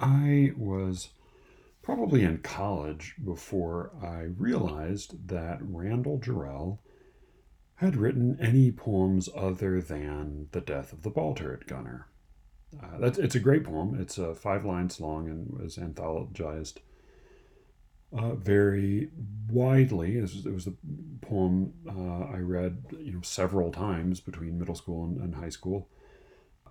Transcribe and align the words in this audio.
I 0.00 0.52
was 0.56 1.08
probably 1.82 2.22
in 2.22 2.38
college 2.38 3.14
before 3.24 3.90
I 4.02 4.28
realized 4.36 5.28
that 5.28 5.58
Randall 5.60 6.18
Jarrell 6.18 6.78
had 7.76 7.96
written 7.96 8.38
any 8.40 8.70
poems 8.72 9.28
other 9.34 9.80
than 9.80 10.48
The 10.52 10.60
Death 10.60 10.92
of 10.92 11.02
the 11.02 11.10
Ball 11.10 11.34
Gunner. 11.66 12.08
Uh, 12.82 12.98
that's, 12.98 13.18
it's 13.18 13.34
a 13.34 13.40
great 13.40 13.64
poem. 13.64 13.98
It's 14.00 14.18
uh, 14.18 14.34
five 14.34 14.64
lines 14.64 15.00
long 15.00 15.28
and 15.28 15.58
was 15.58 15.76
anthologized 15.76 16.78
uh, 18.16 18.34
very 18.34 19.10
widely. 19.50 20.18
It 20.18 20.22
was, 20.22 20.46
it 20.46 20.52
was 20.52 20.66
a 20.66 20.72
poem 21.20 21.72
uh, 21.88 22.32
I 22.34 22.38
read 22.38 22.82
you 22.98 23.12
know 23.12 23.22
several 23.22 23.70
times 23.70 24.20
between 24.20 24.58
middle 24.58 24.74
school 24.74 25.04
and, 25.04 25.18
and 25.18 25.34
high 25.34 25.48
school, 25.48 25.88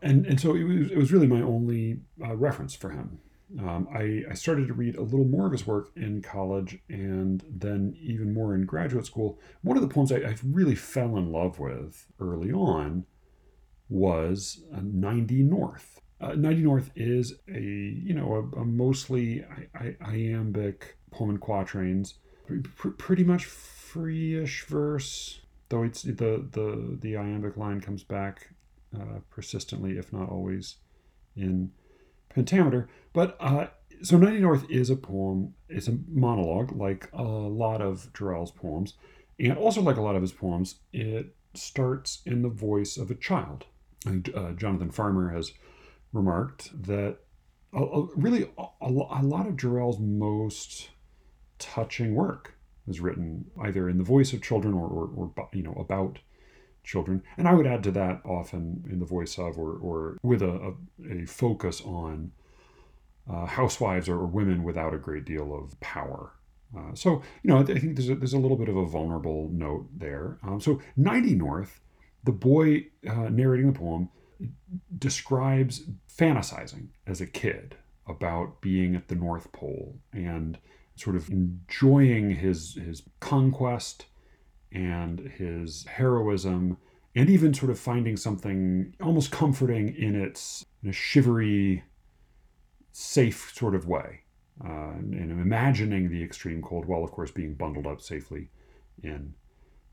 and 0.02 0.26
and 0.26 0.40
so 0.40 0.56
it 0.56 0.64
was, 0.64 0.92
it 0.92 0.98
was 0.98 1.12
really 1.12 1.28
my 1.28 1.42
only 1.42 2.00
uh, 2.24 2.36
reference 2.36 2.76
for 2.76 2.90
him. 2.90 3.20
Um, 3.60 3.88
I, 3.94 4.24
I 4.30 4.34
started 4.34 4.68
to 4.68 4.74
read 4.74 4.98
a 4.98 5.02
little 5.02 5.26
more 5.26 5.46
of 5.46 5.54
his 5.54 5.66
work 5.66 5.90
in 5.96 6.22
college 6.22 6.80
and 6.90 7.44
then 7.50 7.96
even 8.02 8.34
more 8.34 8.54
in 8.54 8.66
graduate 8.66 9.06
school. 9.06 9.40
One 9.62 9.78
of 9.78 9.82
the 9.82 9.88
poems 9.88 10.12
I, 10.12 10.18
I 10.18 10.36
really 10.44 10.76
fell 10.76 11.16
in 11.16 11.32
love 11.32 11.58
with 11.58 12.08
early 12.20 12.52
on 12.52 13.06
was 13.90 14.64
uh, 14.76 14.82
90 14.84 15.44
North. 15.44 16.02
Uh, 16.20 16.34
90 16.34 16.62
North 16.64 16.92
is 16.96 17.36
a, 17.48 17.62
you 17.62 18.14
know, 18.14 18.52
a, 18.54 18.60
a 18.60 18.66
mostly 18.66 19.46
I, 19.74 19.96
I, 20.02 20.12
iambic 20.12 20.98
poem 21.12 21.30
in 21.30 21.38
quatrains, 21.38 22.16
pr- 22.76 22.90
pretty 22.90 23.24
much 23.24 23.46
free-ish 23.46 24.66
verse, 24.66 25.40
though 25.70 25.84
it's 25.84 26.02
the, 26.02 26.46
the, 26.52 26.98
the 27.00 27.16
iambic 27.16 27.56
line 27.56 27.80
comes 27.80 28.04
back 28.04 28.50
uh, 28.96 29.20
persistently, 29.30 29.98
if 29.98 30.14
not 30.14 30.30
always, 30.30 30.78
in 31.36 31.72
pentameter. 32.30 32.90
But 33.14 33.38
uh, 33.40 33.68
so 34.02 34.18
90 34.18 34.40
North 34.40 34.66
is 34.70 34.90
a 34.90 34.96
poem, 34.96 35.54
it's 35.70 35.88
a 35.88 35.98
monologue, 36.08 36.76
like 36.76 37.10
a 37.14 37.24
lot 37.24 37.82
of 37.82 38.12
Jarrell's 38.14 38.52
poems. 38.52 38.94
And 39.40 39.58
also, 39.58 39.82
like 39.82 39.98
a 39.98 40.02
lot 40.02 40.16
of 40.16 40.22
his 40.22 40.32
poems, 40.32 40.76
it 40.92 41.36
starts 41.54 42.22
in 42.26 42.42
the 42.42 42.50
voice 42.50 42.98
of 42.98 43.12
a 43.12 43.16
child. 43.16 43.66
Uh, 44.06 44.52
Jonathan 44.54 44.92
Farmer 44.92 45.30
has 45.30 45.52
remarked 46.14 46.72
that 46.88 47.18
a, 47.74 47.84
a, 47.84 48.06
really 48.16 48.50
a, 48.58 48.66
a, 48.82 48.90
lot 48.90 49.48
of 49.48 49.58
Jarrell's 49.58 50.00
most 50.00 50.90
touching 51.60 52.16
work 52.16 52.54
is 52.88 53.00
written 53.00 53.46
either 53.62 53.90
in 53.90 53.98
the 53.98 54.04
voice 54.04 54.34
of 54.34 54.42
children 54.42 54.74
or, 54.74 54.88
or, 54.88 55.32
or 55.36 55.50
you 55.54 55.64
know 55.64 55.74
about 55.74 56.20
children. 56.88 57.22
And 57.38 57.48
I 57.48 57.54
would 57.54 57.68
add 57.68 57.84
to 57.84 57.92
that 57.92 58.22
often 58.26 58.84
in 58.90 59.00
the 59.00 59.06
voice 59.06 59.38
of 59.38 59.60
or, 59.60 59.74
or 59.74 60.18
with 60.24 60.42
a, 60.42 60.74
a, 61.04 61.22
a 61.22 61.26
focus 61.26 61.82
on 61.82 62.32
uh, 63.32 63.46
housewives 63.46 64.08
or, 64.08 64.26
women 64.26 64.64
without 64.64 64.94
a 64.94 64.98
great 64.98 65.26
deal 65.26 65.54
of 65.54 65.78
power. 65.82 66.32
Uh, 66.76 66.94
so, 66.94 67.22
you 67.44 67.50
know, 67.50 67.58
I 67.58 67.64
think 67.64 67.98
there's 67.98 68.10
a, 68.10 68.16
there's 68.16 68.34
a 68.34 68.40
little 68.40 68.58
bit 68.58 68.70
of 68.70 68.78
a 68.78 68.86
vulnerable 68.86 69.50
note 69.52 69.88
there. 69.96 70.38
Um, 70.44 70.62
so, 70.62 70.82
90 70.96 71.36
North, 71.36 71.82
the 72.24 72.32
boy 72.32 72.88
uh, 73.08 73.30
narrating 73.30 73.74
the 73.74 73.78
poem 73.78 74.10
describes 74.98 75.84
fantasizing 76.18 76.88
as 77.06 77.20
a 77.20 77.28
kid 77.28 77.76
about 78.08 78.62
being 78.62 78.96
at 78.96 79.10
the 79.10 79.16
North 79.16 79.52
Pole 79.52 79.98
and 80.14 80.58
sort 80.96 81.16
of 81.16 81.30
enjoying 81.30 82.32
his 82.32 82.76
his 82.76 83.04
conquest 83.20 84.06
and 84.72 85.20
his 85.38 85.86
heroism 85.86 86.78
and 87.16 87.30
even 87.30 87.54
sort 87.54 87.72
of 87.72 87.80
finding 87.80 88.18
something 88.18 88.94
almost 89.02 89.32
comforting 89.32 89.96
in 89.96 90.16
its 90.16 90.66
in 90.84 90.92
shivery 90.92 91.84
safe 92.92 93.52
sort 93.56 93.76
of 93.76 93.88
way 93.88 94.22
uh, 94.64 94.92
and, 94.92 95.14
and 95.14 95.32
imagining 95.32 96.10
the 96.10 96.24
extreme 96.24 96.62
cold 96.62 96.86
while 96.86 97.04
of 97.04 97.12
course 97.12 97.32
being 97.32 97.54
bundled 97.54 97.88
up 97.88 98.02
safely 98.02 98.50
in 99.02 99.34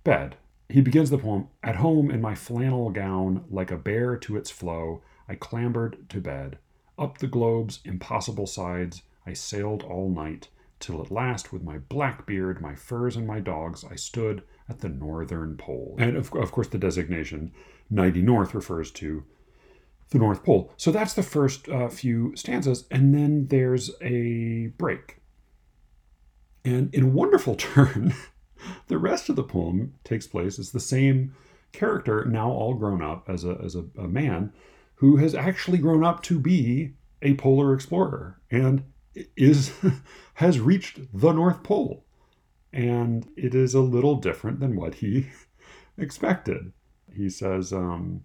bed 0.02 0.36
he 0.68 0.80
begins 0.80 1.11
the 1.11 1.18
poem 1.18 1.48
At 1.63 1.77
home 1.77 2.11
in 2.11 2.23
my 2.23 2.34
flannel 2.34 2.90
gown, 2.90 3.45
like 3.51 3.70
a 3.70 3.77
bear 3.77 4.17
to 4.17 4.36
its 4.36 4.51
floe, 4.51 5.02
I 5.29 5.34
clambered 5.34 6.08
to 6.08 6.20
bed. 6.20 6.58
Up 6.98 7.18
the 7.18 7.27
globe's 7.27 7.80
impossible 7.84 8.46
sides, 8.46 9.02
I 9.27 9.34
sailed 9.34 9.83
all 9.83 10.08
night, 10.08 10.48
till 10.80 11.02
at 11.02 11.11
last, 11.11 11.52
with 11.52 11.63
my 11.63 11.79
black 11.79 12.27
beard, 12.27 12.63
my 12.63 12.74
furs, 12.74 13.14
and 13.14 13.27
my 13.27 13.40
dogs, 13.40 13.84
I 13.84 13.96
stood 13.96 14.42
at 14.69 14.80
the 14.80 14.89
northern 14.89 15.57
pole. 15.57 15.95
And 15.98 16.17
of, 16.17 16.33
of 16.35 16.52
course, 16.52 16.69
the 16.69 16.79
designation 16.79 17.52
90 17.91 18.23
North 18.23 18.55
refers 18.55 18.91
to 18.92 19.25
the 20.11 20.19
North 20.19 20.45
Pole. 20.45 20.73
So 20.77 20.91
that's 20.91 21.14
the 21.14 21.23
first 21.23 21.69
uh, 21.69 21.89
few 21.89 22.35
stanzas, 22.36 22.85
and 22.91 23.14
then 23.14 23.48
there's 23.48 23.91
a 24.01 24.73
break. 24.79 25.19
And 26.64 26.95
in 26.95 27.05
a 27.05 27.08
wonderful 27.08 27.55
turn, 27.57 28.14
the 28.89 28.98
rest 28.98 29.29
of 29.29 29.36
the 29.36 29.42
poem 29.42 29.95
takes 30.05 30.27
place 30.27 30.58
as 30.58 30.73
the 30.73 30.81
same 30.81 31.35
character, 31.73 32.25
now 32.25 32.51
all 32.51 32.75
grown 32.75 33.02
up 33.02 33.29
as 33.29 33.45
a, 33.45 33.58
as 33.63 33.75
a, 33.75 33.85
a 33.98 34.08
man, 34.08 34.52
who 34.96 35.17
has 35.17 35.35
actually 35.35 35.79
grown 35.79 36.05
up 36.05 36.23
to 36.23 36.39
be 36.39 36.95
a 37.20 37.35
polar 37.35 37.75
explorer 37.75 38.41
and 38.51 38.85
is 39.36 39.73
has 40.35 40.61
reached 40.61 41.01
the 41.13 41.33
North 41.33 41.63
Pole. 41.63 42.04
And 42.74 43.29
it 43.36 43.55
is 43.55 43.73
a 43.73 43.80
little 43.80 44.17
different 44.17 44.58
than 44.58 44.74
what 44.74 44.96
he 44.96 45.29
expected. 45.96 46.73
He 47.14 47.30
says, 47.30 47.73
um, 47.73 48.24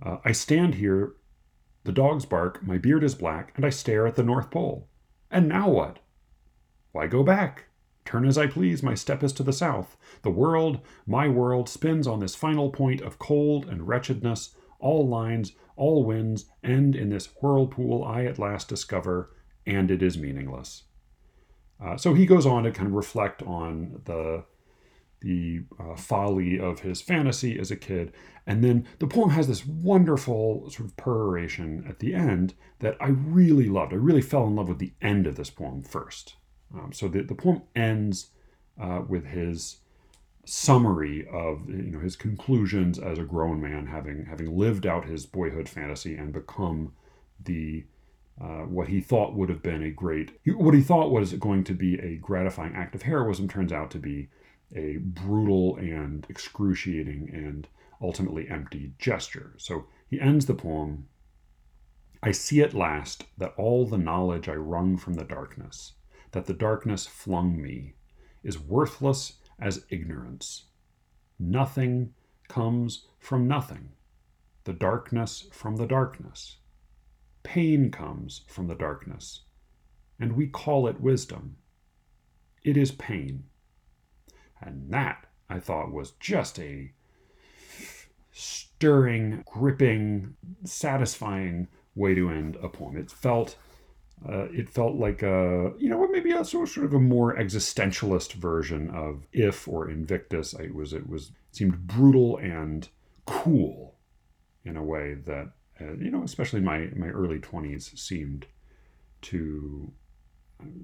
uh, 0.00 0.18
I 0.24 0.30
stand 0.30 0.76
here, 0.76 1.14
the 1.82 1.90
dogs 1.90 2.24
bark, 2.24 2.62
my 2.62 2.78
beard 2.78 3.02
is 3.02 3.16
black, 3.16 3.52
and 3.56 3.66
I 3.66 3.70
stare 3.70 4.06
at 4.06 4.14
the 4.14 4.22
North 4.22 4.52
Pole. 4.52 4.88
And 5.32 5.48
now 5.48 5.68
what? 5.68 5.98
Why 6.92 7.08
go 7.08 7.24
back? 7.24 7.64
Turn 8.04 8.24
as 8.24 8.38
I 8.38 8.46
please, 8.46 8.84
my 8.84 8.94
step 8.94 9.24
is 9.24 9.32
to 9.34 9.42
the 9.42 9.52
south. 9.52 9.96
The 10.22 10.30
world, 10.30 10.80
my 11.04 11.26
world, 11.26 11.68
spins 11.68 12.06
on 12.06 12.20
this 12.20 12.36
final 12.36 12.70
point 12.70 13.00
of 13.00 13.18
cold 13.18 13.68
and 13.68 13.88
wretchedness. 13.88 14.54
All 14.78 15.08
lines, 15.08 15.52
all 15.74 16.04
winds 16.04 16.46
end 16.62 16.94
in 16.94 17.08
this 17.08 17.26
whirlpool 17.42 18.04
I 18.04 18.24
at 18.24 18.38
last 18.38 18.68
discover, 18.68 19.34
and 19.66 19.90
it 19.90 20.02
is 20.02 20.16
meaningless. 20.16 20.84
Uh, 21.82 21.96
so 21.96 22.14
he 22.14 22.26
goes 22.26 22.46
on 22.46 22.64
to 22.64 22.70
kind 22.70 22.88
of 22.88 22.94
reflect 22.94 23.42
on 23.42 24.02
the 24.04 24.44
the 25.20 25.62
uh, 25.80 25.96
folly 25.96 26.60
of 26.60 26.80
his 26.80 27.00
fantasy 27.00 27.58
as 27.58 27.72
a 27.72 27.76
kid. 27.76 28.12
And 28.46 28.62
then 28.62 28.86
the 29.00 29.06
poem 29.06 29.30
has 29.30 29.48
this 29.48 29.66
wonderful 29.66 30.70
sort 30.70 30.88
of 30.88 30.96
peroration 30.96 31.84
at 31.88 31.98
the 31.98 32.14
end 32.14 32.54
that 32.78 32.96
I 33.00 33.08
really 33.08 33.68
loved. 33.68 33.92
I 33.92 33.96
really 33.96 34.22
fell 34.22 34.46
in 34.46 34.54
love 34.54 34.68
with 34.68 34.78
the 34.78 34.92
end 35.02 35.26
of 35.26 35.34
this 35.34 35.50
poem 35.50 35.82
first. 35.82 36.36
Um, 36.72 36.92
so 36.92 37.08
the, 37.08 37.22
the 37.22 37.34
poem 37.34 37.62
ends 37.74 38.28
uh, 38.80 39.02
with 39.06 39.26
his 39.26 39.78
summary 40.44 41.26
of 41.30 41.68
you 41.68 41.90
know 41.90 41.98
his 41.98 42.16
conclusions 42.16 42.98
as 42.98 43.18
a 43.18 43.24
grown 43.24 43.60
man, 43.60 43.86
having 43.86 44.26
having 44.26 44.56
lived 44.56 44.86
out 44.86 45.04
his 45.04 45.26
boyhood 45.26 45.68
fantasy 45.68 46.16
and 46.16 46.32
become 46.32 46.92
the 47.42 47.84
uh, 48.40 48.62
what 48.62 48.88
he 48.88 49.00
thought 49.00 49.34
would 49.34 49.48
have 49.48 49.62
been 49.62 49.82
a 49.82 49.90
great 49.90 50.38
what 50.46 50.74
he 50.74 50.80
thought 50.80 51.10
was 51.10 51.32
going 51.34 51.64
to 51.64 51.74
be 51.74 51.98
a 51.98 52.16
gratifying 52.16 52.74
act 52.74 52.94
of 52.94 53.02
heroism 53.02 53.48
turns 53.48 53.72
out 53.72 53.90
to 53.90 53.98
be 53.98 54.28
a 54.74 54.98
brutal 54.98 55.76
and 55.76 56.26
excruciating 56.28 57.30
and 57.32 57.68
ultimately 58.00 58.48
empty 58.48 58.92
gesture. 58.98 59.54
So 59.56 59.86
he 60.06 60.20
ends 60.20 60.46
the 60.46 60.54
poem 60.54 61.08
I 62.22 62.32
see 62.32 62.60
at 62.62 62.74
last 62.74 63.24
that 63.38 63.54
all 63.56 63.86
the 63.86 63.98
knowledge 63.98 64.48
I 64.48 64.54
wrung 64.54 64.96
from 64.96 65.14
the 65.14 65.24
darkness 65.24 65.92
that 66.32 66.46
the 66.46 66.54
darkness 66.54 67.06
flung 67.06 67.60
me 67.60 67.94
is 68.42 68.58
worthless 68.58 69.34
as 69.58 69.86
ignorance. 69.90 70.64
Nothing 71.38 72.14
comes 72.48 73.06
from 73.18 73.48
nothing, 73.48 73.90
the 74.64 74.72
darkness 74.72 75.48
from 75.52 75.76
the 75.76 75.86
darkness. 75.86 76.57
Pain 77.54 77.90
comes 77.90 78.42
from 78.46 78.66
the 78.66 78.74
darkness, 78.74 79.40
and 80.20 80.36
we 80.36 80.46
call 80.46 80.86
it 80.86 81.00
wisdom. 81.00 81.56
It 82.62 82.76
is 82.76 82.92
pain. 82.92 83.44
And 84.60 84.92
that, 84.92 85.24
I 85.48 85.58
thought, 85.58 85.90
was 85.90 86.10
just 86.20 86.58
a 86.58 86.92
stirring, 88.32 89.44
gripping, 89.46 90.36
satisfying 90.64 91.68
way 91.94 92.14
to 92.14 92.28
end 92.28 92.56
a 92.62 92.68
poem. 92.68 92.98
It 92.98 93.10
felt 93.10 93.56
uh, 94.28 94.48
it 94.52 94.68
felt 94.68 94.96
like 94.96 95.22
a, 95.22 95.72
you 95.78 95.88
know, 95.88 95.96
what 95.96 96.10
maybe 96.10 96.32
a 96.32 96.44
sort 96.44 96.76
of 96.76 96.92
a 96.92 97.00
more 97.00 97.34
existentialist 97.34 98.34
version 98.34 98.90
of 98.90 99.26
If 99.32 99.66
or 99.66 99.88
Invictus. 99.88 100.52
It 100.52 100.74
was, 100.74 100.92
it 100.92 101.08
was, 101.08 101.28
it 101.28 101.56
seemed 101.56 101.86
brutal 101.86 102.36
and 102.36 102.86
cool 103.24 103.94
in 104.66 104.76
a 104.76 104.84
way 104.84 105.14
that, 105.14 105.52
uh, 105.80 105.94
you 105.94 106.10
know, 106.10 106.22
especially 106.22 106.60
my 106.60 106.90
my 106.96 107.08
early 107.08 107.38
twenties 107.38 107.92
seemed 107.94 108.46
to 109.22 109.92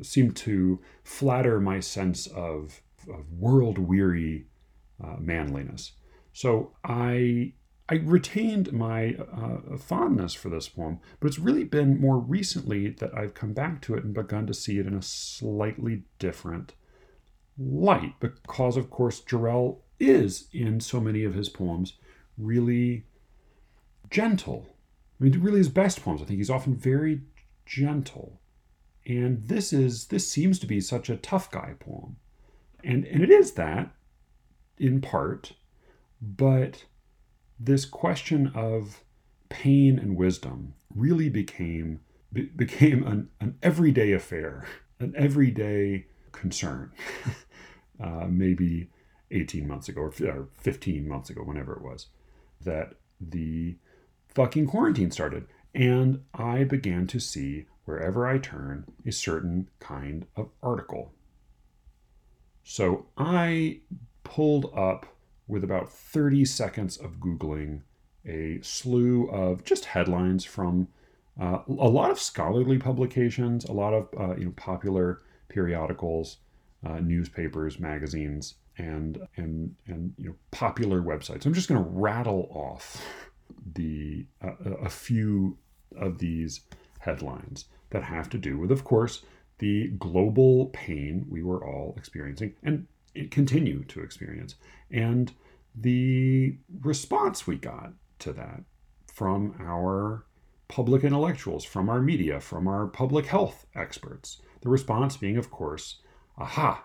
seemed 0.02 0.36
to 0.36 0.80
flatter 1.02 1.60
my 1.60 1.80
sense 1.80 2.26
of, 2.28 2.80
of 3.12 3.32
world 3.32 3.78
weary 3.78 4.46
uh, 5.02 5.16
manliness. 5.18 5.92
So 6.32 6.72
I 6.84 7.54
I 7.88 7.96
retained 7.96 8.72
my 8.72 9.14
uh, 9.14 9.76
fondness 9.76 10.32
for 10.32 10.48
this 10.48 10.68
poem, 10.68 11.00
but 11.20 11.26
it's 11.26 11.38
really 11.38 11.64
been 11.64 12.00
more 12.00 12.18
recently 12.18 12.88
that 12.88 13.16
I've 13.16 13.34
come 13.34 13.52
back 13.52 13.82
to 13.82 13.94
it 13.94 14.04
and 14.04 14.14
begun 14.14 14.46
to 14.46 14.54
see 14.54 14.78
it 14.78 14.86
in 14.86 14.94
a 14.94 15.02
slightly 15.02 16.04
different 16.18 16.74
light, 17.58 18.14
because, 18.20 18.76
of 18.76 18.90
course, 18.90 19.20
Jarrell 19.20 19.80
is, 20.00 20.48
in 20.52 20.80
so 20.80 20.98
many 20.98 21.24
of 21.24 21.34
his 21.34 21.48
poems, 21.48 21.98
really 22.38 23.04
gentle. 24.10 24.73
I 25.20 25.24
mean, 25.24 25.40
really 25.40 25.58
his 25.58 25.68
best 25.68 26.02
poems. 26.02 26.22
I 26.22 26.24
think 26.24 26.38
he's 26.38 26.50
often 26.50 26.74
very 26.74 27.22
gentle. 27.66 28.40
And 29.06 29.46
this 29.46 29.72
is 29.72 30.06
this 30.06 30.28
seems 30.28 30.58
to 30.60 30.66
be 30.66 30.80
such 30.80 31.08
a 31.10 31.16
tough 31.16 31.50
guy 31.50 31.74
poem. 31.78 32.16
And 32.82 33.04
and 33.06 33.22
it 33.22 33.30
is 33.30 33.52
that 33.52 33.94
in 34.78 35.00
part, 35.00 35.52
but 36.20 36.84
this 37.58 37.84
question 37.84 38.50
of 38.54 39.04
pain 39.48 39.98
and 39.98 40.16
wisdom 40.16 40.74
really 40.94 41.28
became 41.28 42.00
be, 42.32 42.42
became 42.42 43.06
an, 43.06 43.28
an 43.40 43.56
everyday 43.62 44.12
affair, 44.12 44.66
an 44.98 45.14
everyday 45.16 46.06
concern. 46.32 46.92
uh, 48.02 48.26
maybe 48.28 48.90
18 49.30 49.66
months 49.66 49.88
ago 49.88 50.02
or 50.02 50.48
15 50.52 51.08
months 51.08 51.30
ago, 51.30 51.42
whenever 51.42 51.74
it 51.74 51.82
was, 51.82 52.08
that 52.60 52.94
the 53.20 53.76
fucking 54.34 54.66
quarantine 54.66 55.10
started. 55.10 55.46
And 55.74 56.22
I 56.34 56.64
began 56.64 57.06
to 57.08 57.20
see 57.20 57.66
wherever 57.84 58.26
I 58.26 58.38
turn 58.38 58.84
a 59.06 59.12
certain 59.12 59.68
kind 59.80 60.26
of 60.36 60.50
article. 60.62 61.12
So 62.62 63.06
I 63.16 63.80
pulled 64.22 64.72
up 64.74 65.06
with 65.46 65.64
about 65.64 65.90
30 65.90 66.44
seconds 66.44 66.96
of 66.96 67.18
Googling 67.20 67.82
a 68.26 68.58
slew 68.62 69.28
of 69.28 69.64
just 69.64 69.84
headlines 69.84 70.44
from 70.44 70.88
uh, 71.38 71.58
a 71.66 71.88
lot 71.88 72.10
of 72.10 72.18
scholarly 72.18 72.78
publications, 72.78 73.64
a 73.64 73.72
lot 73.72 73.92
of 73.92 74.08
uh, 74.18 74.36
you 74.36 74.46
know, 74.46 74.52
popular 74.56 75.20
periodicals, 75.48 76.38
uh, 76.86 77.00
newspapers, 77.00 77.78
magazines, 77.78 78.54
and 78.78 79.18
and 79.36 79.74
and 79.86 80.14
you 80.16 80.28
know 80.28 80.34
popular 80.52 81.02
websites. 81.02 81.44
I'm 81.44 81.54
just 81.54 81.68
going 81.68 81.82
to 81.82 81.90
rattle 81.90 82.48
off 82.50 83.02
the 83.74 84.26
uh, 84.42 84.52
a 84.82 84.90
few 84.90 85.58
of 85.96 86.18
these 86.18 86.60
headlines 86.98 87.66
that 87.90 88.02
have 88.02 88.28
to 88.30 88.38
do 88.38 88.58
with, 88.58 88.70
of 88.70 88.84
course, 88.84 89.22
the 89.58 89.88
global 89.98 90.66
pain 90.66 91.26
we 91.28 91.42
were 91.42 91.64
all 91.64 91.94
experiencing 91.96 92.54
and 92.62 92.86
continue 93.30 93.84
to 93.84 94.00
experience, 94.00 94.56
and 94.90 95.32
the 95.74 96.56
response 96.80 97.46
we 97.46 97.56
got 97.56 97.92
to 98.18 98.32
that 98.32 98.62
from 99.12 99.54
our 99.60 100.24
public 100.68 101.04
intellectuals, 101.04 101.64
from 101.64 101.88
our 101.88 102.00
media, 102.00 102.40
from 102.40 102.66
our 102.66 102.86
public 102.86 103.26
health 103.26 103.66
experts. 103.74 104.40
The 104.62 104.68
response 104.68 105.16
being, 105.16 105.36
of 105.36 105.50
course, 105.50 106.00
aha, 106.38 106.84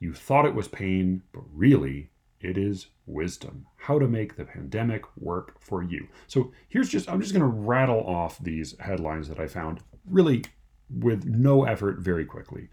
you 0.00 0.12
thought 0.14 0.46
it 0.46 0.54
was 0.54 0.66
pain, 0.66 1.22
but 1.32 1.42
really 1.52 2.10
it 2.40 2.58
is 2.58 2.88
wisdom. 3.12 3.66
How 3.76 3.98
to 3.98 4.06
make 4.06 4.36
the 4.36 4.44
pandemic 4.44 5.04
work 5.16 5.60
for 5.60 5.82
you. 5.82 6.08
So 6.26 6.52
here's 6.68 6.88
just, 6.88 7.08
I'm 7.08 7.20
just 7.20 7.32
going 7.32 7.42
to 7.42 7.46
rattle 7.46 8.04
off 8.06 8.38
these 8.38 8.78
headlines 8.80 9.28
that 9.28 9.38
I 9.38 9.46
found 9.46 9.80
really 10.08 10.44
with 10.90 11.24
no 11.24 11.64
effort 11.64 11.98
very 12.00 12.24
quickly 12.24 12.68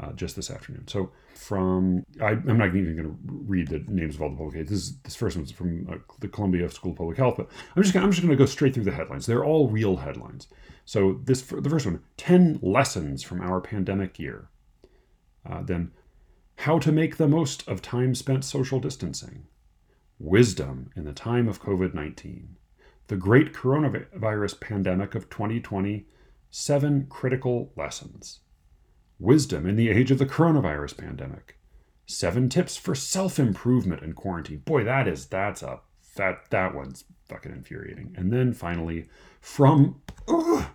uh, 0.00 0.12
just 0.12 0.36
this 0.36 0.50
afternoon. 0.50 0.86
So 0.88 1.10
from 1.34 2.04
I, 2.20 2.32
am 2.32 2.58
not 2.58 2.74
even 2.74 2.96
going 2.96 3.08
to 3.08 3.18
read 3.26 3.68
the 3.68 3.84
names 3.88 4.14
of 4.14 4.22
all 4.22 4.30
the 4.30 4.36
publications. 4.36 4.70
This, 4.70 4.98
this 5.02 5.16
first 5.16 5.36
one's 5.36 5.52
from 5.52 5.88
uh, 5.90 5.96
the 6.20 6.28
Columbia 6.28 6.70
School 6.70 6.92
of 6.92 6.98
Public 6.98 7.18
Health, 7.18 7.34
but 7.36 7.48
I'm 7.76 7.82
just 7.82 7.92
gonna, 7.92 8.06
I'm 8.06 8.12
just 8.12 8.22
going 8.22 8.36
to 8.36 8.42
go 8.42 8.46
straight 8.46 8.74
through 8.74 8.84
the 8.84 8.92
headlines. 8.92 9.26
They're 9.26 9.44
all 9.44 9.68
real 9.68 9.96
headlines. 9.96 10.48
So 10.84 11.20
this 11.24 11.42
the 11.42 11.68
first 11.68 11.86
one: 11.86 12.02
ten 12.16 12.58
lessons 12.62 13.22
from 13.22 13.40
our 13.40 13.60
pandemic 13.60 14.18
year. 14.18 14.48
Uh, 15.48 15.62
then, 15.62 15.90
how 16.58 16.78
to 16.78 16.92
make 16.92 17.16
the 17.16 17.28
most 17.28 17.66
of 17.68 17.82
time 17.82 18.14
spent 18.14 18.44
social 18.44 18.80
distancing. 18.80 19.46
Wisdom 20.22 20.92
in 20.94 21.04
the 21.04 21.12
time 21.12 21.48
of 21.48 21.60
COVID 21.60 21.94
19. 21.94 22.54
The 23.08 23.16
great 23.16 23.52
coronavirus 23.52 24.60
pandemic 24.60 25.16
of 25.16 25.28
2020. 25.28 26.06
Seven 26.48 27.06
critical 27.10 27.72
lessons. 27.76 28.38
Wisdom 29.18 29.66
in 29.66 29.74
the 29.74 29.90
age 29.90 30.12
of 30.12 30.18
the 30.18 30.26
coronavirus 30.26 30.96
pandemic. 30.96 31.58
Seven 32.06 32.48
tips 32.48 32.76
for 32.76 32.94
self-improvement 32.94 34.04
in 34.04 34.12
quarantine. 34.12 34.58
Boy, 34.58 34.84
that 34.84 35.08
is 35.08 35.26
that's 35.26 35.60
a 35.60 35.80
that 36.14 36.48
that 36.50 36.72
one's 36.72 37.02
fucking 37.28 37.50
infuriating. 37.50 38.14
And 38.16 38.32
then 38.32 38.52
finally, 38.52 39.08
from 39.40 40.02
ugh, 40.28 40.66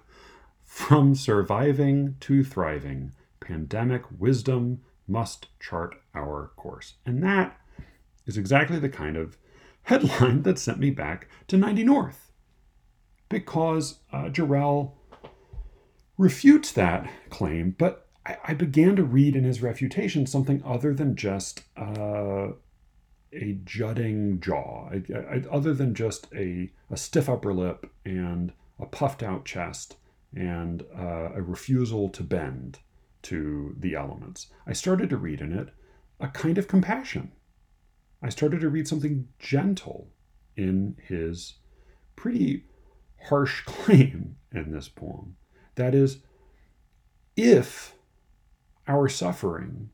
from 0.65 1.15
surviving 1.15 2.17
to 2.19 2.44
thriving, 2.44 3.13
pandemic 3.39 4.03
wisdom 4.19 4.81
must 5.07 5.47
chart 5.57 5.95
our 6.13 6.51
course. 6.57 6.95
And 7.05 7.23
that 7.23 7.57
is 8.27 8.38
exactly 8.38 8.77
the 8.77 8.89
kind 8.89 9.18
of 9.18 9.38
headline 9.83 10.41
that 10.44 10.59
sent 10.59 10.79
me 10.79 10.91
back 10.91 11.27
to 11.47 11.57
90 11.57 11.83
North. 11.83 12.31
Because 13.29 14.00
uh, 14.13 14.25
Jarrell 14.25 14.91
refutes 16.18 16.71
that 16.74 17.09
claim, 17.29 17.75
but 17.77 18.07
I, 18.25 18.38
I 18.50 18.53
began 18.53 18.95
to 18.97 19.03
read 19.03 19.35
in 19.35 19.44
his 19.44 19.62
refutation 19.62 20.25
something 20.25 20.62
other 20.65 20.94
than 20.94 21.15
just 21.15 21.63
uh, 21.75 22.50
a 23.33 23.59
jutting 23.65 24.39
jaw, 24.39 24.89
I, 24.91 25.03
I, 25.13 25.44
other 25.51 25.73
than 25.73 25.94
just 25.94 26.27
a, 26.33 26.71
a 26.89 26.97
stiff 26.97 27.27
upper 27.27 27.53
lip 27.53 27.91
and 28.06 28.53
a 28.80 28.85
puffed 28.85 29.23
out 29.23 29.45
chest 29.45 29.97
and 30.35 30.83
uh, 30.97 31.30
a 31.33 31.41
refusal 31.41 32.09
to 32.09 32.23
bend 32.23 32.80
to 33.23 33.75
the 33.77 33.95
elements. 33.95 34.47
I 34.65 34.73
started 34.73 35.09
to 35.09 35.18
read 35.18 35.41
in 35.41 35.51
it 35.51 35.69
a 36.19 36.27
kind 36.27 36.57
of 36.57 36.68
compassion. 36.68 37.31
I 38.22 38.30
started 38.30 38.62
to 38.62 38.69
read 38.69 38.88
something 38.88 39.28
gentle 39.40 40.10
in 40.56 40.98
his 41.08 41.56
pretty 42.16 42.66
harsh 43.25 43.62
claim 43.66 44.38
in 44.52 44.72
this 44.72 44.90
poem. 44.90 45.36
That 45.75 45.94
is, 45.94 46.19
if 47.36 47.96
our 48.88 49.08
suffering 49.08 49.90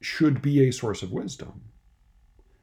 should 0.00 0.42
be 0.42 0.66
a 0.66 0.72
source 0.72 1.02
of 1.02 1.12
wisdom, 1.12 1.62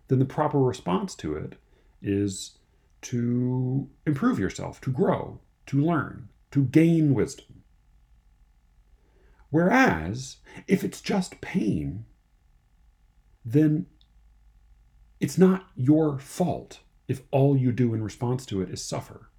then 0.07 0.19
the 0.19 0.25
proper 0.25 0.59
response 0.59 1.15
to 1.15 1.35
it 1.35 1.55
is 2.01 2.57
to 3.01 3.89
improve 4.05 4.39
yourself, 4.39 4.79
to 4.81 4.91
grow, 4.91 5.39
to 5.67 5.81
learn, 5.81 6.29
to 6.51 6.63
gain 6.63 7.13
wisdom. 7.13 7.63
Whereas, 9.49 10.37
if 10.67 10.83
it's 10.83 11.01
just 11.01 11.41
pain, 11.41 12.05
then 13.45 13.85
it's 15.19 15.37
not 15.37 15.67
your 15.75 16.19
fault 16.19 16.79
if 17.07 17.21
all 17.31 17.55
you 17.57 17.71
do 17.71 17.93
in 17.93 18.03
response 18.03 18.45
to 18.47 18.61
it 18.61 18.69
is 18.69 18.83
suffer. 18.83 19.29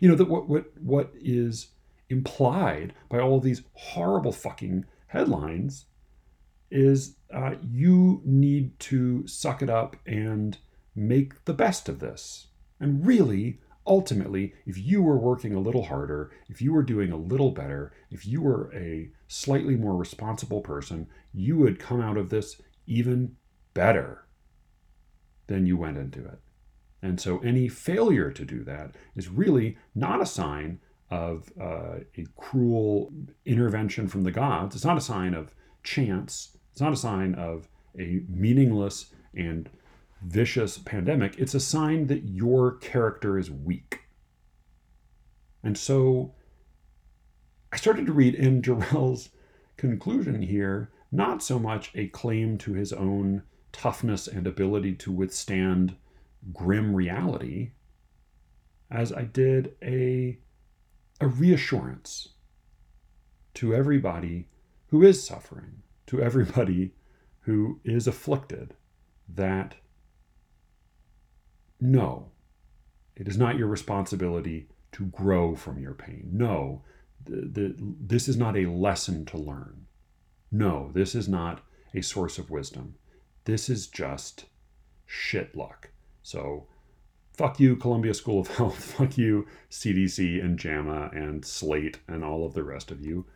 You 0.00 0.08
know 0.08 0.16
that 0.16 0.28
what 0.28 0.48
what 0.48 0.76
what 0.78 1.12
is 1.14 1.68
implied 2.10 2.92
by 3.08 3.18
all 3.18 3.40
these 3.40 3.62
horrible 3.72 4.32
fucking 4.32 4.84
headlines 5.06 5.86
is 6.70 7.16
uh, 7.32 7.54
you 7.62 8.20
need 8.24 8.78
to 8.80 9.26
suck 9.26 9.62
it 9.62 9.70
up 9.70 9.96
and 10.06 10.58
make 10.94 11.44
the 11.44 11.54
best 11.54 11.88
of 11.88 12.00
this. 12.00 12.48
And 12.80 13.06
really, 13.06 13.60
ultimately, 13.86 14.54
if 14.66 14.76
you 14.76 15.02
were 15.02 15.16
working 15.16 15.54
a 15.54 15.60
little 15.60 15.84
harder, 15.84 16.32
if 16.48 16.60
you 16.60 16.72
were 16.72 16.82
doing 16.82 17.12
a 17.12 17.16
little 17.16 17.52
better, 17.52 17.92
if 18.10 18.26
you 18.26 18.42
were 18.42 18.72
a 18.74 19.10
slightly 19.28 19.76
more 19.76 19.96
responsible 19.96 20.60
person, 20.60 21.06
you 21.32 21.56
would 21.58 21.78
come 21.78 22.00
out 22.00 22.16
of 22.16 22.30
this 22.30 22.60
even 22.86 23.36
better 23.74 24.24
than 25.46 25.66
you 25.66 25.76
went 25.76 25.98
into 25.98 26.24
it. 26.24 26.38
And 27.02 27.20
so 27.20 27.38
any 27.40 27.68
failure 27.68 28.30
to 28.30 28.44
do 28.44 28.64
that 28.64 28.94
is 29.14 29.28
really 29.28 29.76
not 29.94 30.22
a 30.22 30.26
sign 30.26 30.80
of 31.10 31.52
uh, 31.60 31.98
a 32.16 32.26
cruel 32.36 33.12
intervention 33.44 34.08
from 34.08 34.22
the 34.22 34.30
gods. 34.30 34.74
It's 34.74 34.86
not 34.86 34.96
a 34.96 35.02
sign 35.02 35.34
of 35.34 35.54
chance. 35.82 36.56
It's 36.72 36.80
not 36.80 36.94
a 36.94 36.96
sign 36.96 37.34
of 37.34 37.68
a 37.98 38.22
meaningless 38.28 39.12
and 39.36 39.68
vicious 40.22 40.78
pandemic. 40.78 41.38
It's 41.38 41.54
a 41.54 41.60
sign 41.60 42.06
that 42.06 42.24
your 42.24 42.76
character 42.76 43.38
is 43.38 43.50
weak. 43.50 44.00
And 45.62 45.76
so 45.76 46.34
I 47.72 47.76
started 47.76 48.06
to 48.06 48.12
read 48.12 48.34
in 48.34 48.62
Jarrell's 48.62 49.30
conclusion 49.76 50.42
here 50.42 50.90
not 51.12 51.42
so 51.42 51.58
much 51.58 51.90
a 51.94 52.08
claim 52.08 52.58
to 52.58 52.72
his 52.72 52.92
own 52.92 53.42
toughness 53.74 54.26
and 54.28 54.46
ability 54.46 54.94
to 54.94 55.12
withstand 55.12 55.96
grim 56.52 56.94
reality 56.94 57.72
as 58.90 59.12
I 59.12 59.24
did 59.24 59.74
a 59.82 60.38
a 61.20 61.26
reassurance 61.26 62.30
to 63.54 63.74
everybody 63.74 64.48
who 64.88 65.02
is 65.02 65.24
suffering, 65.26 65.82
to 66.06 66.22
everybody 66.22 66.94
who 67.40 67.80
is 67.84 68.06
afflicted, 68.06 68.74
that 69.28 69.74
No, 71.80 72.30
it 73.16 73.28
is 73.28 73.36
not 73.36 73.58
your 73.58 73.68
responsibility 73.68 74.68
to 74.92 75.06
grow 75.06 75.54
from 75.54 75.78
your 75.78 75.94
pain. 75.94 76.28
No, 76.32 76.82
the, 77.24 77.42
the, 77.46 77.74
this 77.78 78.28
is 78.28 78.36
not 78.36 78.56
a 78.56 78.66
lesson 78.70 79.24
to 79.26 79.38
learn. 79.38 79.86
No, 80.50 80.90
this 80.94 81.14
is 81.14 81.28
not 81.28 81.62
a 81.94 82.00
source 82.00 82.38
of 82.38 82.50
wisdom. 82.50 82.94
This 83.44 83.68
is 83.68 83.86
just 83.86 84.46
shit 85.06 85.54
luck. 85.54 85.90
So, 86.22 86.66
fuck 87.32 87.60
you, 87.60 87.76
Columbia 87.76 88.14
School 88.14 88.40
of 88.40 88.48
Health. 88.56 88.82
Fuck 88.82 89.18
you, 89.18 89.46
CDC 89.70 90.42
and 90.42 90.58
JAMA 90.58 91.10
and 91.12 91.44
Slate 91.44 91.98
and 92.08 92.24
all 92.24 92.46
of 92.46 92.54
the 92.54 92.64
rest 92.64 92.90
of 92.90 93.00
you. 93.00 93.26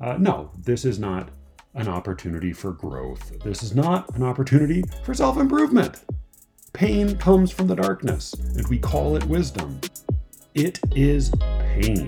Uh, 0.00 0.16
no, 0.18 0.50
this 0.56 0.84
is 0.84 0.98
not 0.98 1.30
an 1.74 1.88
opportunity 1.88 2.52
for 2.52 2.72
growth. 2.72 3.40
This 3.42 3.62
is 3.62 3.74
not 3.74 4.14
an 4.14 4.22
opportunity 4.22 4.82
for 5.04 5.14
self 5.14 5.36
improvement. 5.38 6.04
Pain 6.72 7.16
comes 7.16 7.50
from 7.50 7.66
the 7.66 7.74
darkness, 7.74 8.34
and 8.34 8.66
we 8.68 8.78
call 8.78 9.16
it 9.16 9.24
wisdom. 9.24 9.80
It 10.54 10.78
is 10.94 11.30
pain. 11.40 12.06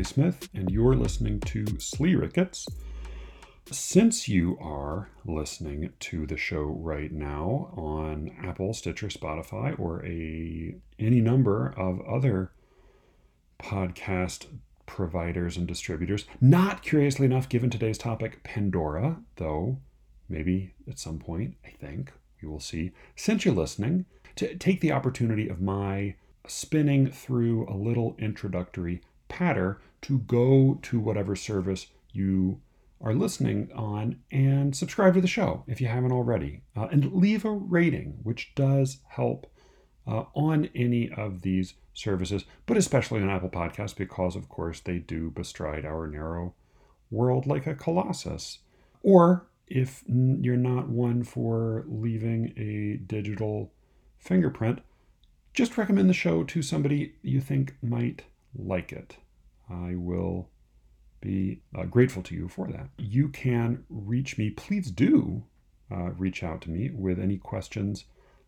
Smith, 0.00 0.48
and 0.54 0.70
you're 0.70 0.96
listening 0.96 1.38
to 1.40 1.66
Slee 1.78 2.14
Rickets. 2.14 2.66
Since 3.70 4.26
you 4.26 4.58
are 4.58 5.10
listening 5.26 5.92
to 6.00 6.26
the 6.26 6.38
show 6.38 6.62
right 6.62 7.12
now 7.12 7.70
on 7.76 8.32
Apple, 8.42 8.72
Stitcher, 8.72 9.08
Spotify, 9.08 9.78
or 9.78 10.04
a 10.06 10.74
any 10.98 11.20
number 11.20 11.74
of 11.76 12.00
other 12.00 12.52
podcast 13.60 14.46
providers 14.86 15.58
and 15.58 15.68
distributors, 15.68 16.24
not 16.40 16.82
curiously 16.82 17.26
enough, 17.26 17.50
given 17.50 17.68
today's 17.68 17.98
topic, 17.98 18.42
Pandora, 18.42 19.18
though 19.36 19.78
maybe 20.28 20.72
at 20.88 20.98
some 20.98 21.18
point, 21.18 21.56
I 21.66 21.68
think 21.68 22.12
we 22.40 22.48
will 22.48 22.60
see. 22.60 22.92
Since 23.14 23.44
you're 23.44 23.54
listening, 23.54 24.06
to 24.36 24.56
take 24.56 24.80
the 24.80 24.92
opportunity 24.92 25.48
of 25.48 25.60
my 25.60 26.14
spinning 26.46 27.10
through 27.10 27.68
a 27.68 27.76
little 27.76 28.16
introductory 28.18 29.02
patter 29.32 29.80
to 30.02 30.18
go 30.18 30.78
to 30.82 31.00
whatever 31.00 31.34
service 31.34 31.86
you 32.12 32.60
are 33.00 33.14
listening 33.14 33.70
on 33.74 34.16
and 34.30 34.76
subscribe 34.76 35.14
to 35.14 35.22
the 35.22 35.26
show 35.26 35.64
if 35.66 35.80
you 35.80 35.88
haven't 35.88 36.12
already. 36.12 36.60
Uh, 36.76 36.86
and 36.92 37.12
leave 37.14 37.46
a 37.46 37.50
rating, 37.50 38.18
which 38.22 38.54
does 38.54 38.98
help 39.08 39.50
uh, 40.06 40.24
on 40.34 40.68
any 40.74 41.10
of 41.12 41.40
these 41.40 41.74
services, 41.94 42.44
but 42.66 42.76
especially 42.76 43.22
on 43.22 43.30
Apple 43.30 43.48
Podcasts 43.48 43.96
because, 43.96 44.36
of 44.36 44.48
course, 44.50 44.80
they 44.80 44.98
do 44.98 45.30
bestride 45.30 45.86
our 45.86 46.06
narrow 46.06 46.54
world 47.10 47.46
like 47.46 47.66
a 47.66 47.74
colossus. 47.74 48.58
Or 49.02 49.46
if 49.66 50.04
you're 50.06 50.56
not 50.56 50.88
one 50.88 51.22
for 51.24 51.84
leaving 51.88 52.52
a 52.58 52.98
digital 53.06 53.72
fingerprint, 54.18 54.80
just 55.54 55.78
recommend 55.78 56.08
the 56.08 56.14
show 56.14 56.44
to 56.44 56.62
somebody 56.62 57.14
you 57.22 57.40
think 57.40 57.76
might 57.82 58.22
like 58.54 58.92
it. 58.92 59.16
I 59.72 59.94
will 59.94 60.50
be 61.20 61.62
uh, 61.76 61.84
grateful 61.84 62.22
to 62.24 62.34
you 62.34 62.48
for 62.48 62.68
that. 62.68 62.88
You 62.98 63.28
can 63.28 63.84
reach 63.88 64.36
me, 64.36 64.50
please 64.50 64.90
do 64.90 65.44
uh, 65.90 66.10
reach 66.16 66.42
out 66.42 66.60
to 66.62 66.70
me 66.70 66.90
with 66.90 67.18
any 67.18 67.38
questions, 67.38 68.04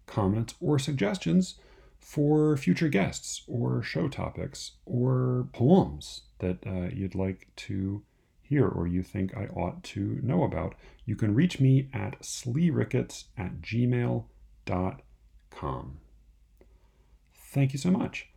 comments, 0.07 0.55
or 0.61 0.79
suggestions 0.79 1.55
for 1.99 2.57
future 2.57 2.89
guests 2.89 3.43
or 3.47 3.83
show 3.83 4.09
topics 4.09 4.73
or 4.85 5.49
poems 5.53 6.23
that 6.39 6.59
uh, 6.67 6.89
you'd 6.93 7.15
like 7.15 7.49
to 7.57 8.03
hear 8.43 8.69
or 8.69 8.87
you 8.87 9.03
think 9.03 9.35
I 9.37 9.47
ought 9.47 9.83
to 9.85 10.21
know 10.23 10.45
about. 10.45 10.75
You 11.07 11.17
can 11.17 11.35
reach 11.35 11.61
me 11.61 11.89
at 11.93 12.21
sleerickets 12.23 13.25
at 13.39 13.61
gmail.com. 13.63 14.27
Thank 17.35 17.73
you 17.73 17.79
so 17.79 17.91
much. 17.91 18.29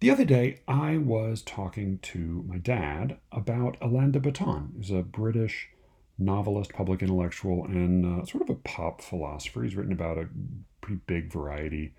The 0.00 0.10
other 0.10 0.26
day, 0.26 0.60
I 0.68 0.98
was 0.98 1.40
talking 1.40 1.98
to 2.02 2.44
my 2.46 2.58
dad 2.58 3.16
about 3.32 3.78
Alain 3.80 4.12
de 4.12 4.20
Botton, 4.20 4.74
who's 4.76 4.90
a 4.90 5.02
British 5.02 5.70
novelist, 6.18 6.74
public 6.74 7.00
intellectual, 7.00 7.64
and 7.64 8.04
uh, 8.04 8.26
sort 8.26 8.42
of 8.42 8.50
a 8.50 8.58
pop 8.60 9.00
philosopher. 9.00 9.62
He's 9.62 9.74
written 9.74 9.92
about 9.92 10.18
a 10.18 10.28
pretty 10.82 11.00
big 11.06 11.32
variety 11.32 11.94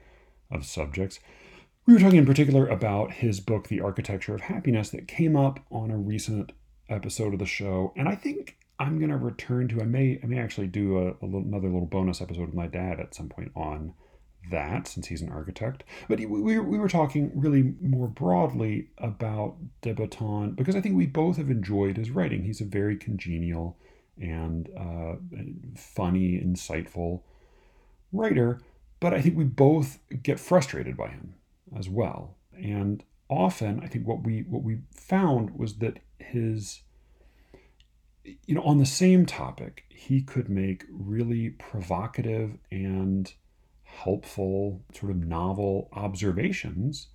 of 0.51 0.63
subjects. 0.63 1.19
We 1.87 1.93
were 1.93 1.99
talking 1.99 2.19
in 2.19 2.25
particular 2.27 2.67
about 2.67 3.13
his 3.13 3.39
book, 3.39 3.67
The 3.67 3.81
Architecture 3.81 4.35
of 4.35 4.41
Happiness, 4.41 4.89
that 4.91 5.07
came 5.07 5.35
up 5.35 5.59
on 5.71 5.89
a 5.89 5.97
recent 5.97 6.51
episode 6.89 7.33
of 7.33 7.39
the 7.39 7.47
show, 7.47 7.93
and 7.95 8.07
I 8.07 8.13
think 8.13 8.57
I'm 8.79 8.99
going 8.99 9.09
to 9.09 9.17
return 9.17 9.69
to. 9.69 9.81
I 9.81 9.85
may, 9.85 10.19
I 10.21 10.27
may 10.27 10.37
actually 10.37 10.67
do 10.67 10.99
a, 10.99 11.07
a 11.07 11.25
another 11.25 11.67
little 11.67 11.87
bonus 11.87 12.21
episode 12.21 12.45
with 12.45 12.53
my 12.53 12.67
dad 12.67 12.99
at 12.99 13.15
some 13.15 13.27
point 13.27 13.51
on 13.55 13.95
that 14.51 14.87
since 14.87 15.07
he's 15.07 15.21
an 15.21 15.29
architect. 15.29 15.83
But 16.07 16.19
we, 16.19 16.59
we 16.59 16.77
were 16.77 16.89
talking 16.89 17.31
really 17.35 17.73
more 17.81 18.07
broadly 18.07 18.89
about 18.97 19.55
de 19.81 19.93
because 19.93 20.75
I 20.75 20.81
think 20.81 20.95
we 20.95 21.07
both 21.07 21.37
have 21.37 21.49
enjoyed 21.49 21.97
his 21.97 22.11
writing. 22.11 22.43
He's 22.43 22.61
a 22.61 22.65
very 22.65 22.95
congenial 22.95 23.77
and 24.19 24.69
uh, 24.77 25.15
funny, 25.75 26.39
insightful 26.39 27.21
writer, 28.11 28.61
but 28.99 29.13
I 29.13 29.21
think 29.21 29.37
we 29.37 29.43
both 29.43 29.99
get 30.23 30.39
frustrated 30.39 30.97
by 30.97 31.09
him 31.09 31.35
as 31.77 31.89
well. 31.89 32.35
And 32.53 33.03
often, 33.29 33.79
I 33.81 33.87
think 33.87 34.07
what 34.07 34.23
we 34.23 34.41
what 34.41 34.63
we 34.63 34.79
found 34.91 35.57
was 35.57 35.75
that 35.75 35.99
his 36.19 36.81
you 38.23 38.55
know 38.55 38.63
on 38.63 38.77
the 38.77 38.85
same 38.85 39.25
topic 39.25 39.85
he 39.89 40.21
could 40.21 40.49
make 40.49 40.85
really 40.89 41.49
provocative 41.51 42.57
and 42.71 43.33
helpful, 44.03 44.83
sort 44.93 45.11
of 45.11 45.17
novel 45.17 45.89
observations, 45.93 47.07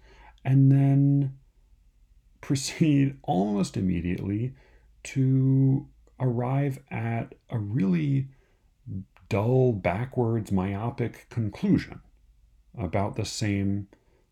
and 0.44 0.70
then 0.70 1.34
proceed 2.40 3.16
almost 3.22 3.76
immediately 3.76 4.54
to 5.04 5.86
arrive 6.18 6.78
at 6.90 7.34
a 7.50 7.58
really 7.58 8.28
dull, 9.28 9.72
backwards, 9.72 10.50
myopic 10.50 11.28
conclusion 11.30 12.00
about 12.76 13.16
the 13.16 13.24
same 13.24 13.86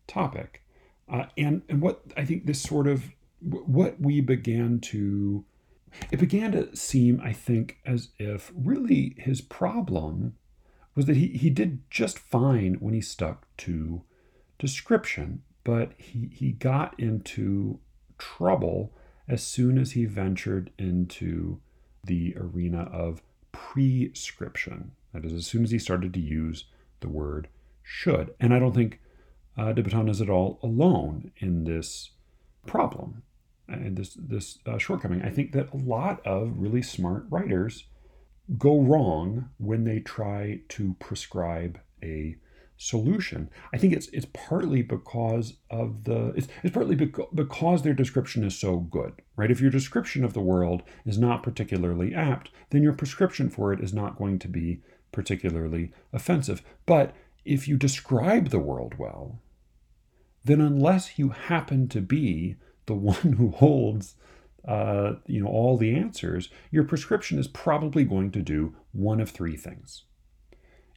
topic. 0.07 0.63
Uh, 1.11 1.25
and, 1.37 1.61
and 1.69 1.81
what 1.81 2.01
I 2.17 2.25
think 2.25 2.45
this 2.45 2.61
sort 2.61 2.87
of 2.87 3.11
what 3.39 3.99
we 3.99 4.21
began 4.21 4.79
to 4.79 5.43
it 6.11 6.19
began 6.19 6.51
to 6.53 6.75
seem, 6.75 7.19
I 7.21 7.33
think, 7.33 7.79
as 7.85 8.09
if 8.17 8.51
really 8.55 9.15
his 9.17 9.41
problem 9.41 10.35
was 10.95 11.05
that 11.05 11.17
he, 11.17 11.27
he 11.27 11.49
did 11.49 11.79
just 11.89 12.19
fine 12.19 12.75
when 12.75 12.93
he 12.93 13.01
stuck 13.01 13.47
to 13.57 14.03
description, 14.59 15.43
but 15.63 15.93
he, 15.97 16.29
he 16.33 16.51
got 16.51 16.99
into 16.99 17.79
trouble 18.17 18.91
as 19.27 19.43
soon 19.43 19.77
as 19.77 19.91
he 19.91 20.05
ventured 20.05 20.71
into 20.77 21.59
the 22.03 22.35
arena 22.37 22.83
of 22.91 23.21
prescription. 23.51 24.91
That 25.13 25.25
is, 25.25 25.33
as 25.33 25.47
soon 25.47 25.63
as 25.63 25.71
he 25.71 25.79
started 25.79 26.13
to 26.13 26.19
use 26.19 26.65
the 26.99 27.09
word 27.09 27.47
should. 27.83 28.33
And 28.39 28.53
I 28.53 28.59
don't 28.59 28.75
think 28.75 28.99
uh, 29.57 29.73
de 29.73 30.09
is 30.09 30.21
at 30.21 30.29
all 30.29 30.59
alone 30.63 31.31
in 31.37 31.65
this 31.65 32.11
problem 32.65 33.23
and 33.67 33.97
this 33.97 34.15
this 34.19 34.59
uh, 34.65 34.77
shortcoming. 34.77 35.21
I 35.21 35.29
think 35.29 35.51
that 35.53 35.73
a 35.73 35.77
lot 35.77 36.25
of 36.25 36.53
really 36.57 36.81
smart 36.81 37.25
writers 37.29 37.85
go 38.57 38.79
wrong 38.81 39.49
when 39.57 39.83
they 39.83 39.99
try 39.99 40.61
to 40.69 40.95
prescribe 40.99 41.79
a 42.03 42.35
solution. 42.81 43.47
I 43.71 43.77
think 43.77 43.93
it's 43.93 44.07
it's 44.07 44.25
partly 44.33 44.81
because 44.81 45.53
of 45.69 46.05
the 46.05 46.33
it's, 46.35 46.47
it's 46.63 46.73
partly 46.73 46.95
because 46.95 47.83
their 47.83 47.93
description 47.93 48.43
is 48.43 48.57
so 48.57 48.77
good, 48.77 49.21
right? 49.35 49.51
If 49.51 49.61
your 49.61 49.69
description 49.69 50.23
of 50.23 50.33
the 50.33 50.41
world 50.41 50.81
is 51.05 51.19
not 51.19 51.43
particularly 51.43 52.15
apt, 52.15 52.49
then 52.71 52.81
your 52.81 52.93
prescription 52.93 53.49
for 53.49 53.71
it 53.71 53.81
is 53.81 53.93
not 53.93 54.17
going 54.17 54.39
to 54.39 54.47
be 54.47 54.81
particularly 55.11 55.93
offensive. 56.11 56.63
But 56.87 57.15
if 57.45 57.67
you 57.67 57.77
describe 57.77 58.49
the 58.49 58.59
world 58.59 58.95
well, 58.97 59.39
then 60.43 60.59
unless 60.59 61.19
you 61.19 61.29
happen 61.29 61.87
to 61.89 62.01
be 62.01 62.55
the 62.87 62.95
one 62.95 63.33
who 63.33 63.51
holds 63.51 64.15
uh, 64.67 65.13
you 65.25 65.41
know 65.41 65.49
all 65.49 65.77
the 65.77 65.95
answers, 65.95 66.49
your 66.71 66.83
prescription 66.83 67.39
is 67.39 67.47
probably 67.47 68.03
going 68.03 68.31
to 68.31 68.41
do 68.41 68.75
one 68.91 69.19
of 69.19 69.29
three 69.29 69.57
things. 69.57 70.03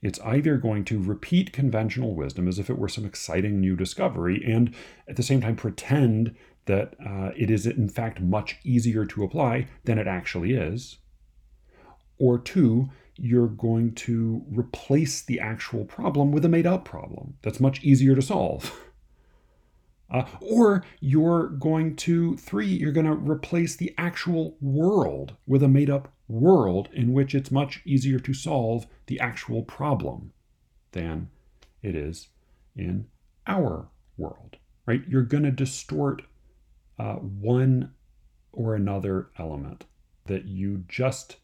It's 0.02 0.20
either 0.20 0.58
going 0.58 0.84
to 0.86 1.02
repeat 1.02 1.52
conventional 1.52 2.14
wisdom 2.14 2.46
as 2.46 2.58
if 2.58 2.68
it 2.68 2.78
were 2.78 2.88
some 2.90 3.06
exciting 3.06 3.60
new 3.60 3.74
discovery, 3.74 4.42
and 4.46 4.74
at 5.08 5.16
the 5.16 5.22
same 5.22 5.40
time 5.40 5.56
pretend 5.56 6.36
that 6.66 6.94
uh, 7.04 7.30
it 7.36 7.50
is 7.50 7.66
in 7.66 7.88
fact 7.88 8.20
much 8.20 8.56
easier 8.64 9.04
to 9.06 9.24
apply 9.24 9.66
than 9.84 9.98
it 9.98 10.06
actually 10.06 10.52
is. 10.52 10.98
or 12.18 12.38
two, 12.38 12.88
you're 13.16 13.48
going 13.48 13.94
to 13.94 14.42
replace 14.50 15.22
the 15.22 15.38
actual 15.40 15.84
problem 15.84 16.32
with 16.32 16.44
a 16.44 16.48
made 16.48 16.66
up 16.66 16.84
problem 16.84 17.34
that's 17.42 17.60
much 17.60 17.82
easier 17.82 18.14
to 18.14 18.22
solve. 18.22 18.78
Uh, 20.14 20.24
or 20.40 20.84
you're 21.00 21.48
going 21.48 21.96
to, 21.96 22.36
three, 22.36 22.68
you're 22.68 22.92
going 22.92 23.04
to 23.04 23.12
replace 23.12 23.74
the 23.74 23.92
actual 23.98 24.56
world 24.60 25.34
with 25.44 25.60
a 25.60 25.66
made 25.66 25.90
up 25.90 26.12
world 26.28 26.88
in 26.92 27.12
which 27.12 27.34
it's 27.34 27.50
much 27.50 27.82
easier 27.84 28.20
to 28.20 28.32
solve 28.32 28.86
the 29.06 29.18
actual 29.18 29.64
problem 29.64 30.32
than 30.92 31.28
it 31.82 31.96
is 31.96 32.28
in 32.76 33.04
our 33.48 33.88
world, 34.16 34.56
right? 34.86 35.02
You're 35.08 35.22
going 35.22 35.42
to 35.42 35.50
distort 35.50 36.22
uh, 36.96 37.14
one 37.14 37.92
or 38.52 38.76
another 38.76 39.30
element 39.36 39.84
that 40.26 40.44
you 40.44 40.84
just 40.88 41.38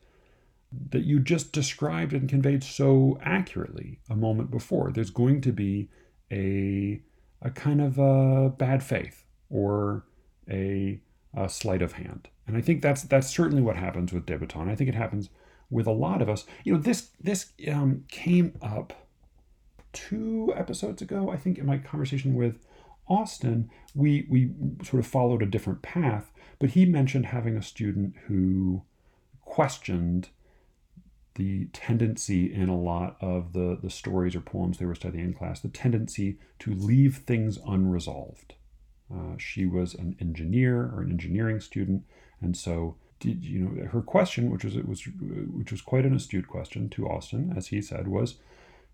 that 0.90 1.02
you 1.02 1.18
just 1.18 1.50
described 1.50 2.12
and 2.12 2.28
conveyed 2.28 2.62
so 2.62 3.18
accurately 3.20 3.98
a 4.08 4.14
moment 4.14 4.52
before. 4.52 4.92
There's 4.92 5.10
going 5.10 5.40
to 5.40 5.50
be 5.50 5.88
a 6.30 7.02
a 7.42 7.50
kind 7.50 7.80
of 7.80 7.98
a 7.98 8.50
bad 8.50 8.82
faith 8.82 9.24
or 9.48 10.04
a, 10.48 11.00
a 11.34 11.48
sleight 11.48 11.82
of 11.82 11.92
hand, 11.92 12.28
and 12.46 12.56
I 12.56 12.60
think 12.60 12.82
that's 12.82 13.02
that's 13.02 13.30
certainly 13.30 13.62
what 13.62 13.76
happens 13.76 14.12
with 14.12 14.26
de 14.26 14.38
Botton. 14.38 14.68
I 14.68 14.74
think 14.74 14.88
it 14.88 14.94
happens 14.94 15.30
with 15.70 15.86
a 15.86 15.92
lot 15.92 16.20
of 16.20 16.28
us. 16.28 16.44
You 16.64 16.74
know, 16.74 16.80
this 16.80 17.10
this 17.20 17.52
um, 17.68 18.04
came 18.08 18.58
up 18.60 18.92
two 19.92 20.52
episodes 20.56 21.02
ago. 21.02 21.30
I 21.30 21.36
think 21.36 21.58
in 21.58 21.66
my 21.66 21.78
conversation 21.78 22.34
with 22.34 22.58
Austin, 23.08 23.70
we 23.94 24.26
we 24.28 24.50
sort 24.84 25.00
of 25.00 25.06
followed 25.06 25.42
a 25.42 25.46
different 25.46 25.82
path, 25.82 26.32
but 26.58 26.70
he 26.70 26.84
mentioned 26.84 27.26
having 27.26 27.56
a 27.56 27.62
student 27.62 28.14
who 28.26 28.82
questioned 29.44 30.28
the 31.34 31.66
tendency 31.66 32.52
in 32.52 32.68
a 32.68 32.78
lot 32.78 33.16
of 33.20 33.52
the, 33.52 33.78
the 33.80 33.90
stories 33.90 34.34
or 34.34 34.40
poems 34.40 34.78
they 34.78 34.86
were 34.86 34.94
studying 34.94 35.26
in 35.26 35.34
class, 35.34 35.60
the 35.60 35.68
tendency 35.68 36.38
to 36.58 36.74
leave 36.74 37.18
things 37.18 37.58
unresolved. 37.66 38.54
Uh, 39.12 39.36
she 39.38 39.66
was 39.66 39.94
an 39.94 40.16
engineer 40.20 40.90
or 40.94 41.02
an 41.02 41.10
engineering 41.10 41.60
student, 41.60 42.04
and 42.40 42.56
so 42.56 42.96
did 43.18 43.44
you 43.44 43.60
know 43.60 43.86
her 43.86 44.02
question, 44.02 44.50
which 44.50 44.64
was 44.64 44.76
it 44.76 44.88
was 44.88 45.04
which 45.04 45.72
was 45.72 45.82
quite 45.82 46.06
an 46.06 46.14
astute 46.14 46.48
question 46.48 46.88
to 46.90 47.08
Austin, 47.08 47.52
as 47.56 47.68
he 47.68 47.82
said, 47.82 48.08
was, 48.08 48.36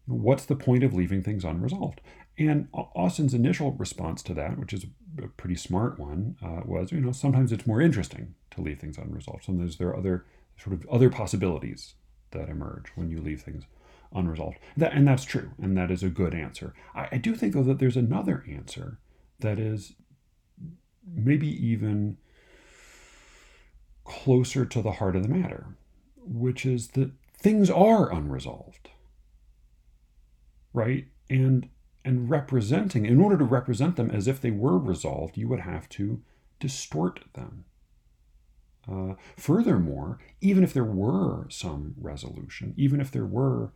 "What's 0.07 0.47
the 0.47 0.57
point 0.57 0.85
of 0.85 0.95
leaving 0.95 1.23
things 1.23 1.45
unresolved?" 1.45 2.01
And 2.39 2.69
Austin's 2.73 3.35
initial 3.35 3.73
response 3.73 4.23
to 4.25 4.35
that, 4.35 4.59
which 4.59 4.73
is 4.73 4.87
a 5.23 5.29
pretty 5.29 5.55
smart 5.55 5.99
one, 5.99 6.37
uh, 6.43 6.61
was, 6.67 6.93
you 6.93 7.01
know, 7.01 7.13
sometimes 7.13 7.51
it's 7.51 7.67
more 7.67 7.81
interesting 7.81 8.35
to 8.51 8.61
leave 8.61 8.79
things 8.79 8.99
unresolved. 8.99 9.45
Sometimes 9.45 9.79
there 9.79 9.89
are 9.89 9.97
other 9.97 10.27
sort 10.59 10.75
of 10.75 10.87
other 10.89 11.09
possibilities 11.09 11.95
that 12.37 12.49
emerge 12.49 12.89
when 12.95 13.11
you 13.11 13.21
leave 13.21 13.43
things 13.43 13.65
unresolved. 14.15 14.59
That, 14.77 14.93
and 14.93 15.07
that's 15.07 15.25
true, 15.25 15.51
and 15.61 15.77
that 15.77 15.91
is 15.91 16.03
a 16.03 16.09
good 16.09 16.35
answer. 16.35 16.75
I, 16.95 17.09
I 17.13 17.17
do 17.19 17.35
think, 17.35 17.55
though, 17.55 17.63
that 17.65 17.79
there's 17.79 17.97
another 17.97 18.45
answer 18.49 18.99
that 19.41 19.59
is 19.59 19.95
maybe 21.07 21.49
even 21.49 22.17
closer 24.05 24.65
to 24.65 24.83
the 24.83 24.93
heart 24.93 25.17
of 25.17 25.23
the 25.23 25.29
matter, 25.29 25.77
which 26.17 26.65
is 26.65 26.89
that 26.89 27.11
things 27.37 27.71
are 27.71 28.13
unresolved. 28.13 28.91
Right? 30.73 31.07
And 31.31 31.69
and 32.05 32.31
representing 32.31 33.05
in 33.05 33.21
order 33.21 33.37
to 33.37 33.45
represent 33.45 33.97
them 33.97 34.11
as 34.13 34.29
if 34.29 34.41
they 34.41 34.53
were 34.53 34.79
resolved, 34.79 35.37
you 35.37 35.49
would 35.49 35.61
have 35.61 35.89
to 35.89 36.23
distort 36.61 37.21
them. 37.35 37.65
Uh, 38.91 39.15
furthermore, 39.37 40.19
even 40.41 40.63
if 40.63 40.73
there 40.73 40.85
were 40.85 41.47
some 41.51 41.95
resolution, 42.01 42.73
even 42.77 43.01
if 43.01 43.11
there 43.11 43.27
were 43.27 43.73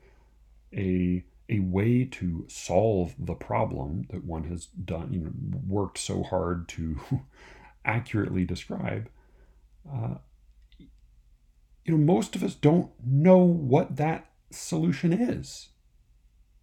a 0.73 1.25
a 1.49 1.59
way 1.59 2.05
to 2.05 2.45
solve 2.49 3.15
the 3.19 3.35
problem 3.35 4.07
that 4.11 4.25
one 4.25 4.45
has 4.45 4.67
done, 4.67 5.13
you 5.13 5.21
know, 5.21 5.33
worked 5.67 5.99
so 5.99 6.23
hard 6.23 6.69
to 6.69 7.01
accurately 7.85 8.45
describe, 8.45 9.11
uh, 9.93 10.15
you 10.79 11.97
know, 11.97 11.97
most 11.97 12.37
of 12.37 12.45
us 12.45 12.55
don't 12.55 12.91
know 13.05 13.39
what 13.39 13.97
that 13.97 14.31
solution 14.53 15.13
is. 15.13 15.71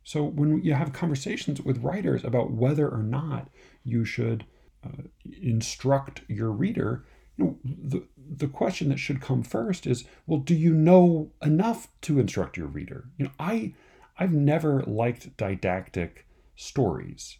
So 0.04 0.24
when 0.24 0.64
you 0.64 0.74
have 0.74 0.94
conversations 0.94 1.62
with 1.62 1.84
writers 1.84 2.24
about 2.24 2.52
whether 2.52 2.88
or 2.88 3.04
not 3.04 3.50
you 3.84 4.06
should 4.06 4.46
uh, 4.86 5.04
instruct 5.42 6.22
your 6.30 6.50
reader, 6.50 7.06
the, 7.38 8.04
the 8.18 8.48
question 8.48 8.90
that 8.90 9.00
should 9.00 9.22
come 9.22 9.44
first 9.44 9.86
is, 9.86 10.06
well, 10.26 10.40
do 10.40 10.56
you 10.56 10.74
know 10.74 11.32
enough 11.42 11.88
to 12.02 12.20
instruct 12.20 12.58
your 12.58 12.68
reader? 12.68 13.10
You 13.18 13.26
know, 13.26 13.32
I, 13.40 13.74
I've 14.18 14.34
never 14.34 14.84
liked 14.84 15.38
didactic 15.38 16.28
stories. 16.56 17.38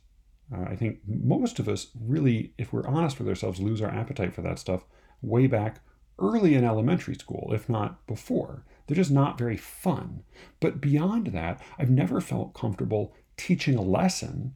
Uh, 0.54 0.64
I 0.64 0.76
think 0.76 1.00
most 1.08 1.60
of 1.60 1.68
us 1.68 1.88
really, 2.00 2.54
if 2.58 2.72
we're 2.72 2.88
honest 2.88 3.20
with 3.20 3.28
ourselves, 3.28 3.60
lose 3.60 3.82
our 3.82 3.90
appetite 3.90 4.34
for 4.34 4.42
that 4.44 4.60
stuff 4.60 4.86
way 5.22 5.48
back 5.48 5.82
early 6.20 6.56
in 6.56 6.64
elementary 6.64 7.16
school, 7.16 7.52
if 7.54 7.68
not 7.68 8.06
before. 8.08 8.64
They're 8.86 8.96
just 8.96 9.12
not 9.12 9.38
very 9.38 9.58
fun. 9.58 10.24
But 10.60 10.80
beyond 10.80 11.28
that, 11.28 11.62
I've 11.78 11.90
never 11.90 12.22
felt 12.22 12.54
comfortable 12.54 13.14
teaching 13.36 13.76
a 13.76 13.82
lesson 13.82 14.54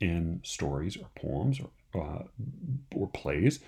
in 0.00 0.40
stories 0.44 0.96
or 0.96 1.08
poems 1.16 1.60
or, 1.60 1.70
uh, 2.00 2.24
or 2.94 3.08
plays 3.08 3.60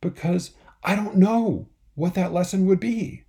because 0.00 0.52
I 0.82 0.96
don't 0.96 1.16
know 1.16 1.68
what 1.94 2.14
that 2.14 2.32
lesson 2.32 2.66
would 2.66 2.80
be. 2.80 3.24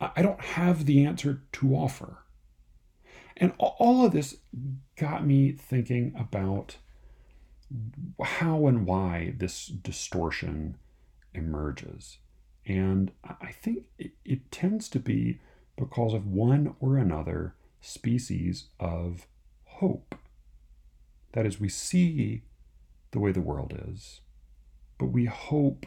I 0.00 0.22
don't 0.22 0.40
have 0.40 0.86
the 0.86 1.04
answer 1.04 1.42
to 1.52 1.74
offer. 1.74 2.18
And 3.36 3.52
all 3.58 4.04
of 4.04 4.12
this 4.12 4.36
got 4.96 5.26
me 5.26 5.52
thinking 5.52 6.14
about 6.18 6.76
how 8.22 8.66
and 8.66 8.86
why 8.86 9.34
this 9.36 9.66
distortion 9.66 10.76
emerges. 11.34 12.18
And 12.66 13.12
I 13.24 13.52
think 13.52 13.86
it, 13.98 14.50
tends 14.50 14.88
to 14.90 14.98
be 14.98 15.40
because 15.76 16.12
of 16.14 16.26
one 16.26 16.74
or 16.80 16.96
another 16.96 17.54
species 17.80 18.66
of 18.78 19.26
hope. 19.64 20.14
That 21.32 21.46
is, 21.46 21.60
we 21.60 21.68
see 21.68 22.42
the 23.12 23.20
way 23.20 23.32
the 23.32 23.40
world 23.40 23.72
is, 23.88 24.20
but 24.98 25.06
we 25.06 25.26
hope 25.26 25.86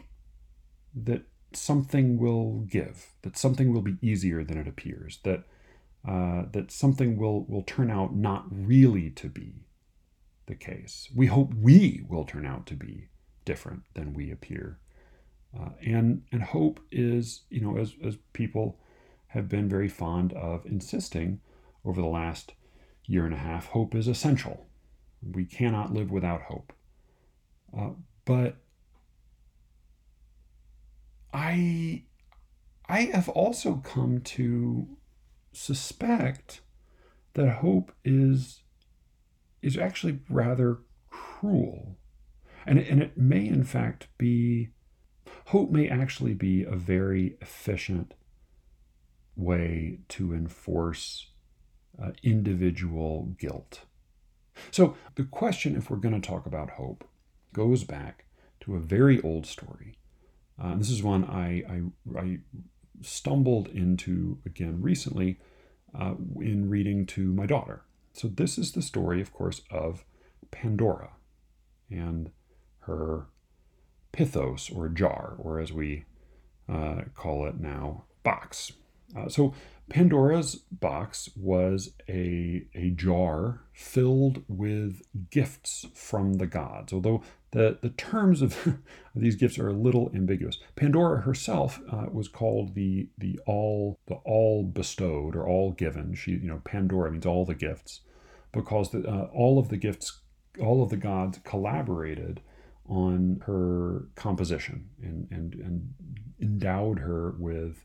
that 0.94 1.22
something 1.52 2.18
will 2.18 2.60
give, 2.60 3.12
that 3.22 3.36
something 3.36 3.72
will 3.72 3.82
be 3.82 3.96
easier 4.00 4.42
than 4.42 4.58
it 4.58 4.66
appears, 4.66 5.18
that 5.24 5.44
uh, 6.06 6.44
that 6.50 6.72
something 6.72 7.16
will 7.16 7.44
will 7.44 7.62
turn 7.62 7.90
out 7.90 8.14
not 8.14 8.46
really 8.50 9.10
to 9.10 9.28
be 9.28 9.66
the 10.46 10.54
case. 10.54 11.08
We 11.14 11.26
hope 11.26 11.54
we 11.54 12.04
will 12.08 12.24
turn 12.24 12.44
out 12.44 12.66
to 12.66 12.74
be 12.74 13.08
different 13.44 13.82
than 13.94 14.12
we 14.14 14.30
appear, 14.30 14.78
uh, 15.58 15.70
and 15.84 16.22
and 16.32 16.42
hope 16.42 16.80
is 16.90 17.42
you 17.50 17.60
know 17.60 17.76
as 17.76 17.94
as 18.04 18.16
people 18.32 18.78
have 19.28 19.48
been 19.48 19.68
very 19.68 19.88
fond 19.88 20.32
of 20.32 20.66
insisting 20.66 21.40
over 21.84 22.00
the 22.00 22.08
last 22.08 22.52
year 23.06 23.24
and 23.24 23.34
a 23.34 23.38
half, 23.38 23.68
hope 23.68 23.94
is 23.94 24.08
essential. 24.08 24.66
We 25.22 25.44
cannot 25.44 25.92
live 25.92 26.10
without 26.10 26.42
hope. 26.42 26.72
Uh, 27.76 27.90
but 28.24 28.56
I 31.32 32.04
I 32.88 33.02
have 33.02 33.28
also 33.30 33.76
come 33.76 34.20
to 34.20 34.86
suspect 35.52 36.60
that 37.34 37.48
hope 37.48 37.92
is 38.04 38.62
is 39.62 39.78
actually 39.78 40.20
rather 40.28 40.80
cruel. 41.08 41.96
And, 42.66 42.78
and 42.78 43.02
it 43.02 43.16
may 43.16 43.46
in 43.46 43.64
fact 43.64 44.08
be 44.18 44.70
hope 45.46 45.70
may 45.70 45.88
actually 45.88 46.34
be 46.34 46.64
a 46.64 46.76
very 46.76 47.36
efficient 47.40 48.14
way 49.34 50.00
to 50.08 50.32
enforce 50.34 51.30
uh, 52.00 52.10
individual 52.22 53.34
guilt. 53.38 53.86
So 54.70 54.96
the 55.14 55.24
question, 55.24 55.76
if 55.76 55.90
we're 55.90 55.96
going 55.96 56.20
to 56.20 56.26
talk 56.26 56.46
about 56.46 56.70
hope, 56.70 57.08
goes 57.52 57.84
back 57.84 58.26
to 58.60 58.76
a 58.76 58.80
very 58.80 59.20
old 59.22 59.46
story 59.46 59.96
uh, 60.60 60.74
this 60.76 60.90
is 60.90 61.02
one 61.02 61.24
I, 61.24 61.62
I, 61.68 62.18
I, 62.18 62.38
stumbled 63.00 63.66
into 63.68 64.38
again 64.46 64.80
recently 64.80 65.38
uh, 65.98 66.14
in 66.40 66.68
reading 66.68 67.04
to 67.04 67.32
my 67.32 67.46
daughter. 67.46 67.82
So, 68.12 68.28
this 68.28 68.58
is 68.58 68.72
the 68.72 68.82
story, 68.82 69.20
of 69.20 69.32
course, 69.32 69.62
of 69.70 70.04
Pandora 70.50 71.10
and 71.90 72.30
her 72.80 73.26
pithos 74.12 74.74
or 74.74 74.88
jar, 74.88 75.34
or 75.38 75.58
as 75.58 75.72
we 75.72 76.04
uh, 76.68 77.02
call 77.14 77.46
it 77.46 77.58
now, 77.58 78.04
box. 78.22 78.72
Uh, 79.16 79.28
so, 79.28 79.54
Pandora's 79.88 80.56
box 80.70 81.28
was 81.36 81.90
a, 82.08 82.66
a 82.74 82.90
jar 82.90 83.62
filled 83.72 84.42
with 84.48 85.02
gifts 85.30 85.86
from 85.94 86.34
the 86.34 86.46
gods, 86.46 86.92
although 86.92 87.22
the, 87.52 87.78
the 87.80 87.90
terms 87.90 88.42
of 88.42 88.78
these 89.14 89.36
gifts 89.36 89.58
are 89.58 89.68
a 89.68 89.74
little 89.74 90.10
ambiguous. 90.14 90.58
Pandora 90.74 91.20
herself 91.22 91.80
uh, 91.90 92.06
was 92.10 92.28
called 92.28 92.74
the 92.74 93.08
the 93.16 93.38
all 93.46 93.98
the 94.06 94.16
all 94.24 94.64
bestowed 94.64 95.36
or 95.36 95.46
all 95.46 95.72
given. 95.72 96.14
She 96.14 96.32
you 96.32 96.48
know 96.48 96.60
Pandora 96.64 97.10
means 97.10 97.26
all 97.26 97.44
the 97.44 97.54
gifts 97.54 98.00
because 98.52 98.90
the, 98.90 99.06
uh, 99.08 99.28
all 99.32 99.58
of 99.58 99.68
the 99.68 99.76
gifts 99.76 100.20
all 100.60 100.82
of 100.82 100.90
the 100.90 100.96
gods 100.96 101.38
collaborated 101.44 102.42
on 102.86 103.42
her 103.46 104.08
composition 104.16 104.88
and, 105.02 105.26
and, 105.30 105.54
and 105.54 105.94
endowed 106.40 106.98
her 106.98 107.34
with 107.38 107.84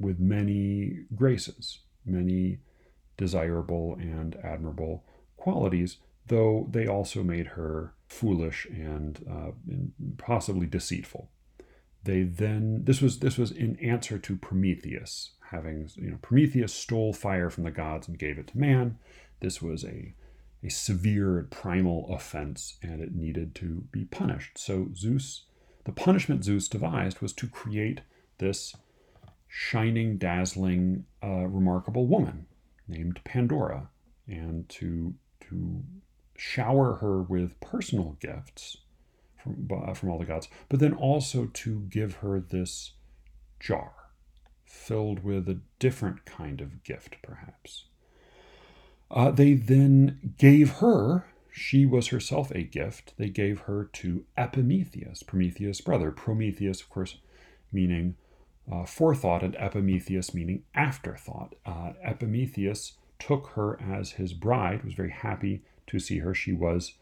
with 0.00 0.20
many 0.20 1.04
graces, 1.14 1.80
many 2.04 2.58
desirable 3.16 3.96
and 4.00 4.36
admirable 4.44 5.04
qualities, 5.36 5.98
though 6.28 6.68
they 6.70 6.86
also 6.86 7.24
made 7.24 7.48
her 7.48 7.94
foolish 8.08 8.66
and, 8.66 9.24
uh, 9.30 9.50
possibly 10.16 10.66
deceitful. 10.66 11.30
They 12.04 12.22
then 12.22 12.84
this 12.84 13.02
was 13.02 13.18
this 13.18 13.36
was 13.36 13.50
in 13.50 13.76
answer 13.80 14.18
to 14.18 14.36
Prometheus 14.36 15.32
having 15.50 15.90
you 15.96 16.10
know 16.10 16.18
Prometheus 16.22 16.72
stole 16.72 17.12
fire 17.12 17.50
from 17.50 17.64
the 17.64 17.70
gods 17.70 18.08
and 18.08 18.18
gave 18.18 18.38
it 18.38 18.48
to 18.48 18.58
man. 18.58 18.98
This 19.40 19.60
was 19.60 19.84
a 19.84 20.14
a 20.62 20.70
severe 20.70 21.46
primal 21.50 22.12
offense 22.12 22.78
and 22.82 23.00
it 23.00 23.14
needed 23.14 23.54
to 23.56 23.84
be 23.92 24.04
punished. 24.04 24.58
So 24.58 24.88
Zeus, 24.94 25.44
the 25.84 25.92
punishment 25.92 26.44
Zeus 26.44 26.68
devised 26.68 27.20
was 27.20 27.32
to 27.34 27.46
create 27.46 28.00
this 28.38 28.74
shining, 29.46 30.18
dazzling, 30.18 31.04
uh, 31.22 31.46
remarkable 31.46 32.06
woman 32.06 32.46
named 32.86 33.20
Pandora, 33.24 33.88
and 34.26 34.68
to 34.70 35.14
to 35.48 35.82
shower 36.38 36.94
her 36.94 37.20
with 37.20 37.60
personal 37.60 38.16
gifts 38.20 38.78
from 39.36 39.68
uh, 39.70 39.92
from 39.92 40.08
all 40.08 40.18
the 40.18 40.24
gods, 40.24 40.48
but 40.68 40.80
then 40.80 40.94
also 40.94 41.46
to 41.52 41.80
give 41.90 42.16
her 42.16 42.40
this 42.40 42.92
jar 43.60 43.92
filled 44.64 45.24
with 45.24 45.48
a 45.48 45.60
different 45.78 46.24
kind 46.24 46.60
of 46.60 46.84
gift, 46.84 47.16
perhaps. 47.22 47.84
Uh, 49.10 49.30
they 49.30 49.54
then 49.54 50.34
gave 50.38 50.70
her, 50.74 51.26
she 51.50 51.86
was 51.86 52.08
herself 52.08 52.50
a 52.50 52.62
gift, 52.62 53.14
they 53.16 53.28
gave 53.28 53.60
her 53.60 53.88
to 53.92 54.24
Epimetheus, 54.36 55.22
Prometheus' 55.22 55.80
brother. 55.80 56.10
Prometheus, 56.10 56.82
of 56.82 56.90
course, 56.90 57.16
meaning 57.72 58.16
uh, 58.70 58.84
forethought, 58.84 59.42
and 59.42 59.56
Epimetheus 59.56 60.34
meaning 60.34 60.62
afterthought. 60.74 61.54
Uh, 61.64 61.92
Epimetheus 62.04 62.92
took 63.18 63.48
her 63.54 63.80
as 63.80 64.12
his 64.12 64.34
bride, 64.34 64.84
was 64.84 64.94
very 64.94 65.10
happy 65.10 65.62
to 65.88 65.98
see 65.98 66.18
her. 66.18 66.34
She 66.34 66.52
was 66.52 66.94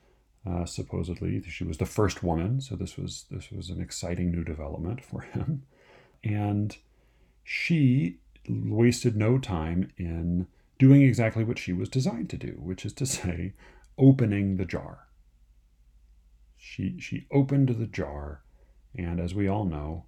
uh, 0.48 0.64
supposedly 0.64 1.42
she 1.42 1.64
was 1.64 1.78
the 1.78 1.86
first 1.86 2.22
woman, 2.22 2.60
so 2.60 2.76
this 2.76 2.96
was 2.96 3.26
this 3.30 3.50
was 3.50 3.70
an 3.70 3.80
exciting 3.80 4.30
new 4.30 4.44
development 4.44 5.04
for 5.04 5.20
him, 5.32 5.62
and 6.24 6.76
she 7.44 8.18
wasted 8.48 9.16
no 9.16 9.38
time 9.38 9.90
in 9.96 10.46
doing 10.78 11.02
exactly 11.02 11.44
what 11.44 11.58
she 11.58 11.72
was 11.72 11.88
designed 11.88 12.30
to 12.30 12.36
do, 12.36 12.58
which 12.58 12.84
is 12.84 12.92
to 12.94 13.06
say, 13.06 13.52
opening 13.98 14.56
the 14.56 14.64
jar. 14.64 15.06
She, 16.56 16.98
she 16.98 17.26
opened 17.30 17.68
the 17.68 17.86
jar, 17.86 18.42
and 18.96 19.20
as 19.20 19.34
we 19.34 19.48
all 19.48 19.64
know, 19.64 20.04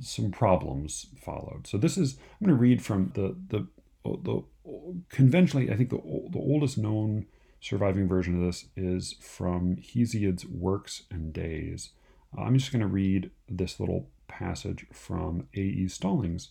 some 0.00 0.30
problems 0.30 1.06
followed. 1.20 1.66
So 1.66 1.78
this 1.78 1.96
is 1.96 2.16
I'm 2.40 2.46
going 2.46 2.56
to 2.56 2.60
read 2.60 2.82
from 2.82 3.12
the 3.14 3.36
the 3.48 3.66
the 4.04 4.42
conventionally 5.08 5.70
I 5.70 5.76
think 5.76 5.90
the 5.90 5.96
the 5.96 6.38
oldest 6.38 6.78
known 6.78 7.26
surviving 7.60 8.08
version 8.08 8.36
of 8.36 8.46
this 8.46 8.66
is 8.76 9.14
from 9.20 9.76
Hesiod's 9.76 10.46
Works 10.46 11.04
and 11.10 11.32
Days. 11.32 11.90
I'm 12.36 12.56
just 12.58 12.72
going 12.72 12.80
to 12.80 12.86
read 12.86 13.30
this 13.48 13.80
little 13.80 14.08
passage 14.28 14.86
from 14.92 15.48
A.E. 15.54 15.88
Stallings' 15.88 16.50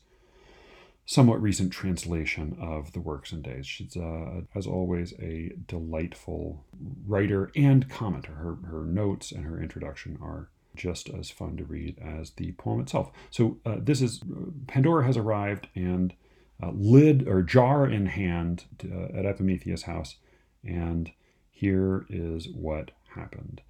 somewhat 1.06 1.42
recent 1.42 1.74
translation 1.74 2.56
of 2.62 2.92
the 2.94 3.00
works 3.00 3.32
and 3.32 3.42
days. 3.42 3.66
She's, 3.66 3.98
uh, 3.98 4.42
as 4.54 4.68
always, 4.68 5.14
a 5.20 5.52
delightful 5.68 6.64
writer 7.08 7.50
and 7.56 7.90
commenter. 7.90 8.38
Her, 8.38 8.58
her 8.70 8.84
notes 8.86 9.32
and 9.32 9.44
her 9.46 9.60
introduction 9.60 10.20
are 10.22 10.50
just 10.76 11.10
as 11.10 11.32
fun 11.32 11.58
to 11.58 11.66
read 11.66 11.98
as 12.00 12.32
the 12.32 12.52
poem 12.52 12.80
itself. 12.80 13.12
So 13.32 13.58
uh, 13.66 13.78
this 13.80 14.02
is 14.02 14.22
Pandora 14.68 15.04
has 15.06 15.18
arrived 15.18 15.68
and 15.76 16.14
uh, 16.62 16.72
lid 16.76 17.28
or 17.28 17.42
jar 17.42 17.88
in 17.88 18.06
hand 18.06 18.66
uh, 18.86 19.18
at 19.18 19.26
Epimetheus' 19.26 19.84
house, 19.84 20.18
and 20.64 21.12
here 21.50 22.06
is 22.10 22.48
what 22.50 22.92
happened. 23.16 23.62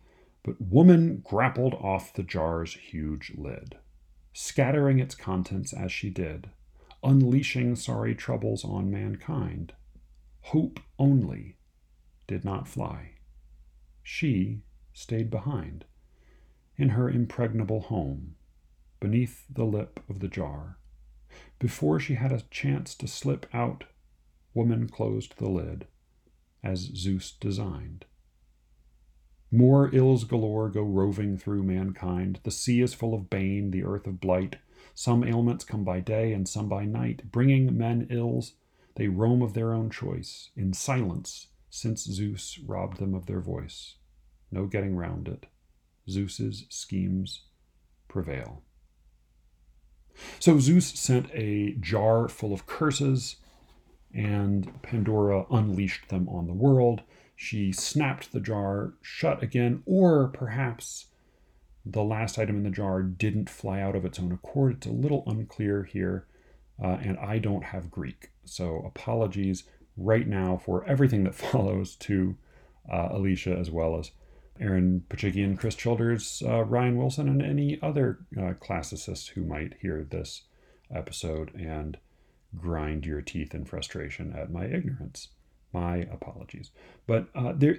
But 0.44 0.62
woman 0.62 1.22
grappled 1.24 1.74
off 1.76 2.14
the 2.14 2.24
jar's 2.24 2.74
huge 2.74 3.34
lid, 3.36 3.78
scattering 4.34 5.00
its 5.00 5.16
contents 5.16 5.74
as 5.74 5.92
she 5.92 6.10
did 6.10 6.50
unleashing 7.04 7.76
sorry 7.76 8.14
troubles 8.14 8.66
on 8.66 8.92
mankind. 8.92 9.74
Hope 10.42 10.80
only 10.98 11.58
did 12.28 12.44
not 12.44 12.68
fly. 12.68 13.12
She 14.04 14.62
stayed 14.94 15.30
behind 15.30 15.86
in 16.78 16.90
her 16.90 17.10
impregnable 17.10 17.82
home, 17.82 18.36
beneath 19.00 19.46
the 19.50 19.66
lip 19.66 20.00
of 20.10 20.20
the 20.20 20.28
jar. 20.28 20.78
Before 21.58 22.00
she 22.00 22.16
had 22.16 22.32
a 22.32 22.44
chance 22.50 22.96
to 22.96 23.08
slip 23.08 23.46
out, 23.54 23.86
woman 24.54 24.90
closed 24.90 25.38
the 25.38 25.50
lid, 25.50 25.88
as 26.64 26.92
Zeus 26.96 27.32
designed. 27.32 28.06
More 29.52 29.94
ills 29.94 30.26
galore 30.26 30.70
go 30.70 30.84
roving 30.84 31.38
through 31.38 31.64
mankind. 31.64 32.40
The 32.44 32.52
sea 32.52 32.82
is 32.82 32.94
full 32.94 33.14
of 33.14 33.30
bane, 33.30 33.72
the 33.72 33.84
earth 33.84 34.06
of 34.06 34.20
blight. 34.20 34.58
Some 34.94 35.24
ailments 35.24 35.64
come 35.64 35.84
by 35.84 36.02
day 36.02 36.34
and 36.34 36.48
some 36.48 36.70
by 36.70 36.86
night, 36.86 37.32
bringing 37.32 37.76
men 37.78 38.08
ills. 38.10 38.54
They 38.96 39.08
roam 39.08 39.42
of 39.42 39.54
their 39.54 39.74
own 39.74 39.90
choice, 39.90 40.52
in 40.56 40.74
silence, 40.74 41.48
since 41.70 42.04
Zeus 42.04 42.60
robbed 42.60 42.98
them 42.98 43.16
of 43.16 43.26
their 43.26 43.40
voice. 43.40 43.96
No 44.52 44.66
getting 44.66 44.96
round 44.96 45.28
it. 45.28 45.46
Zeus's 46.10 46.66
schemes 46.70 47.44
prevail. 48.08 48.64
So 50.40 50.60
Zeus 50.60 50.88
sent 50.88 51.30
a 51.34 51.76
jar 51.80 52.28
full 52.28 52.54
of 52.54 52.66
curses, 52.66 53.38
and 54.14 54.82
Pandora 54.82 55.46
unleashed 55.52 56.10
them 56.10 56.28
on 56.30 56.48
the 56.48 56.54
world. 56.54 57.02
She 57.36 57.72
snapped 57.72 58.32
the 58.32 58.40
jar 58.40 58.94
shut 59.02 59.42
again, 59.42 59.84
or 59.86 60.28
perhaps 60.28 61.08
the 61.86 62.04
last 62.04 62.38
item 62.38 62.58
in 62.58 62.64
the 62.64 62.70
jar 62.70 63.02
didn't 63.02 63.50
fly 63.50 63.82
out 63.82 63.96
of 63.96 64.06
its 64.06 64.20
own 64.20 64.32
accord. 64.32 64.78
It's 64.78 64.88
a 64.88 64.92
little 64.92 65.24
unclear 65.26 65.84
here, 65.84 66.28
uh, 66.84 66.98
and 67.02 67.18
I 67.18 67.40
don't 67.40 67.64
have 67.64 67.92
Greek. 67.92 68.32
So 68.46 68.84
apologies 68.86 69.64
right 69.96 70.28
now 70.28 70.58
for 70.58 70.84
everything 70.86 71.24
that 71.24 71.36
follows 71.52 71.96
to 71.98 72.36
uh, 72.92 73.10
Alicia 73.12 73.56
as 73.56 73.70
well 73.72 73.98
as 74.00 74.12
Aaron 74.60 75.06
Poochigian, 75.10 75.58
Chris 75.58 75.76
Childers, 75.76 76.44
uh, 76.46 76.64
Ryan 76.64 76.98
Wilson, 76.98 77.30
and 77.30 77.42
any 77.42 77.80
other 77.82 78.20
uh, 78.38 78.54
classicists 78.60 79.30
who 79.30 79.46
might 79.46 79.76
hear 79.82 80.04
this 80.04 80.44
episode 80.94 81.56
and 81.56 81.98
grind 82.58 83.06
your 83.06 83.22
teeth 83.22 83.54
in 83.54 83.66
frustration 83.66 84.34
at 84.34 84.52
my 84.52 84.66
ignorance. 84.66 85.30
My 85.72 85.98
apologies. 85.98 86.72
But 87.06 87.28
uh, 87.36 87.54
there, 87.56 87.78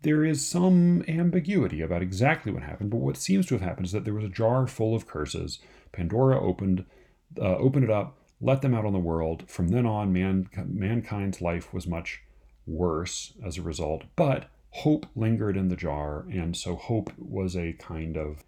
there 0.00 0.24
is 0.24 0.46
some 0.46 1.04
ambiguity 1.06 1.82
about 1.82 2.00
exactly 2.00 2.50
what 2.50 2.62
happened. 2.62 2.90
But 2.90 3.00
what 3.00 3.18
seems 3.18 3.44
to 3.46 3.54
have 3.54 3.60
happened 3.60 3.86
is 3.86 3.92
that 3.92 4.04
there 4.06 4.14
was 4.14 4.24
a 4.24 4.30
jar 4.30 4.66
full 4.66 4.94
of 4.94 5.06
curses. 5.06 5.58
Pandora 5.92 6.40
opened, 6.42 6.86
uh, 7.38 7.56
opened 7.56 7.84
it 7.84 7.90
up, 7.90 8.18
let 8.40 8.62
them 8.62 8.74
out 8.74 8.86
on 8.86 8.94
the 8.94 8.98
world. 8.98 9.44
From 9.46 9.68
then 9.68 9.84
on, 9.84 10.10
man, 10.10 10.48
mankind's 10.66 11.42
life 11.42 11.74
was 11.74 11.86
much 11.86 12.22
worse 12.66 13.34
as 13.44 13.58
a 13.58 13.62
result. 13.62 14.04
But 14.16 14.48
hope 14.70 15.06
lingered 15.14 15.56
in 15.56 15.68
the 15.68 15.76
jar, 15.76 16.24
and 16.30 16.56
so 16.56 16.76
hope 16.76 17.12
was 17.18 17.56
a 17.56 17.74
kind 17.74 18.16
of 18.16 18.44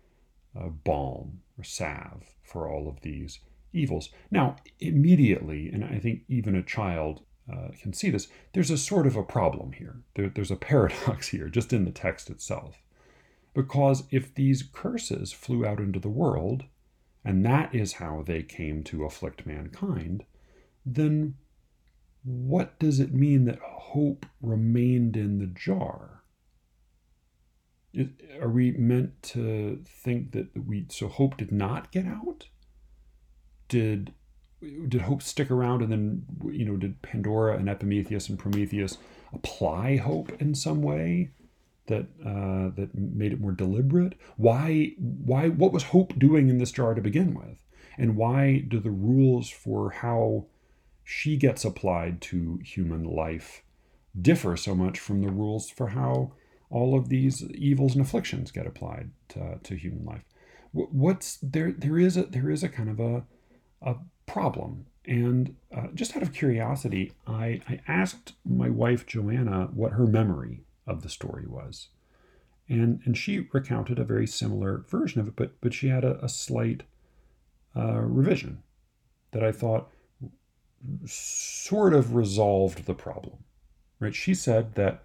uh, 0.59 0.69
balm 0.69 1.41
or 1.59 1.65
salve 1.65 2.35
for 2.43 2.69
all 2.69 2.89
of 2.89 3.01
these 3.03 3.41
evils. 3.73 4.11
Now, 4.31 4.57
immediately, 4.79 5.69
and 5.69 5.85
I 5.85 5.99
think 5.99 6.23
even 6.29 6.55
a 6.55 6.63
child 6.63 7.23
uh, 7.51 7.69
can 7.81 7.93
see 7.93 8.11
this, 8.11 8.29
there's 8.53 8.71
a 8.71 8.79
sort 8.79 9.07
of 9.07 9.17
a 9.17 9.23
problem 9.23 9.73
here. 9.73 10.03
There, 10.15 10.29
there's 10.29 10.51
a 10.51 10.57
paradox 10.57 11.29
here, 11.35 11.49
just 11.49 11.73
in 11.73 11.85
the 11.85 11.91
text 11.91 12.31
itself. 12.31 12.83
Because 13.55 14.05
if 14.11 14.35
these 14.35 14.63
curses 14.63 15.33
flew 15.33 15.67
out 15.67 15.81
into 15.81 15.99
the 15.99 16.09
world, 16.09 16.65
and 17.25 17.45
that 17.45 17.75
is 17.75 17.95
how 17.95 18.23
they 18.25 18.43
came 18.43 18.83
to 18.85 19.05
afflict 19.05 19.47
mankind, 19.47 20.25
then 20.87 21.35
what 22.23 22.79
does 22.79 23.01
it 23.01 23.13
mean 23.13 23.45
that 23.47 23.59
hope 23.61 24.27
remained 24.41 25.17
in 25.17 25.39
the 25.39 25.47
jar? 25.47 26.21
are 28.41 28.49
we 28.49 28.71
meant 28.73 29.21
to 29.23 29.83
think 29.85 30.33
that 30.33 30.49
we 30.67 30.87
so 30.89 31.09
hope 31.09 31.37
did 31.37 31.51
not 31.51 31.91
get 31.91 32.07
out? 32.07 32.47
Did 33.71 34.13
did 34.89 35.01
hope 35.01 35.23
stick 35.23 35.51
around 35.51 35.81
and 35.81 35.91
then 35.91 36.27
you 36.53 36.67
know 36.67 36.77
did 36.77 37.01
pandora 37.01 37.57
and 37.57 37.69
epimetheus 37.69 38.29
and 38.29 38.39
prometheus 38.39 38.99
apply 39.33 39.97
hope 39.97 40.31
in 40.39 40.55
some 40.55 40.83
way 40.83 41.31
that 41.87 42.07
uh, 42.25 42.75
that 42.77 42.91
made 42.95 43.33
it 43.33 43.41
more 43.41 43.53
deliberate? 43.53 44.15
Why 44.37 44.93
why 44.99 45.49
what 45.49 45.73
was 45.73 45.85
Hope 45.85 46.19
doing 46.19 46.49
in 46.49 46.59
this 46.59 46.73
jar 46.73 46.95
to 46.95 47.01
begin 47.01 47.35
with? 47.35 47.59
And 47.99 48.17
why 48.17 48.65
do 48.67 48.81
the 48.81 48.91
rules 48.91 49.51
for 49.51 49.91
how 49.91 50.47
she 51.05 51.37
gets 51.37 51.65
applied 51.65 52.21
to 52.23 52.61
human 52.65 53.05
life 53.05 53.63
differ 54.21 54.57
so 54.57 54.75
much 54.75 54.99
from 54.99 55.21
the 55.21 55.31
rules 55.31 55.71
for 55.71 55.89
how 55.89 56.33
all 56.71 56.97
of 56.97 57.09
these 57.09 57.43
evils 57.51 57.95
and 57.95 58.05
afflictions 58.05 58.51
get 58.51 58.67
applied 58.67 59.11
to, 59.29 59.59
to 59.63 59.75
human 59.75 60.05
life? 60.05 60.25
What's 60.73 61.39
there? 61.43 61.73
There 61.73 61.99
is 61.99 62.17
a 62.17 62.23
there 62.23 62.49
is 62.49 62.63
a 62.63 62.69
kind 62.69 62.89
of 62.89 63.01
a 63.01 63.25
a 63.83 63.97
problem 64.27 64.87
and 65.07 65.57
uh, 65.75 65.89
just 65.95 66.17
out 66.17 66.23
of 66.23 66.33
curiosity, 66.33 67.13
I, 67.27 67.61
I 67.69 67.81
asked 67.89 68.35
my 68.45 68.69
wife 68.69 69.07
Joanna 69.07 69.69
what 69.73 69.93
her 69.93 70.07
memory 70.07 70.63
of 70.87 71.03
the 71.03 71.09
story 71.09 71.47
was. 71.47 71.89
And, 72.69 73.01
and 73.05 73.17
she 73.17 73.49
recounted 73.53 73.99
a 73.99 74.05
very 74.05 74.27
similar 74.27 74.85
version 74.89 75.21
of 75.21 75.29
it, 75.29 75.37
but, 75.37 75.61
but 75.61 75.75
she 75.75 75.89
had 75.89 76.05
a, 76.05 76.25
a 76.25 76.29
slight 76.29 76.85
uh, 77.75 78.01
revision 78.01 78.63
that 79.33 79.43
I 79.43 79.53
thought 79.53 79.91
sort 81.05 81.95
of 81.95 82.15
resolved 82.15 82.87
the 82.87 82.95
problem. 82.95 83.39
Right? 83.99 84.15
She 84.15 84.35
said 84.35 84.75
that 84.77 85.03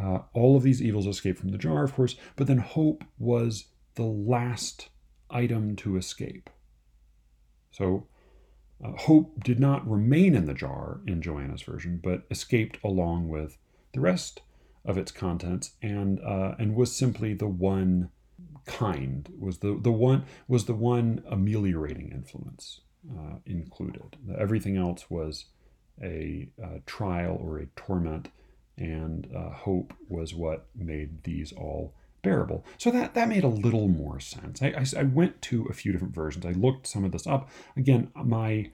uh, 0.00 0.20
all 0.32 0.56
of 0.56 0.62
these 0.62 0.80
evils 0.80 1.06
escaped 1.06 1.40
from 1.40 1.50
the 1.50 1.58
jar, 1.58 1.82
of 1.82 1.94
course, 1.94 2.14
but 2.36 2.46
then 2.46 2.58
hope 2.58 3.02
was 3.18 3.66
the 3.96 4.04
last 4.04 4.90
item 5.28 5.74
to 5.76 5.96
escape. 5.96 6.48
So 7.70 8.06
uh, 8.84 8.92
hope 8.92 9.42
did 9.42 9.58
not 9.58 9.88
remain 9.88 10.34
in 10.34 10.46
the 10.46 10.54
jar 10.54 11.00
in 11.06 11.22
Joanna's 11.22 11.62
version, 11.62 12.00
but 12.02 12.22
escaped 12.30 12.78
along 12.84 13.28
with 13.28 13.58
the 13.92 14.00
rest 14.00 14.40
of 14.84 14.96
its 14.96 15.10
contents, 15.10 15.72
and 15.82 16.20
uh, 16.20 16.54
and 16.58 16.74
was 16.74 16.94
simply 16.94 17.34
the 17.34 17.48
one 17.48 18.10
kind 18.66 19.32
was 19.38 19.58
the 19.58 19.78
the 19.80 19.92
one 19.92 20.24
was 20.46 20.66
the 20.66 20.74
one 20.74 21.22
ameliorating 21.28 22.10
influence 22.12 22.80
uh, 23.10 23.36
included. 23.46 24.16
Everything 24.38 24.76
else 24.76 25.10
was 25.10 25.46
a, 26.02 26.48
a, 26.62 26.80
trial 26.86 27.38
or 27.40 27.58
a 27.58 27.66
torment, 27.74 28.28
and 28.76 29.28
uh, 29.34 29.50
hope 29.50 29.94
was 30.08 30.34
what 30.34 30.66
made 30.76 31.24
these 31.24 31.52
all 31.52 31.94
bearable. 32.28 32.64
So 32.76 32.90
that 32.90 33.14
that 33.14 33.28
made 33.28 33.44
a 33.44 33.48
little 33.48 33.88
more 33.88 34.20
sense. 34.20 34.62
I, 34.62 34.68
I, 34.68 35.00
I, 35.00 35.02
went 35.04 35.40
to 35.42 35.66
a 35.66 35.72
few 35.72 35.92
different 35.92 36.14
versions. 36.14 36.44
I 36.44 36.52
looked 36.52 36.86
some 36.86 37.04
of 37.04 37.12
this 37.12 37.26
up. 37.26 37.48
Again, 37.76 38.10
my 38.14 38.70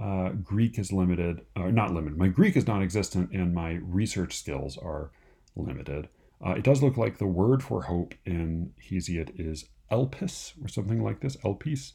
uh, 0.00 0.30
Greek 0.30 0.78
is 0.78 0.92
limited, 0.92 1.40
or 1.56 1.72
not 1.72 1.92
limited. 1.92 2.16
My 2.16 2.28
Greek 2.28 2.56
is 2.56 2.66
non-existent, 2.66 3.30
and 3.32 3.54
my 3.54 3.80
research 3.82 4.36
skills 4.36 4.78
are 4.78 5.10
limited. 5.56 6.08
Uh, 6.44 6.52
it 6.52 6.64
does 6.64 6.82
look 6.82 6.96
like 6.96 7.18
the 7.18 7.26
word 7.26 7.62
for 7.62 7.82
hope 7.82 8.14
in 8.24 8.72
Hesiod 8.90 9.32
is 9.38 9.66
elpis 9.90 10.52
or 10.64 10.68
something 10.68 11.02
like 11.02 11.20
this, 11.20 11.36
elpis. 11.38 11.92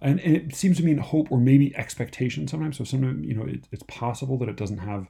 And, 0.00 0.20
and 0.20 0.36
it 0.36 0.54
seems 0.54 0.76
to 0.76 0.84
mean 0.84 0.98
hope 0.98 1.32
or 1.32 1.38
maybe 1.38 1.74
expectation 1.76 2.46
sometimes. 2.46 2.78
So 2.78 2.84
sometimes, 2.84 3.26
you 3.26 3.34
know, 3.34 3.44
it, 3.44 3.66
it's 3.72 3.82
possible 3.88 4.38
that 4.38 4.48
it 4.48 4.56
doesn't 4.56 4.78
have 4.78 5.08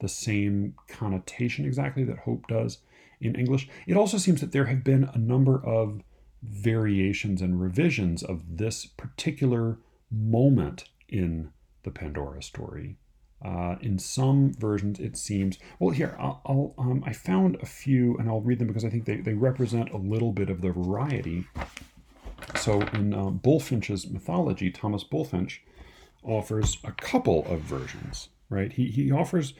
the 0.00 0.08
same 0.08 0.74
connotation 0.88 1.66
exactly 1.66 2.04
that 2.04 2.20
hope 2.20 2.46
does 2.48 2.78
in 3.20 3.34
English. 3.34 3.68
It 3.86 3.96
also 3.96 4.18
seems 4.18 4.40
that 4.40 4.52
there 4.52 4.66
have 4.66 4.84
been 4.84 5.08
a 5.12 5.18
number 5.18 5.64
of 5.64 6.02
variations 6.42 7.42
and 7.42 7.60
revisions 7.60 8.22
of 8.22 8.56
this 8.56 8.86
particular 8.86 9.78
moment 10.10 10.84
in 11.08 11.50
the 11.82 11.90
Pandora 11.90 12.42
story. 12.42 12.96
Uh, 13.42 13.76
in 13.80 13.98
some 13.98 14.52
versions, 14.52 15.00
it 15.00 15.16
seems. 15.16 15.58
Well, 15.78 15.90
here 15.90 16.14
I'll, 16.18 16.42
I'll 16.44 16.74
um, 16.76 17.02
I 17.06 17.14
found 17.14 17.56
a 17.62 17.66
few, 17.66 18.16
and 18.18 18.28
I'll 18.28 18.42
read 18.42 18.58
them 18.58 18.68
because 18.68 18.84
I 18.84 18.90
think 18.90 19.06
they, 19.06 19.16
they 19.16 19.32
represent 19.32 19.90
a 19.90 19.96
little 19.96 20.32
bit 20.32 20.50
of 20.50 20.60
the 20.60 20.72
variety. 20.72 21.46
So 22.56 22.82
in 22.92 23.14
uh, 23.14 23.30
Bulfinch's 23.30 24.08
mythology, 24.10 24.70
Thomas 24.70 25.04
Bulfinch 25.04 25.60
offers 26.22 26.78
a 26.84 26.92
couple 26.92 27.46
of 27.46 27.60
versions. 27.60 28.28
Right? 28.50 28.72
He 28.72 28.90
he 28.90 29.10
offers 29.10 29.54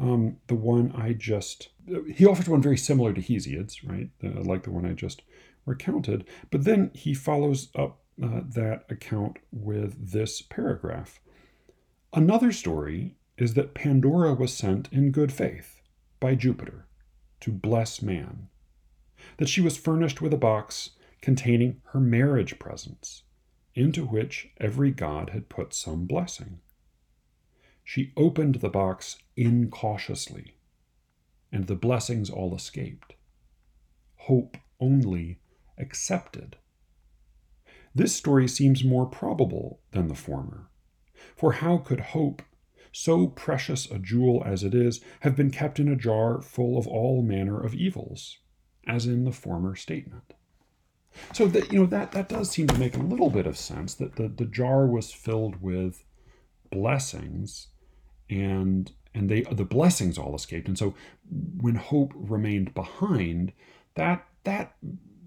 um, 0.00 0.38
the 0.48 0.54
one 0.56 0.92
I 0.96 1.12
just 1.12 1.68
he 2.12 2.26
offers 2.26 2.48
one 2.48 2.62
very 2.62 2.78
similar 2.78 3.12
to 3.12 3.20
Hesiod's, 3.20 3.84
right? 3.84 4.10
Uh, 4.24 4.42
like 4.42 4.64
the 4.64 4.70
one 4.72 4.86
I 4.86 4.92
just 4.92 5.22
recounted. 5.66 6.26
But 6.50 6.64
then 6.64 6.90
he 6.94 7.14
follows 7.14 7.68
up 7.76 8.00
uh, 8.22 8.40
that 8.54 8.84
account 8.88 9.36
with 9.52 10.12
this 10.12 10.42
paragraph. 10.42 11.20
Another 12.12 12.50
story 12.50 13.16
is 13.36 13.54
that 13.54 13.74
Pandora 13.74 14.34
was 14.34 14.52
sent 14.52 14.88
in 14.92 15.12
good 15.12 15.32
faith 15.32 15.80
by 16.18 16.34
Jupiter 16.34 16.86
to 17.40 17.50
bless 17.50 18.02
man, 18.02 18.48
that 19.38 19.48
she 19.48 19.60
was 19.60 19.76
furnished 19.76 20.20
with 20.20 20.32
a 20.32 20.38
box 20.38 20.90
containing 21.22 21.80
her 21.92 22.00
marriage 22.00 22.58
presents, 22.58 23.22
into 23.74 24.04
which 24.04 24.48
every 24.58 24.90
god 24.90 25.30
had 25.30 25.48
put 25.48 25.72
some 25.72 26.04
blessing. 26.06 26.60
She 27.92 28.12
opened 28.16 28.54
the 28.54 28.68
box 28.68 29.18
incautiously 29.36 30.54
and 31.50 31.66
the 31.66 31.74
blessings 31.74 32.30
all 32.30 32.54
escaped. 32.54 33.16
Hope 34.14 34.56
only 34.78 35.40
accepted. 35.76 36.56
This 37.92 38.14
story 38.14 38.46
seems 38.46 38.84
more 38.84 39.06
probable 39.06 39.80
than 39.90 40.06
the 40.06 40.14
former, 40.14 40.70
for 41.34 41.54
how 41.54 41.78
could 41.78 41.98
hope, 42.14 42.42
so 42.92 43.26
precious 43.26 43.90
a 43.90 43.98
jewel 43.98 44.44
as 44.46 44.62
it 44.62 44.72
is, 44.72 45.00
have 45.22 45.34
been 45.34 45.50
kept 45.50 45.80
in 45.80 45.88
a 45.88 45.96
jar 45.96 46.40
full 46.40 46.78
of 46.78 46.86
all 46.86 47.22
manner 47.22 47.60
of 47.60 47.74
evils, 47.74 48.38
as 48.86 49.06
in 49.06 49.24
the 49.24 49.32
former 49.32 49.74
statement? 49.74 50.32
So 51.32 51.48
that 51.48 51.72
you 51.72 51.80
know 51.80 51.86
that 51.86 52.12
that 52.12 52.28
does 52.28 52.52
seem 52.52 52.68
to 52.68 52.78
make 52.78 52.96
a 52.96 53.02
little 53.02 53.30
bit 53.30 53.48
of 53.48 53.58
sense 53.58 53.94
that 53.96 54.14
the, 54.14 54.28
the 54.28 54.44
jar 54.44 54.86
was 54.86 55.10
filled 55.10 55.60
with 55.60 56.04
blessings 56.70 57.66
and 58.30 58.92
and 59.14 59.28
they 59.28 59.42
the 59.42 59.64
blessings 59.64 60.16
all 60.16 60.34
escaped. 60.34 60.68
And 60.68 60.78
so 60.78 60.94
when 61.60 61.74
hope 61.74 62.12
remained 62.14 62.74
behind 62.74 63.52
that 63.94 64.26
that 64.44 64.76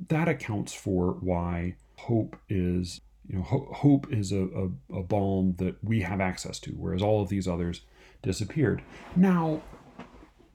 that 0.07 0.27
accounts 0.27 0.73
for 0.73 1.13
why 1.13 1.75
hope 1.97 2.35
is 2.49 3.01
you 3.27 3.37
know 3.37 3.43
ho- 3.43 3.69
hope 3.73 4.11
is 4.11 4.31
a, 4.31 4.43
a, 4.43 4.97
a 4.97 5.03
balm 5.03 5.55
that 5.57 5.75
we 5.83 6.01
have 6.01 6.19
access 6.21 6.59
to 6.59 6.71
whereas 6.71 7.01
all 7.01 7.21
of 7.21 7.29
these 7.29 7.47
others 7.47 7.81
disappeared. 8.21 8.81
Now 9.15 9.61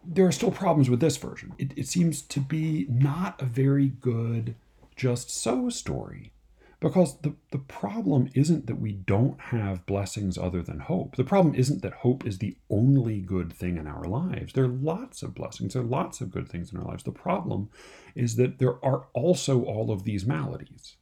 there 0.05 0.27
are 0.27 0.33
still 0.33 0.51
problems 0.51 0.89
with 0.89 1.01
this 1.01 1.19
version. 1.19 1.53
It, 1.59 1.73
it 1.77 1.87
seems 1.87 2.23
to 2.23 2.41
be 2.41 2.87
not 2.89 3.41
a 3.43 3.45
very 3.45 3.89
good 3.89 4.55
just 4.97 5.31
so 5.31 5.69
story 5.69 6.33
because 6.81 7.21
the, 7.23 7.35
the 7.51 7.59
problem 7.59 8.29
isn't 8.35 8.67
that 8.67 8.81
we 8.81 8.93
don't 8.93 9.41
have 9.41 9.85
blessings 9.87 10.39
other 10.39 10.63
than 10.63 10.81
hope. 10.81 11.17
The 11.17 11.25
problem 11.25 11.55
isn't 11.55 11.83
that 11.83 11.93
hope 11.93 12.25
is 12.25 12.39
the 12.39 12.57
only 12.71 13.21
good 13.21 13.53
thing 13.53 13.77
in 13.77 13.89
our 13.89 14.05
lives. 14.05 14.53
There 14.53 14.65
are 14.65 14.69
lots 14.69 15.23
of 15.23 15.35
blessings, 15.35 15.75
there 15.75 15.83
are 15.83 15.87
lots 15.87 16.21
of 16.21 16.31
good 16.31 16.49
things 16.49 16.73
in 16.73 16.79
our 16.79 16.85
lives. 16.85 17.03
The 17.03 17.11
problem 17.11 17.69
is 18.15 18.37
that 18.37 18.59
there 18.59 18.83
are 18.85 19.07
also 19.13 19.65
all 19.65 19.91
of 19.91 20.05
these 20.05 20.25
maladies. 20.25 20.97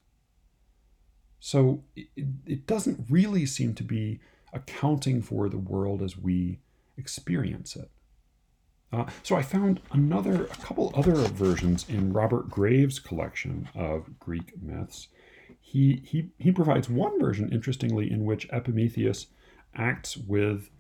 So 1.40 1.84
it, 1.94 2.08
it 2.46 2.66
doesn't 2.66 3.06
really 3.10 3.44
seem 3.44 3.74
to 3.74 3.84
be 3.84 4.20
accounting 4.54 5.20
for 5.20 5.50
the 5.50 5.58
world 5.58 6.00
as 6.00 6.16
we 6.16 6.60
experience 6.96 7.76
it. 7.76 7.90
Uh, 8.92 9.04
so 9.22 9.36
I 9.36 9.42
found 9.42 9.80
another, 9.92 10.44
a 10.46 10.56
couple 10.56 10.92
other 10.94 11.14
versions 11.14 11.84
in 11.88 12.14
Robert 12.14 12.48
Graves' 12.48 12.98
collection 12.98 13.68
of 13.74 14.18
Greek 14.18 14.52
myths 14.62 15.08
he, 15.66 16.00
he, 16.04 16.28
he 16.38 16.52
provides 16.52 16.88
one 16.88 17.18
version, 17.18 17.50
interestingly, 17.50 18.08
in 18.08 18.24
which 18.24 18.48
Epimetheus 18.52 19.26
acts 19.74 20.16
with 20.16 20.70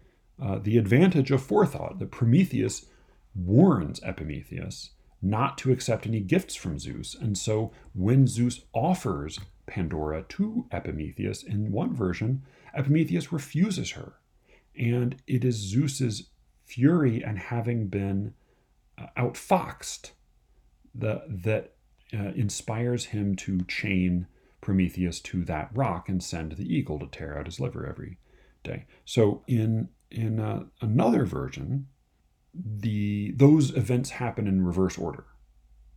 uh, 0.40 0.60
the 0.62 0.78
advantage 0.78 1.32
of 1.32 1.42
forethought. 1.42 1.98
That 1.98 2.12
Prometheus 2.12 2.86
warns 3.34 4.00
Epimetheus 4.04 4.90
not 5.20 5.58
to 5.58 5.72
accept 5.72 6.06
any 6.06 6.20
gifts 6.20 6.54
from 6.54 6.78
Zeus. 6.78 7.16
And 7.16 7.36
so 7.36 7.72
when 7.94 8.28
Zeus 8.28 8.60
offers 8.72 9.40
Pandora 9.66 10.22
to 10.28 10.66
Epimetheus 10.70 11.42
in 11.42 11.72
one 11.72 11.92
version, 11.92 12.44
Epimetheus 12.72 13.32
refuses 13.32 13.90
her. 13.90 14.12
And 14.78 15.16
it 15.26 15.44
is 15.44 15.56
Zeus's 15.56 16.28
fury 16.64 17.24
and 17.24 17.40
having 17.40 17.88
been 17.88 18.34
uh, 18.96 19.06
outfoxed 19.16 20.12
the, 20.94 21.22
that 21.28 21.72
uh, 22.14 22.30
inspires 22.36 23.06
him 23.06 23.34
to 23.34 23.62
chain 23.64 24.28
Prometheus 24.66 25.20
to 25.20 25.44
that 25.44 25.70
rock 25.72 26.08
and 26.08 26.20
send 26.20 26.50
the 26.52 26.74
eagle 26.74 26.98
to 26.98 27.06
tear 27.06 27.38
out 27.38 27.46
his 27.46 27.60
liver 27.60 27.86
every 27.86 28.18
day. 28.64 28.84
So 29.04 29.44
in 29.46 29.90
in 30.10 30.40
uh, 30.40 30.64
another 30.80 31.24
version, 31.24 31.86
the 32.52 33.32
those 33.36 33.70
events 33.76 34.10
happen 34.10 34.48
in 34.48 34.66
reverse 34.66 34.98
order. 34.98 35.24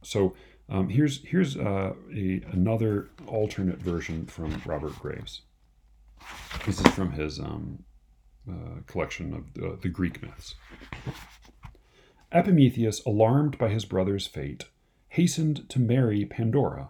So 0.04 0.36
um, 0.70 0.88
here's 0.88 1.26
here's 1.26 1.58
uh, 1.58 1.94
a 2.16 2.44
another 2.52 3.10
alternate 3.26 3.80
version 3.80 4.28
from 4.28 4.62
Robert 4.68 4.96
Graves. 5.00 5.42
This 6.68 6.80
is 6.80 6.88
from 6.90 7.14
his 7.14 7.40
um, 7.40 7.84
uh, 8.48 8.82
collection 8.86 9.34
of 9.34 9.52
the, 9.56 9.80
the 9.82 9.90
Greek 9.90 10.22
myths. 10.22 10.54
Epimetheus, 12.32 13.04
alarmed 13.04 13.58
by 13.58 13.70
his 13.70 13.86
brother's 13.86 14.28
fate, 14.28 14.66
hastened 15.08 15.68
to 15.70 15.80
marry 15.80 16.24
Pandora, 16.24 16.90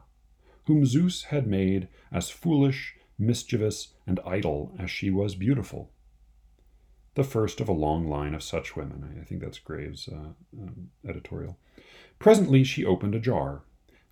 whom 0.70 0.86
Zeus 0.86 1.24
had 1.24 1.48
made 1.48 1.88
as 2.12 2.30
foolish, 2.30 2.94
mischievous, 3.18 3.96
and 4.06 4.20
idle 4.24 4.72
as 4.78 4.92
she 4.92 5.10
was 5.10 5.34
beautiful. 5.34 5.90
The 7.16 7.24
first 7.24 7.60
of 7.60 7.68
a 7.68 7.72
long 7.72 8.08
line 8.08 8.36
of 8.36 8.44
such 8.44 8.76
women. 8.76 9.18
I 9.20 9.26
think 9.26 9.42
that's 9.42 9.58
Graves' 9.58 10.08
uh, 10.08 10.34
um, 10.62 10.92
editorial. 11.04 11.58
Presently 12.20 12.64
she 12.64 12.86
opened 12.86 13.16
a 13.16 13.20
jar, 13.20 13.64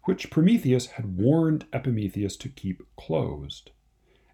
which 0.05 0.31
Prometheus 0.31 0.87
had 0.87 1.15
warned 1.15 1.67
Epimetheus 1.71 2.35
to 2.37 2.49
keep 2.49 2.81
closed, 2.95 3.69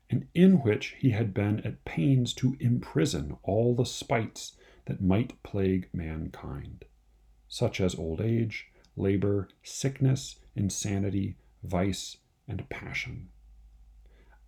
and 0.10 0.30
in 0.34 0.62
which 0.62 0.96
he 0.98 1.10
had 1.10 1.34
been 1.34 1.60
at 1.66 1.84
pains 1.84 2.34
to 2.36 2.56
imprison 2.62 3.36
all 3.44 3.76
the 3.76 3.84
spites 3.84 4.54
that 4.86 5.02
might 5.02 5.44
plague 5.44 5.90
mankind, 5.92 6.86
such 7.50 7.82
as 7.82 7.96
old 7.96 8.22
age, 8.22 8.68
labor, 8.96 9.50
sickness, 9.62 10.38
insanity, 10.56 11.36
vice, 11.64 12.18
and 12.48 12.68
passion. 12.70 13.30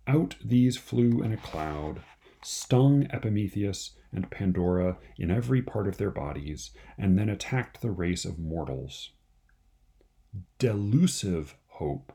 Out 0.06 0.36
these 0.44 0.76
flew 0.76 1.22
in 1.22 1.32
a 1.32 1.36
cloud, 1.36 2.02
stung 2.42 3.06
Epimetheus 3.10 3.96
and 4.12 4.30
Pandora 4.30 4.98
in 5.18 5.30
every 5.30 5.62
part 5.62 5.88
of 5.88 5.96
their 5.96 6.10
bodies, 6.10 6.70
and 6.96 7.18
then 7.18 7.28
attacked 7.28 7.80
the 7.80 7.90
race 7.90 8.24
of 8.24 8.38
mortals. 8.38 9.10
Delusive 10.58 11.56
Hope, 11.66 12.12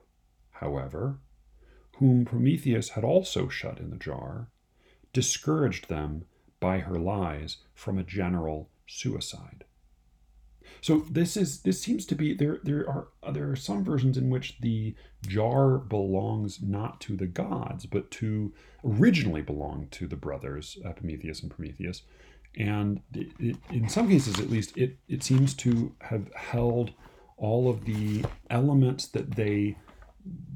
however, 0.52 1.20
whom 1.98 2.26
Prometheus 2.26 2.90
had 2.90 3.04
also 3.04 3.48
shut 3.48 3.80
in 3.80 3.90
the 3.90 3.98
jar, 3.98 4.50
discouraged 5.14 5.90
them 5.90 6.26
by 6.60 6.80
her 6.80 6.98
lies 6.98 7.58
from 7.74 7.98
a 7.98 8.04
general 8.04 8.70
suicide. 8.88 9.66
So 10.82 11.06
this 11.10 11.38
is 11.38 11.62
this 11.62 11.80
seems 11.80 12.06
to 12.08 12.16
be 12.16 12.34
there 12.34 12.60
there 12.64 12.90
are 12.90 13.32
there 13.32 13.50
are 13.52 13.56
some 13.56 13.84
versions 13.84 14.18
in 14.18 14.30
which 14.30 14.58
the 14.62 14.96
jar 15.28 15.78
belongs 15.78 16.62
not 16.62 17.00
to 17.02 17.16
the 17.16 17.28
gods 17.28 17.86
but 17.86 18.10
to 18.12 18.54
originally 18.84 19.42
belonged 19.44 19.92
to 19.92 20.08
the 20.08 20.16
brothers 20.16 20.80
Epimetheus 20.84 21.44
and 21.44 21.52
Prometheus 21.52 22.02
and 22.58 23.02
it, 23.14 23.28
it, 23.40 23.58
in 23.70 23.88
some 23.88 24.10
cases 24.10 24.40
at 24.40 24.50
least 24.50 24.76
it 24.76 24.98
it 25.08 25.24
seems 25.24 25.54
to 25.54 25.94
have 26.02 26.34
held 26.34 26.92
all 27.38 27.70
of 27.70 27.86
the 27.86 28.26
elements 28.50 29.08
that 29.08 29.36
they 29.36 29.78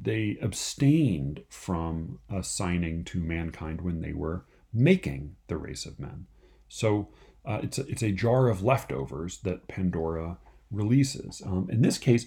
they 0.02 0.38
abstained 0.42 1.44
from 1.50 2.20
assigning 2.30 3.04
to 3.04 3.20
mankind 3.20 3.82
when 3.82 4.02
they 4.02 4.14
were 4.14 4.46
making 4.72 5.36
the 5.48 5.58
race 5.58 5.86
of 5.86 6.00
men. 6.00 6.28
So 6.68 7.10
uh, 7.46 7.60
it's, 7.64 7.78
a, 7.78 7.88
it's 7.88 8.04
a 8.04 8.12
jar 8.12 8.48
of 8.48 8.64
leftovers 8.64 9.38
that 9.40 9.68
Pandora 9.68 10.38
releases. 10.72 11.42
Um, 11.46 11.68
in 11.72 11.82
this 11.82 11.98
case, 11.98 12.26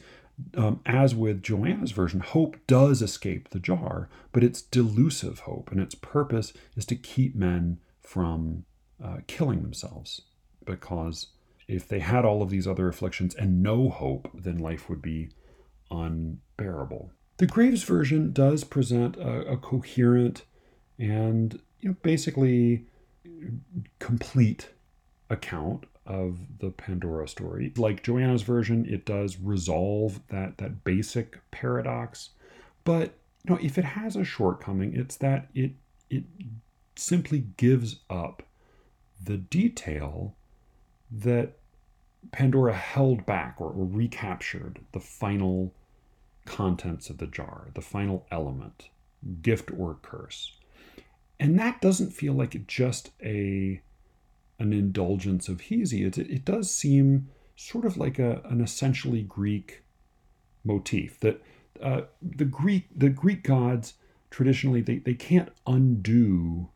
um, 0.57 0.81
as 0.87 1.15
with 1.15 1.43
Joanna's 1.43 1.93
version, 1.93 2.21
hope 2.21 2.57
does 2.67 3.03
escape 3.03 3.51
the 3.51 3.59
jar, 3.59 4.09
but 4.33 4.45
it's 4.45 4.63
delusive 4.63 5.41
hope, 5.41 5.71
and 5.73 5.81
its 5.81 5.95
purpose 5.95 6.53
is 6.77 6.85
to 6.87 6.97
keep 6.97 7.35
men 7.35 7.79
from 8.01 8.65
uh, 9.03 9.19
killing 9.27 9.63
themselves. 9.63 10.23
Because 10.65 11.29
if 11.67 11.89
they 11.89 11.99
had 11.99 12.25
all 12.25 12.43
of 12.43 12.51
these 12.51 12.67
other 12.67 12.89
afflictions 12.89 13.35
and 13.35 13.63
no 13.63 13.89
hope, 13.89 14.31
then 14.35 14.59
life 14.59 14.89
would 14.89 15.03
be 15.03 15.31
unbearable. 15.91 17.11
The 17.39 17.47
Graves 17.47 17.83
version 17.83 18.33
does 18.33 18.65
present 18.65 19.17
a, 19.17 19.53
a 19.53 19.57
coherent 19.57 20.45
and 20.99 21.61
you 21.81 21.91
know, 21.91 21.97
basically 22.03 22.87
complete 23.99 24.71
account 25.31 25.85
of 26.07 26.39
the 26.59 26.71
Pandora 26.71 27.29
story. 27.29 27.73
Like 27.77 28.03
Joanna's 28.03 28.43
version, 28.43 28.87
it 28.87 29.05
does 29.05 29.39
resolve 29.39 30.21
that 30.29 30.59
that 30.59 30.85
basic 30.85 31.41
paradox, 31.51 32.31
but 32.85 33.15
you 33.45 33.55
know, 33.55 33.61
if 33.63 33.79
it 33.79 33.85
has 33.85 34.17
a 34.17 34.25
shortcoming, 34.25 34.95
it's 34.97 35.17
that 35.17 35.49
it 35.55 35.73
it 36.11 36.25
simply 36.97 37.45
gives 37.57 37.97
up 38.11 38.43
the 39.23 39.37
detail 39.37 40.35
that 41.11 41.53
Pandora 42.33 42.75
held 42.75 43.25
back 43.27 43.57
or, 43.61 43.69
or 43.69 43.85
recaptured 43.85 44.81
the 44.93 45.01
final 45.01 45.73
contents 46.45 47.11
of 47.11 47.19
the 47.19 47.27
jar, 47.27 47.69
the 47.75 47.81
final 47.81 48.27
element, 48.31 48.89
gift 49.43 49.71
or 49.77 49.99
curse 50.03 50.59
and 51.41 51.59
that 51.59 51.81
doesn't 51.81 52.13
feel 52.13 52.33
like 52.33 52.67
just 52.67 53.11
a 53.23 53.81
an 54.59 54.73
indulgence 54.73 55.49
of 55.49 55.63
Hesi. 55.63 56.07
It, 56.07 56.19
it 56.19 56.45
does 56.45 56.71
seem 56.71 57.29
sort 57.57 57.85
of 57.85 57.97
like 57.97 58.19
a, 58.19 58.41
an 58.45 58.61
essentially 58.61 59.23
Greek 59.23 59.83
motif 60.65 61.19
that 61.21 61.43
uh, 61.83 62.03
the 62.21 62.45
Greek 62.45 62.87
the 62.95 63.09
Greek 63.09 63.43
gods 63.43 63.95
traditionally 64.31 64.81
they, 64.81 64.99
they 64.99 65.15
can't 65.15 65.51
undo 65.67 66.69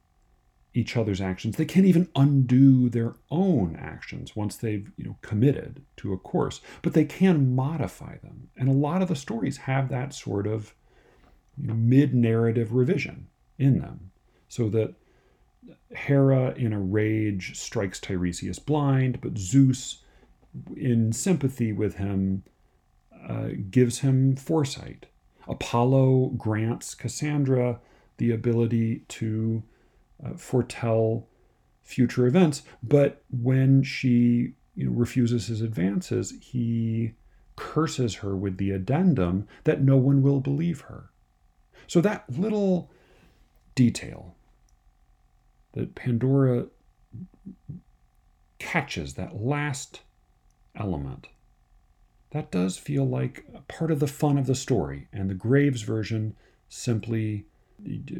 each 0.74 0.96
other's 0.96 1.20
actions. 1.20 1.56
They 1.56 1.66
can't 1.66 1.86
even 1.86 2.08
undo 2.16 2.88
their 2.88 3.14
own 3.30 3.76
actions 3.76 4.34
once 4.34 4.56
they've 4.56 4.90
you 4.96 5.04
know 5.04 5.16
committed 5.20 5.82
to 5.98 6.12
a 6.12 6.18
course, 6.18 6.60
but 6.82 6.94
they 6.94 7.04
can 7.04 7.54
modify 7.54 8.16
them. 8.18 8.48
And 8.56 8.68
a 8.68 8.72
lot 8.72 9.02
of 9.02 9.08
the 9.08 9.16
stories 9.16 9.58
have 9.58 9.88
that 9.90 10.14
sort 10.14 10.46
of 10.46 10.74
you 11.58 11.68
know, 11.68 11.74
mid-narrative 11.74 12.72
revision 12.72 13.28
in 13.58 13.80
them 13.80 14.10
so 14.48 14.68
that 14.70 14.94
Hera, 15.90 16.54
in 16.56 16.72
a 16.72 16.80
rage, 16.80 17.58
strikes 17.58 18.00
Tiresias 18.00 18.58
blind, 18.58 19.20
but 19.20 19.38
Zeus, 19.38 20.02
in 20.76 21.12
sympathy 21.12 21.72
with 21.72 21.96
him, 21.96 22.44
uh, 23.28 23.48
gives 23.70 24.00
him 24.00 24.36
foresight. 24.36 25.06
Apollo 25.48 26.32
grants 26.36 26.94
Cassandra 26.94 27.80
the 28.16 28.30
ability 28.30 29.04
to 29.08 29.62
uh, 30.24 30.34
foretell 30.34 31.26
future 31.82 32.26
events, 32.26 32.62
but 32.82 33.22
when 33.30 33.82
she 33.82 34.54
you 34.76 34.86
know, 34.86 34.92
refuses 34.92 35.46
his 35.48 35.60
advances, 35.60 36.32
he 36.40 37.12
curses 37.56 38.16
her 38.16 38.36
with 38.36 38.56
the 38.56 38.70
addendum 38.70 39.46
that 39.64 39.82
no 39.82 39.96
one 39.96 40.22
will 40.22 40.40
believe 40.40 40.82
her. 40.82 41.10
So 41.86 42.00
that 42.00 42.24
little 42.30 42.90
detail 43.74 44.34
that 45.72 45.94
Pandora 45.94 46.66
catches 48.58 49.14
that 49.14 49.36
last 49.36 50.02
element. 50.76 51.28
That 52.30 52.50
does 52.50 52.78
feel 52.78 53.04
like 53.04 53.44
part 53.68 53.90
of 53.90 54.00
the 54.00 54.06
fun 54.06 54.38
of 54.38 54.46
the 54.46 54.54
story, 54.54 55.08
and 55.12 55.28
the 55.28 55.34
Graves 55.34 55.82
version 55.82 56.34
simply 56.68 57.44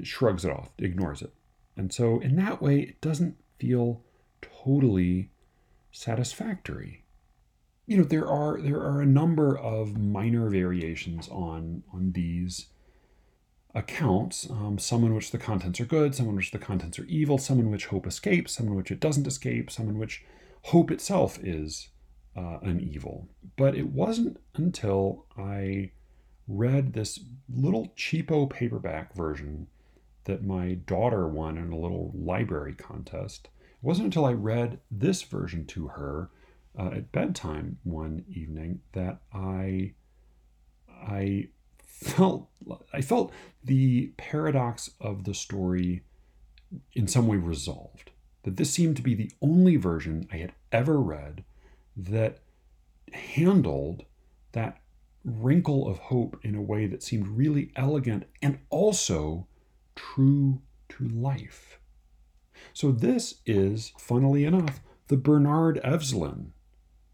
shrugs 0.03 0.45
it 0.45 0.51
off, 0.51 0.71
ignores 0.79 1.23
it. 1.23 1.33
And 1.77 1.93
so, 1.93 2.21
in 2.21 2.37
that 2.37 2.61
way, 2.61 2.81
it 2.81 3.01
doesn't 3.01 3.37
feel 3.59 4.03
totally 4.43 5.31
satisfactory. 5.91 7.05
You 7.87 7.99
know, 7.99 8.05
there 8.05 8.29
are 8.29 8.61
there 8.61 8.81
are 8.81 9.01
a 9.01 9.07
number 9.07 9.57
of 9.57 9.97
minor 9.97 10.49
variations 10.51 11.29
on 11.29 11.83
on 11.93 12.13
these 12.13 12.67
accounts, 13.75 14.49
um, 14.51 14.79
some 14.79 15.05
in 15.05 15.15
which 15.15 15.31
the 15.31 15.39
contents 15.39 15.81
are 15.81 15.87
good, 15.87 16.15
some 16.15 16.29
in 16.29 16.37
which 16.37 16.51
the 16.51 16.59
contents 16.59 16.99
are 16.99 17.05
evil, 17.05 17.39
some 17.39 17.59
in 17.59 17.71
which 17.71 17.87
hope 17.87 18.07
escapes, 18.07 18.53
some 18.53 18.67
in 18.67 18.75
which 18.75 18.91
it 18.91 19.01
doesn't 19.01 19.27
escape, 19.27 19.71
some 19.71 19.89
in 19.89 19.99
which 19.99 20.25
hope 20.65 20.91
itself 20.91 21.39
is 21.43 21.89
uh, 22.37 22.59
an 22.63 22.81
evil. 22.81 23.29
But 23.57 23.75
it 23.75 23.89
wasn't 23.89 24.39
until 24.55 25.27
I 25.39 25.93
read 26.47 26.93
this 26.93 27.21
little 27.49 27.93
cheapo 27.97 28.49
paperback 28.49 29.15
version 29.15 29.69
that 30.25 30.45
my 30.45 30.75
daughter 30.75 31.27
won 31.27 31.59
in 31.59 31.73
a 31.73 31.79
little 31.79 32.13
library 32.15 32.75
contest. 32.75 33.49
It 33.61 33.85
wasn't 33.85 34.07
until 34.07 34.25
I 34.25 34.33
read 34.33 34.81
this 34.91 35.23
version 35.23 35.67
to 35.67 35.89
her 35.89 36.31
uh, 36.79 36.91
at 36.95 37.13
bedtime 37.13 37.79
one 37.83 38.25
evening 38.29 38.81
that 38.93 39.21
I 39.33 39.95
I 40.89 41.49
felt 42.03 42.49
I 42.93 43.01
felt 43.01 43.33
the 43.65 44.13
paradox 44.17 44.91
of 45.01 45.25
the 45.25 45.35
story 45.35 46.03
in 46.95 47.09
some 47.09 47.27
way 47.27 47.37
resolved. 47.37 48.11
That 48.45 48.57
this 48.57 48.71
seemed 48.71 48.97
to 48.97 49.03
be 49.03 49.15
the 49.15 49.31
only 49.41 49.77
version 49.77 50.29
I 50.33 50.37
had 50.39 50.53
ever 50.73 51.01
read 51.01 51.45
that 51.97 52.39
handled 53.13 54.05
that 54.53 54.81
wrinkle 55.25 55.89
of 55.89 55.99
hope 55.99 56.39
in 56.43 56.55
a 56.55 56.63
way 56.63 56.87
that 56.87 57.03
seemed 57.03 57.29
really 57.29 57.71
elegant 57.77 58.25
and 58.41 58.59
also 58.71 59.47
true 59.95 60.61
to 60.89 61.09
life. 61.09 61.79
So, 62.73 62.93
this 62.93 63.37
is, 63.47 63.93
funnily 63.99 64.45
enough, 64.45 64.81
the 65.09 65.17
Bernard 65.17 65.81
Evslin 65.85 66.51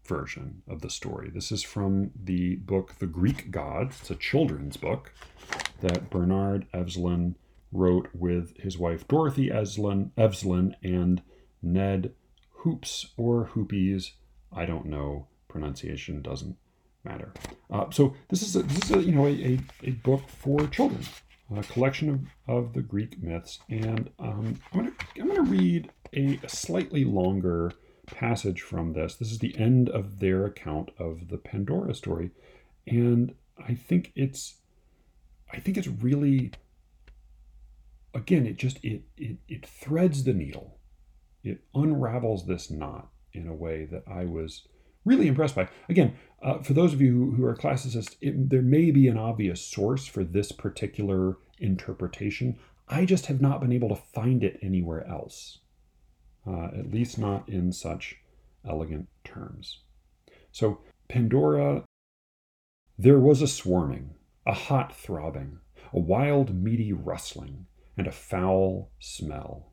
version 0.09 0.63
of 0.67 0.81
the 0.81 0.89
story. 0.89 1.29
This 1.29 1.51
is 1.51 1.63
from 1.63 2.11
the 2.21 2.55
book 2.55 2.95
The 2.97 3.07
Greek 3.07 3.51
Gods. 3.51 3.99
It's 4.01 4.09
a 4.09 4.15
children's 4.15 4.75
book 4.75 5.13
that 5.81 6.09
Bernard 6.09 6.65
Evslin 6.73 7.35
wrote 7.71 8.09
with 8.13 8.57
his 8.57 8.77
wife 8.77 9.07
Dorothy 9.07 9.49
Evslin, 9.49 10.09
Evslin 10.17 10.73
and 10.83 11.21
Ned 11.61 12.13
Hoopes 12.63 13.11
or 13.17 13.51
Hoopies. 13.53 14.11
I 14.51 14.65
don't 14.65 14.87
know. 14.87 15.27
Pronunciation 15.47 16.21
doesn't 16.23 16.57
matter. 17.03 17.31
Uh, 17.69 17.85
so 17.91 18.15
this 18.29 18.41
is 18.41 18.55
a, 18.55 18.63
this 18.63 18.89
is 18.89 18.91
a, 18.91 19.03
you 19.03 19.11
know 19.11 19.27
a, 19.27 19.31
a, 19.31 19.59
a, 19.83 19.91
book 19.91 20.27
for 20.27 20.67
children, 20.67 21.01
a 21.55 21.63
collection 21.63 22.09
of, 22.09 22.55
of 22.55 22.73
the 22.73 22.81
Greek 22.81 23.21
myths, 23.21 23.59
and 23.69 24.09
um, 24.19 24.59
I'm 24.73 24.79
gonna 24.79 24.91
I'm 25.19 25.27
gonna 25.27 25.43
read 25.43 25.91
a 26.13 26.39
slightly 26.47 27.05
longer 27.05 27.71
passage 28.11 28.61
from 28.61 28.93
this. 28.93 29.15
This 29.15 29.31
is 29.31 29.39
the 29.39 29.57
end 29.57 29.89
of 29.89 30.19
their 30.19 30.45
account 30.45 30.91
of 30.97 31.29
the 31.29 31.37
Pandora 31.37 31.93
story, 31.93 32.31
and 32.87 33.33
I 33.57 33.73
think 33.73 34.11
it's 34.15 34.55
I 35.51 35.59
think 35.59 35.77
it's 35.77 35.87
really 35.87 36.51
again 38.13 38.45
it 38.45 38.57
just 38.57 38.83
it 38.83 39.03
it, 39.17 39.37
it 39.47 39.65
threads 39.65 40.23
the 40.23 40.33
needle. 40.33 40.77
It 41.43 41.61
unravels 41.73 42.45
this 42.45 42.69
knot 42.69 43.09
in 43.33 43.47
a 43.47 43.53
way 43.53 43.85
that 43.85 44.03
I 44.07 44.25
was 44.25 44.67
really 45.05 45.27
impressed 45.27 45.55
by. 45.55 45.69
Again, 45.87 46.15
uh, 46.41 46.59
for 46.59 46.73
those 46.73 46.93
of 46.93 47.01
you 47.01 47.31
who, 47.31 47.45
are 47.45 47.55
classicists, 47.55 48.15
it, 48.21 48.49
there 48.49 48.61
may 48.61 48.91
be 48.91 49.07
an 49.07 49.17
obvious 49.17 49.61
source 49.61 50.05
for 50.05 50.23
this 50.23 50.51
particular 50.51 51.37
interpretation. 51.57 52.57
I 52.87 53.05
just 53.05 53.27
have 53.27 53.41
not 53.41 53.61
been 53.61 53.71
able 53.71 53.89
to 53.89 53.95
find 53.95 54.43
it 54.43 54.59
anywhere 54.61 55.07
else, 55.07 55.59
uh, 56.45 56.69
at 56.77 56.91
least 56.91 57.17
not 57.17 57.47
in 57.47 57.71
such 57.71 58.17
elegant 58.65 59.07
terms. 59.23 59.79
So, 60.51 60.79
Pandora, 61.07 61.83
there 62.97 63.19
was 63.19 63.41
a 63.41 63.47
swarming, 63.47 64.15
a 64.45 64.53
hot 64.53 64.95
throbbing, 64.95 65.59
a 65.93 65.99
wild 65.99 66.53
meaty 66.53 66.93
rustling, 66.93 67.65
and 67.97 68.07
a 68.07 68.11
foul 68.11 68.91
smell. 68.99 69.71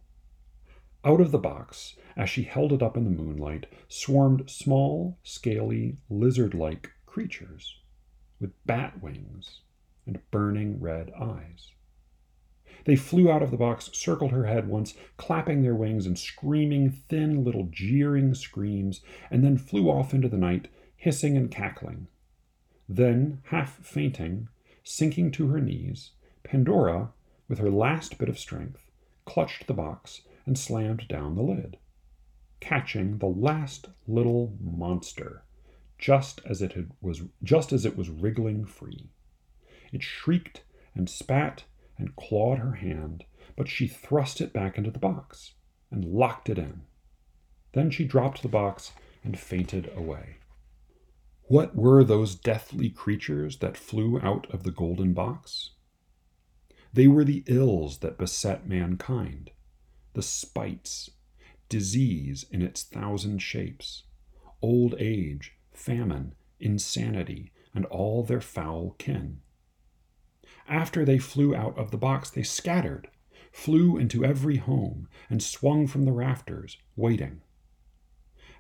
Out 1.04 1.20
of 1.20 1.30
the 1.30 1.38
box, 1.38 1.94
as 2.16 2.28
she 2.28 2.42
held 2.42 2.72
it 2.72 2.82
up 2.82 2.96
in 2.96 3.04
the 3.04 3.10
moonlight, 3.10 3.66
swarmed 3.88 4.50
small, 4.50 5.18
scaly, 5.22 5.98
lizard 6.10 6.54
like 6.54 6.90
creatures 7.06 7.80
with 8.40 8.52
bat 8.66 9.00
wings 9.02 9.60
and 10.04 10.20
burning 10.30 10.80
red 10.80 11.12
eyes. 11.18 11.72
They 12.86 12.96
flew 12.96 13.30
out 13.30 13.42
of 13.42 13.50
the 13.50 13.56
box, 13.56 13.90
circled 13.92 14.30
her 14.30 14.46
head 14.46 14.68
once, 14.68 14.94
clapping 15.16 15.62
their 15.62 15.74
wings 15.74 16.06
and 16.06 16.16
screaming 16.16 16.90
thin 16.90 17.44
little 17.44 17.68
jeering 17.70 18.32
screams, 18.34 19.00
and 19.30 19.44
then 19.44 19.58
flew 19.58 19.90
off 19.90 20.14
into 20.14 20.28
the 20.28 20.38
night, 20.38 20.68
hissing 20.96 21.36
and 21.36 21.50
cackling. 21.50 22.06
Then, 22.88 23.42
half 23.46 23.78
fainting, 23.84 24.48
sinking 24.84 25.32
to 25.32 25.48
her 25.48 25.60
knees, 25.60 26.12
Pandora, 26.44 27.10
with 27.48 27.58
her 27.58 27.70
last 27.70 28.18
bit 28.18 28.28
of 28.28 28.38
strength, 28.38 28.88
clutched 29.24 29.66
the 29.66 29.74
box 29.74 30.22
and 30.46 30.56
slammed 30.56 31.08
down 31.08 31.34
the 31.34 31.42
lid, 31.42 31.78
catching 32.60 33.18
the 33.18 33.26
last 33.26 33.88
little 34.06 34.56
monster 34.60 35.42
just 35.98 36.40
as 36.44 36.62
it 36.62 36.76
was 37.00 37.22
just 37.42 37.72
as 37.72 37.84
it 37.84 37.96
was 37.96 38.10
wriggling 38.10 38.64
free. 38.64 39.08
It 39.92 40.02
shrieked 40.02 40.62
and 40.94 41.10
spat 41.10 41.64
and 41.98 42.16
clawed 42.16 42.58
her 42.58 42.74
hand, 42.74 43.24
but 43.56 43.68
she 43.68 43.86
thrust 43.86 44.40
it 44.40 44.52
back 44.52 44.76
into 44.76 44.90
the 44.90 44.98
box 44.98 45.54
and 45.90 46.04
locked 46.04 46.48
it 46.48 46.58
in. 46.58 46.82
Then 47.72 47.90
she 47.90 48.04
dropped 48.04 48.42
the 48.42 48.48
box 48.48 48.92
and 49.24 49.38
fainted 49.38 49.90
away. 49.96 50.36
What 51.44 51.76
were 51.76 52.02
those 52.02 52.34
deathly 52.34 52.90
creatures 52.90 53.58
that 53.58 53.76
flew 53.76 54.20
out 54.20 54.52
of 54.52 54.62
the 54.62 54.70
golden 54.70 55.12
box? 55.12 55.70
They 56.92 57.06
were 57.06 57.24
the 57.24 57.44
ills 57.46 57.98
that 57.98 58.18
beset 58.18 58.66
mankind 58.66 59.50
the 60.14 60.22
spites, 60.22 61.10
disease 61.68 62.46
in 62.50 62.62
its 62.62 62.82
thousand 62.82 63.40
shapes, 63.42 64.04
old 64.62 64.94
age, 64.98 65.52
famine, 65.74 66.34
insanity, 66.58 67.52
and 67.74 67.84
all 67.84 68.22
their 68.22 68.40
foul 68.40 68.94
kin. 68.96 69.42
After 70.68 71.04
they 71.04 71.18
flew 71.18 71.54
out 71.54 71.78
of 71.78 71.90
the 71.90 71.96
box, 71.96 72.30
they 72.30 72.42
scattered, 72.42 73.08
flew 73.52 73.96
into 73.96 74.24
every 74.24 74.56
home, 74.56 75.08
and 75.30 75.42
swung 75.42 75.86
from 75.86 76.04
the 76.04 76.12
rafters, 76.12 76.76
waiting. 76.96 77.40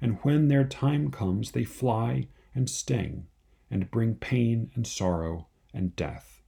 And 0.00 0.18
when 0.22 0.48
their 0.48 0.64
time 0.64 1.10
comes, 1.10 1.50
they 1.50 1.64
fly 1.64 2.28
and 2.54 2.70
sting, 2.70 3.26
and 3.70 3.90
bring 3.90 4.14
pain 4.14 4.70
and 4.74 4.86
sorrow 4.86 5.48
and 5.74 5.96
death. 5.96 6.42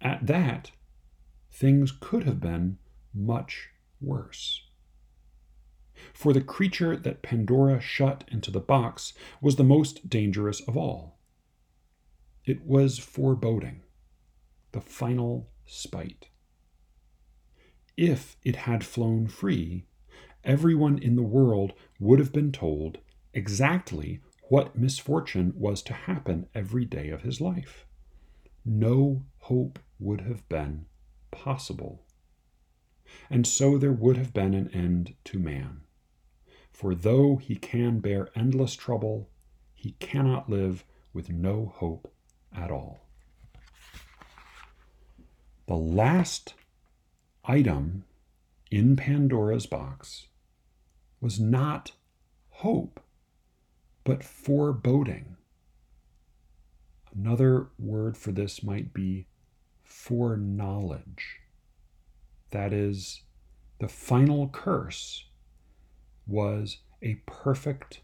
At 0.00 0.26
that, 0.26 0.72
things 1.50 1.92
could 1.92 2.24
have 2.24 2.40
been 2.40 2.78
much 3.14 3.70
worse. 4.00 4.66
For 6.12 6.32
the 6.32 6.40
creature 6.40 6.96
that 6.96 7.22
Pandora 7.22 7.80
shut 7.80 8.24
into 8.28 8.50
the 8.50 8.60
box 8.60 9.12
was 9.40 9.56
the 9.56 9.64
most 9.64 10.08
dangerous 10.08 10.60
of 10.60 10.76
all. 10.76 11.18
It 12.44 12.64
was 12.66 12.98
foreboding, 12.98 13.82
the 14.72 14.80
final 14.80 15.48
spite. 15.64 16.28
If 17.96 18.36
it 18.44 18.56
had 18.56 18.84
flown 18.84 19.26
free, 19.26 19.84
everyone 20.42 20.98
in 20.98 21.16
the 21.16 21.22
world 21.22 21.72
would 22.00 22.18
have 22.18 22.32
been 22.32 22.52
told 22.52 22.98
exactly 23.32 24.20
what 24.48 24.76
misfortune 24.76 25.52
was 25.56 25.82
to 25.82 25.92
happen 25.92 26.48
every 26.54 26.84
day 26.84 27.10
of 27.10 27.22
his 27.22 27.40
life. 27.40 27.86
No 28.64 29.24
hope 29.38 29.78
would 29.98 30.22
have 30.22 30.48
been 30.48 30.86
possible 31.30 32.04
and 33.30 33.46
so 33.46 33.78
there 33.78 33.92
would 33.92 34.16
have 34.16 34.32
been 34.32 34.54
an 34.54 34.68
end 34.68 35.14
to 35.24 35.38
man. 35.38 35.82
For 36.70 36.94
though 36.94 37.36
he 37.36 37.56
can 37.56 38.00
bear 38.00 38.28
endless 38.34 38.74
trouble, 38.74 39.28
he 39.74 39.92
cannot 39.92 40.48
live 40.48 40.84
with 41.12 41.30
no 41.30 41.72
hope 41.76 42.12
at 42.56 42.70
all. 42.70 43.00
The 45.66 45.76
last 45.76 46.54
item 47.44 48.04
in 48.70 48.96
Pandora's 48.96 49.66
box 49.66 50.26
was 51.20 51.38
not 51.38 51.92
hope, 52.50 53.00
but 54.04 54.24
foreboding. 54.24 55.36
Another 57.14 57.68
word 57.78 58.16
for 58.16 58.32
this 58.32 58.62
might 58.62 58.92
be 58.92 59.26
foreknowledge. 59.82 61.40
That 62.50 62.72
is, 62.72 63.22
the 63.78 63.88
final 63.88 64.48
curse 64.48 65.26
was 66.26 66.78
a 67.02 67.14
perfect 67.26 68.00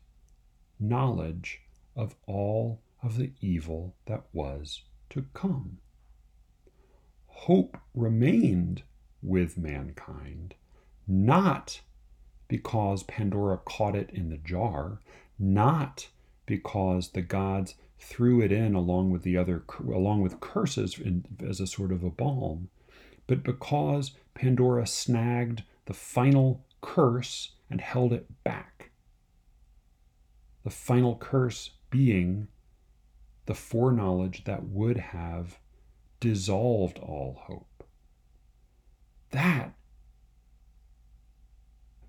knowledge 0.79 1.61
of 1.97 2.15
all 2.27 2.81
of 3.03 3.17
the 3.17 3.33
evil 3.41 3.95
that 4.07 4.25
was 4.33 4.83
to 5.11 5.25
come. 5.35 5.79
Hope 7.27 7.79
remained 7.95 8.83
with 9.23 9.57
mankind, 9.57 10.55
not 11.07 11.81
because 12.49 13.03
Pandora 13.05 13.59
caught 13.59 13.95
it 13.95 14.11
in 14.11 14.31
the 14.31 14.39
jar, 14.39 15.01
not 15.39 16.09
because 16.47 17.11
the 17.11 17.23
gods 17.23 17.75
threw 17.99 18.41
it 18.41 18.53
in 18.53 18.75
along 18.75 19.11
with 19.11 19.23
the 19.23 19.37
other 19.37 19.63
along 19.81 20.23
with 20.23 20.41
curses 20.41 20.99
in, 20.99 21.25
as 21.47 21.61
a 21.61 21.67
sort 21.67 21.93
of 21.93 22.03
a 22.03 22.11
balm, 22.11 22.69
but 23.27 23.43
because 23.43 24.13
Pandora 24.35 24.87
snagged 24.87 25.63
the 25.87 25.95
final 25.95 26.65
curse 26.81 27.53
and 27.71 27.81
held 27.81 28.13
it 28.13 28.27
back. 28.45 28.91
The 30.65 30.71
final 30.71 31.17
curse 31.17 31.71
being 31.91 32.49
the 33.49 33.55
foreknowledge 33.55 34.45
that 34.45 34.65
would 34.65 34.99
have 34.99 35.59
dissolved 36.21 36.99
all 36.99 37.41
hope. 37.47 37.83
That, 39.31 39.73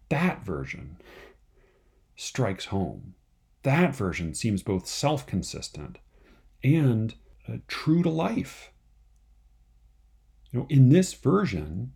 that 0.10 0.44
version 0.44 0.98
strikes 2.18 2.66
home. 2.66 3.14
That 3.64 3.96
version 3.96 4.34
seems 4.34 4.64
both 4.64 4.86
self 4.86 5.26
consistent 5.26 6.00
and 6.62 7.16
uh, 7.48 7.60
true 7.70 8.04
to 8.04 8.10
life. 8.10 8.74
You 10.52 10.60
know, 10.60 10.68
in 10.70 10.90
this 10.90 11.14
version, 11.14 11.94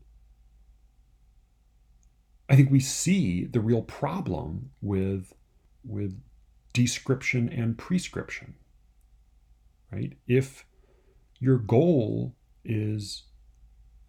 I 2.48 2.56
think 2.56 2.72
we 2.72 2.80
see 2.80 3.44
the 3.44 3.60
real 3.60 3.82
problem 3.82 4.72
with 4.82 5.34
with 5.84 6.18
description 6.72 7.50
and 7.50 7.78
prescription. 7.78 8.56
Right? 9.94 10.14
If 10.28 10.66
your 11.40 11.58
goal 11.58 12.36
is 12.64 13.24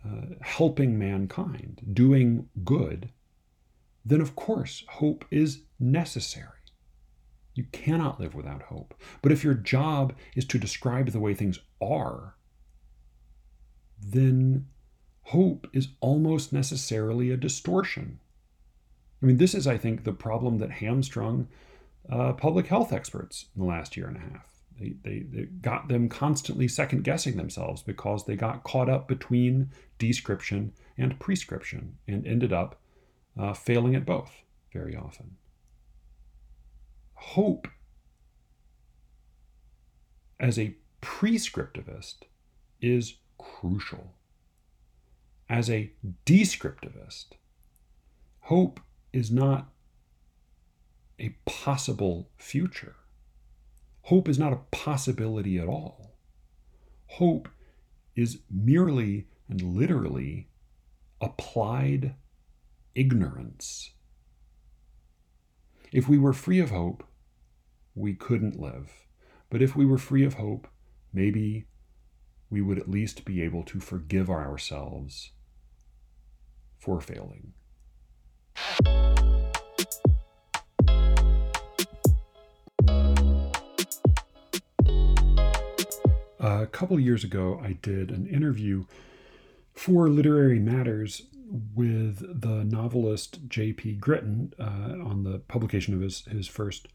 uh, 0.04 0.36
helping 0.40 0.98
mankind, 0.98 1.82
doing 1.92 2.48
good, 2.64 3.10
then 4.04 4.20
of 4.20 4.36
course 4.36 4.84
hope 4.88 5.24
is 5.30 5.62
necessary. 5.78 6.48
You 7.54 7.64
cannot 7.72 8.20
live 8.20 8.34
without 8.34 8.62
hope. 8.62 8.94
But 9.22 9.32
if 9.32 9.44
your 9.44 9.54
job 9.54 10.14
is 10.34 10.44
to 10.46 10.58
describe 10.58 11.10
the 11.10 11.20
way 11.20 11.34
things 11.34 11.58
are, 11.80 12.36
then 14.00 14.66
hope 15.22 15.66
is 15.72 15.88
almost 16.00 16.52
necessarily 16.52 17.30
a 17.30 17.36
distortion 17.36 18.20
I 19.24 19.26
mean, 19.26 19.38
this 19.38 19.54
is, 19.54 19.66
I 19.66 19.78
think, 19.78 20.04
the 20.04 20.12
problem 20.12 20.58
that 20.58 20.70
hamstrung 20.70 21.48
uh, 22.10 22.34
public 22.34 22.66
health 22.66 22.92
experts 22.92 23.46
in 23.56 23.62
the 23.62 23.66
last 23.66 23.96
year 23.96 24.06
and 24.06 24.18
a 24.18 24.20
half. 24.20 24.53
They, 24.78 24.94
they, 25.02 25.18
they 25.20 25.42
got 25.44 25.88
them 25.88 26.08
constantly 26.08 26.68
second 26.68 27.04
guessing 27.04 27.36
themselves 27.36 27.82
because 27.82 28.24
they 28.24 28.36
got 28.36 28.64
caught 28.64 28.88
up 28.88 29.06
between 29.06 29.70
description 29.98 30.72
and 30.98 31.18
prescription 31.20 31.96
and 32.08 32.26
ended 32.26 32.52
up 32.52 32.80
uh, 33.38 33.52
failing 33.52 33.94
at 33.94 34.06
both 34.06 34.32
very 34.72 34.96
often. 34.96 35.36
Hope 37.14 37.68
as 40.40 40.58
a 40.58 40.74
prescriptivist 41.00 42.24
is 42.80 43.14
crucial. 43.38 44.12
As 45.48 45.70
a 45.70 45.92
descriptivist, 46.26 47.26
hope 48.40 48.80
is 49.12 49.30
not 49.30 49.68
a 51.18 51.30
possible 51.46 52.28
future. 52.36 52.96
Hope 54.04 54.28
is 54.28 54.38
not 54.38 54.52
a 54.52 54.60
possibility 54.70 55.58
at 55.58 55.66
all. 55.66 56.12
Hope 57.06 57.48
is 58.14 58.40
merely 58.50 59.28
and 59.48 59.62
literally 59.62 60.48
applied 61.22 62.14
ignorance. 62.94 63.92
If 65.90 66.06
we 66.06 66.18
were 66.18 66.34
free 66.34 66.60
of 66.60 66.68
hope, 66.68 67.02
we 67.94 68.12
couldn't 68.12 68.60
live. 68.60 68.92
But 69.48 69.62
if 69.62 69.74
we 69.74 69.86
were 69.86 69.96
free 69.96 70.24
of 70.24 70.34
hope, 70.34 70.68
maybe 71.10 71.64
we 72.50 72.60
would 72.60 72.78
at 72.78 72.90
least 72.90 73.24
be 73.24 73.40
able 73.40 73.62
to 73.62 73.80
forgive 73.80 74.28
ourselves 74.28 75.30
for 76.78 77.00
failing. 77.00 77.54
A 86.44 86.66
couple 86.66 87.00
years 87.00 87.24
ago, 87.24 87.58
I 87.64 87.72
did 87.80 88.10
an 88.10 88.26
interview 88.26 88.84
for 89.72 90.10
Literary 90.10 90.58
Matters 90.58 91.22
with 91.74 92.42
the 92.42 92.64
novelist 92.64 93.48
J.P. 93.48 93.96
Gritton 93.96 94.52
uh, 94.60 95.08
on 95.08 95.24
the 95.24 95.38
publication 95.38 95.94
of 95.94 96.02
his, 96.02 96.26
his 96.26 96.46
first 96.46 96.88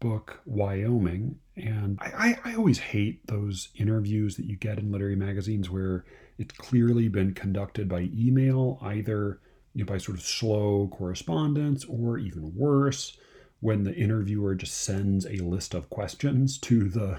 book, 0.00 0.40
Wyoming. 0.46 1.36
And 1.58 1.98
I, 2.00 2.38
I, 2.44 2.52
I, 2.52 2.54
always 2.54 2.78
hate 2.78 3.26
those 3.26 3.68
interviews 3.74 4.36
that 4.36 4.46
you 4.46 4.56
get 4.56 4.78
in 4.78 4.90
literary 4.90 5.16
magazines 5.16 5.68
where 5.68 6.06
it's 6.38 6.54
clearly 6.54 7.08
been 7.08 7.34
conducted 7.34 7.86
by 7.86 8.08
email, 8.16 8.78
either 8.80 9.40
you 9.74 9.84
know, 9.84 9.92
by 9.92 9.98
sort 9.98 10.16
of 10.16 10.24
slow 10.24 10.88
correspondence 10.90 11.84
or 11.84 12.16
even 12.16 12.54
worse, 12.56 13.18
when 13.60 13.82
the 13.82 13.94
interviewer 13.94 14.54
just 14.54 14.78
sends 14.78 15.26
a 15.26 15.36
list 15.36 15.74
of 15.74 15.90
questions 15.90 16.56
to 16.60 16.88
the 16.88 17.18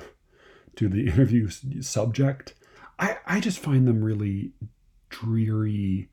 to 0.76 0.88
the 0.88 1.08
interview 1.08 1.50
subject. 1.50 2.54
I, 3.00 3.18
I 3.26 3.40
just 3.40 3.60
find 3.60 3.88
them 3.88 4.04
really 4.04 4.52
dreary 5.10 6.10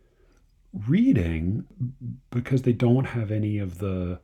reading 0.86 1.64
because 2.30 2.62
they 2.62 2.72
don't 2.72 3.06
have 3.06 3.30
any 3.30 3.58
of 3.58 3.78
the 3.78 4.20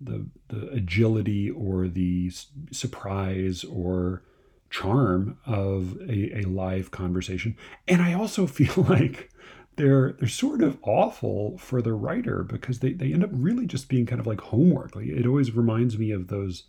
the 0.00 0.26
the 0.48 0.68
agility 0.70 1.48
or 1.48 1.86
the 1.86 2.30
surprise 2.72 3.64
or 3.64 4.22
charm 4.70 5.38
of 5.46 5.96
a, 6.08 6.40
a 6.40 6.42
live 6.42 6.90
conversation. 6.90 7.56
And 7.86 8.02
I 8.02 8.14
also 8.14 8.46
feel 8.48 8.84
like 8.88 9.30
they're 9.76 10.12
they're 10.12 10.28
sort 10.28 10.62
of 10.62 10.78
awful 10.82 11.56
for 11.58 11.80
the 11.80 11.92
writer 11.92 12.42
because 12.42 12.80
they, 12.80 12.92
they 12.92 13.12
end 13.12 13.24
up 13.24 13.30
really 13.32 13.66
just 13.66 13.88
being 13.88 14.06
kind 14.06 14.20
of 14.20 14.26
like 14.26 14.40
homework. 14.40 14.96
Like 14.96 15.06
it 15.06 15.26
always 15.26 15.54
reminds 15.54 15.98
me 15.98 16.10
of 16.10 16.28
those 16.28 16.64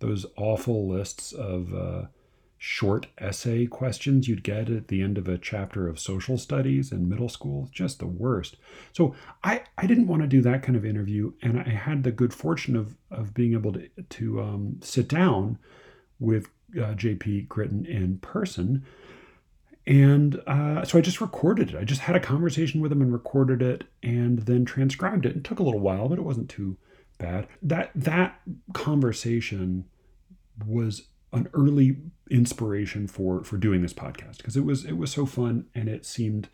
those 0.00 0.26
awful 0.36 0.88
lists 0.88 1.32
of 1.32 1.72
uh, 1.74 2.02
short 2.58 3.06
essay 3.18 3.66
questions 3.66 4.26
you'd 4.26 4.42
get 4.42 4.70
at 4.70 4.88
the 4.88 5.02
end 5.02 5.18
of 5.18 5.28
a 5.28 5.36
chapter 5.36 5.86
of 5.86 5.98
social 5.98 6.38
studies 6.38 6.92
in 6.92 7.08
middle 7.08 7.28
school. 7.28 7.68
Just 7.72 7.98
the 7.98 8.06
worst. 8.06 8.56
So 8.92 9.14
I, 9.42 9.62
I 9.76 9.86
didn't 9.86 10.06
want 10.06 10.22
to 10.22 10.28
do 10.28 10.40
that 10.42 10.62
kind 10.62 10.76
of 10.76 10.84
interview, 10.84 11.32
and 11.42 11.60
I 11.60 11.68
had 11.68 12.04
the 12.04 12.10
good 12.10 12.32
fortune 12.32 12.74
of, 12.74 12.96
of 13.10 13.34
being 13.34 13.52
able 13.52 13.74
to, 13.74 13.88
to 14.08 14.40
um, 14.40 14.80
sit 14.82 15.08
down 15.08 15.58
with 16.18 16.46
uh, 16.76 16.94
JP 16.94 17.48
Gritton 17.48 17.86
in 17.86 18.18
person. 18.18 18.84
And 19.86 20.40
uh, 20.46 20.84
so 20.84 20.96
I 20.96 21.02
just 21.02 21.20
recorded 21.20 21.74
it. 21.74 21.76
I 21.76 21.84
just 21.84 22.00
had 22.00 22.16
a 22.16 22.20
conversation 22.20 22.80
with 22.80 22.90
him 22.90 23.02
and 23.02 23.12
recorded 23.12 23.60
it 23.60 23.84
and 24.02 24.38
then 24.40 24.64
transcribed 24.64 25.26
it. 25.26 25.36
It 25.36 25.44
took 25.44 25.58
a 25.58 25.62
little 25.62 25.80
while, 25.80 26.08
but 26.08 26.18
it 26.18 26.24
wasn't 26.24 26.48
too 26.48 26.78
bad. 27.24 27.46
That 27.62 27.90
that 27.94 28.40
conversation 28.72 29.86
was 30.66 31.08
an 31.32 31.48
early 31.52 31.96
inspiration 32.30 33.06
for 33.06 33.42
for 33.44 33.56
doing 33.56 33.82
this 33.82 33.92
podcast 33.92 34.38
because 34.38 34.56
it 34.56 34.64
was 34.64 34.84
it 34.84 34.96
was 34.96 35.10
so 35.10 35.26
fun 35.26 35.66
and 35.74 35.88
it 35.88 36.06
seemed 36.06 36.48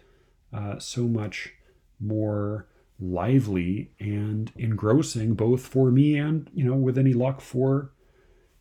uh, 0.53 0.79
so 0.79 1.03
much 1.03 1.53
more 2.01 2.67
lively 2.99 3.93
and 4.01 4.53
engrossing 4.57 5.35
both 5.35 5.67
for 5.67 5.91
me 5.91 6.17
and 6.17 6.51
you 6.53 6.65
know 6.65 6.75
with 6.75 6.99
any 6.99 7.13
luck 7.13 7.41
for 7.41 7.93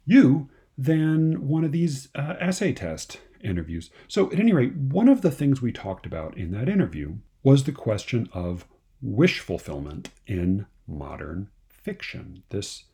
you 0.06 0.50
than 0.78 1.48
one 1.48 1.64
of 1.64 1.72
these 1.72 2.10
uh, 2.16 2.36
essay 2.40 2.72
test 2.72 3.20
interviews 3.44 3.90
so 4.08 4.32
at 4.32 4.40
any 4.40 4.54
rate 4.54 4.76
one 4.76 5.10
of 5.10 5.22
the 5.22 5.32
things 5.32 5.62
we 5.62 5.72
talked 5.72 6.06
about 6.06 6.38
in 6.38 6.52
that 6.52 6.70
interview 6.70 7.16
was 7.44 7.64
the 7.64 7.72
question 7.72 8.30
of 8.34 8.66
wish 9.02 9.40
fulfillment 9.40 10.10
in 10.28 10.66
modern 10.88 11.50
fiction 11.82 12.44
this 12.50 12.86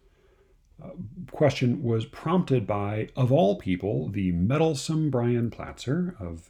question 1.31 1.83
was 1.83 2.05
prompted 2.05 2.67
by, 2.67 3.09
of 3.15 3.31
all 3.31 3.57
people, 3.57 4.09
the 4.09 4.31
meddlesome 4.31 5.09
Brian 5.09 5.49
Platzer 5.49 6.19
of 6.21 6.49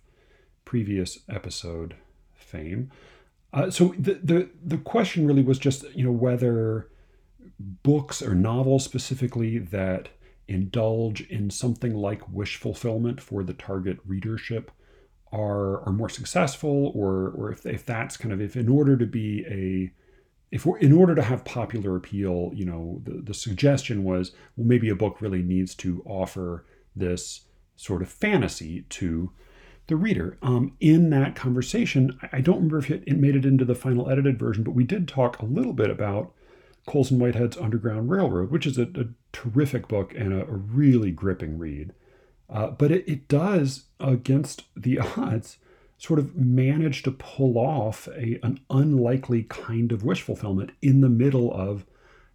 previous 0.63 1.19
episode 1.29 1.95
fame. 2.33 2.91
Uh, 3.53 3.69
so 3.69 3.93
the, 3.97 4.15
the 4.15 4.49
the 4.63 4.77
question 4.77 5.25
really 5.27 5.43
was 5.43 5.59
just 5.59 5.85
you 5.95 6.03
know 6.03 6.11
whether 6.11 6.89
books 7.59 8.21
or 8.21 8.35
novels 8.35 8.83
specifically 8.83 9.57
that 9.57 10.09
indulge 10.47 11.21
in 11.21 11.49
something 11.49 11.93
like 11.93 12.27
wish 12.29 12.57
fulfillment 12.57 13.21
for 13.21 13.43
the 13.43 13.53
target 13.53 13.97
readership 14.05 14.71
are 15.31 15.81
are 15.87 15.93
more 15.93 16.09
successful 16.09 16.91
or 16.93 17.29
or 17.29 17.51
if, 17.51 17.65
if 17.65 17.85
that's 17.85 18.17
kind 18.17 18.33
of 18.33 18.41
if 18.41 18.57
in 18.57 18.67
order 18.67 18.97
to 18.97 19.05
be 19.05 19.45
a 19.47 19.91
if 20.51 20.65
in 20.79 20.93
order 20.93 21.15
to 21.15 21.21
have 21.21 21.43
popular 21.45 21.95
appeal, 21.95 22.51
you 22.53 22.65
know, 22.65 23.01
the, 23.03 23.21
the 23.21 23.33
suggestion 23.33 24.03
was, 24.03 24.31
well, 24.55 24.67
maybe 24.67 24.89
a 24.89 24.95
book 24.95 25.21
really 25.21 25.41
needs 25.41 25.75
to 25.75 26.03
offer 26.05 26.65
this 26.95 27.41
sort 27.75 28.01
of 28.01 28.09
fantasy 28.09 28.85
to 28.89 29.31
the 29.87 29.95
reader. 29.95 30.37
Um, 30.41 30.75
in 30.79 31.09
that 31.11 31.35
conversation, 31.35 32.17
I 32.31 32.41
don't 32.41 32.57
remember 32.57 32.79
if 32.79 32.89
it, 32.89 33.07
made 33.17 33.35
it 33.35 33.45
into 33.45 33.65
the 33.65 33.75
final 33.75 34.09
edited 34.09 34.39
version, 34.39 34.63
but 34.63 34.73
we 34.73 34.83
did 34.83 35.07
talk 35.07 35.39
a 35.39 35.45
little 35.45 35.73
bit 35.73 35.89
about 35.89 36.31
Colson 36.87 37.19
Whitehead's 37.19 37.57
Underground 37.57 38.09
Railroad, 38.09 38.51
which 38.51 38.65
is 38.65 38.77
a, 38.77 38.83
a 38.83 39.05
terrific 39.33 39.87
book 39.87 40.13
and 40.15 40.33
a, 40.33 40.41
a 40.41 40.53
really 40.53 41.11
gripping 41.11 41.57
read. 41.57 41.93
Uh, 42.49 42.67
but 42.67 42.91
it, 42.91 43.07
it 43.07 43.27
does, 43.27 43.85
against 43.99 44.63
the 44.75 44.99
odds, 45.17 45.57
sort 45.97 46.19
of 46.19 46.35
manage 46.35 47.03
to 47.03 47.11
pull 47.11 47.57
off 47.57 48.07
a, 48.09 48.39
an 48.43 48.59
unlikely 48.69 49.43
kind 49.43 49.91
of 49.91 50.03
wish 50.03 50.21
fulfillment 50.21 50.71
in 50.81 51.01
the 51.01 51.09
middle 51.09 51.53
of 51.53 51.85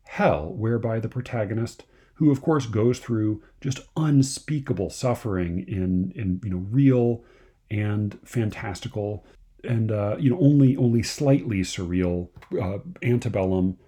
hell, 0.04 0.52
whereby 0.52 0.98
the 0.98 1.08
protagonist, 1.08 1.84
who 2.14 2.30
of 2.30 2.42
course 2.42 2.66
goes 2.66 2.98
through 2.98 3.42
just 3.61 3.80
unspeakable 3.96 4.90
suffering 4.90 5.64
in, 5.68 6.12
in 6.14 6.40
you 6.44 6.50
know 6.50 6.66
real 6.70 7.22
and 7.70 8.18
fantastical 8.24 9.24
and 9.64 9.92
uh, 9.92 10.16
you 10.18 10.30
know 10.30 10.38
only 10.40 10.76
only 10.76 11.02
slightly 11.02 11.61
surreal 11.61 12.28
uh, 12.61 12.78
antebellum 13.02 13.78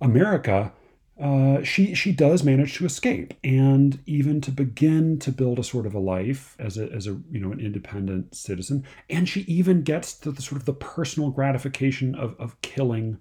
America, 0.00 0.72
uh, 1.20 1.62
she 1.62 1.94
she 1.94 2.10
does 2.12 2.42
manage 2.42 2.74
to 2.74 2.84
escape 2.84 3.34
and 3.44 4.00
even 4.04 4.40
to 4.40 4.50
begin 4.50 5.18
to 5.20 5.30
build 5.30 5.60
a 5.60 5.64
sort 5.64 5.86
of 5.86 5.94
a 5.94 5.98
life 5.98 6.56
as 6.58 6.76
a 6.76 6.90
as 6.90 7.06
a 7.06 7.20
you 7.30 7.38
know 7.38 7.52
an 7.52 7.60
independent 7.60 8.34
citizen. 8.34 8.84
And 9.08 9.28
she 9.28 9.42
even 9.42 9.82
gets 9.82 10.14
to 10.20 10.32
the 10.32 10.42
sort 10.42 10.60
of 10.60 10.66
the 10.66 10.74
personal 10.74 11.30
gratification 11.30 12.14
of 12.16 12.34
of 12.40 12.60
killing 12.62 13.20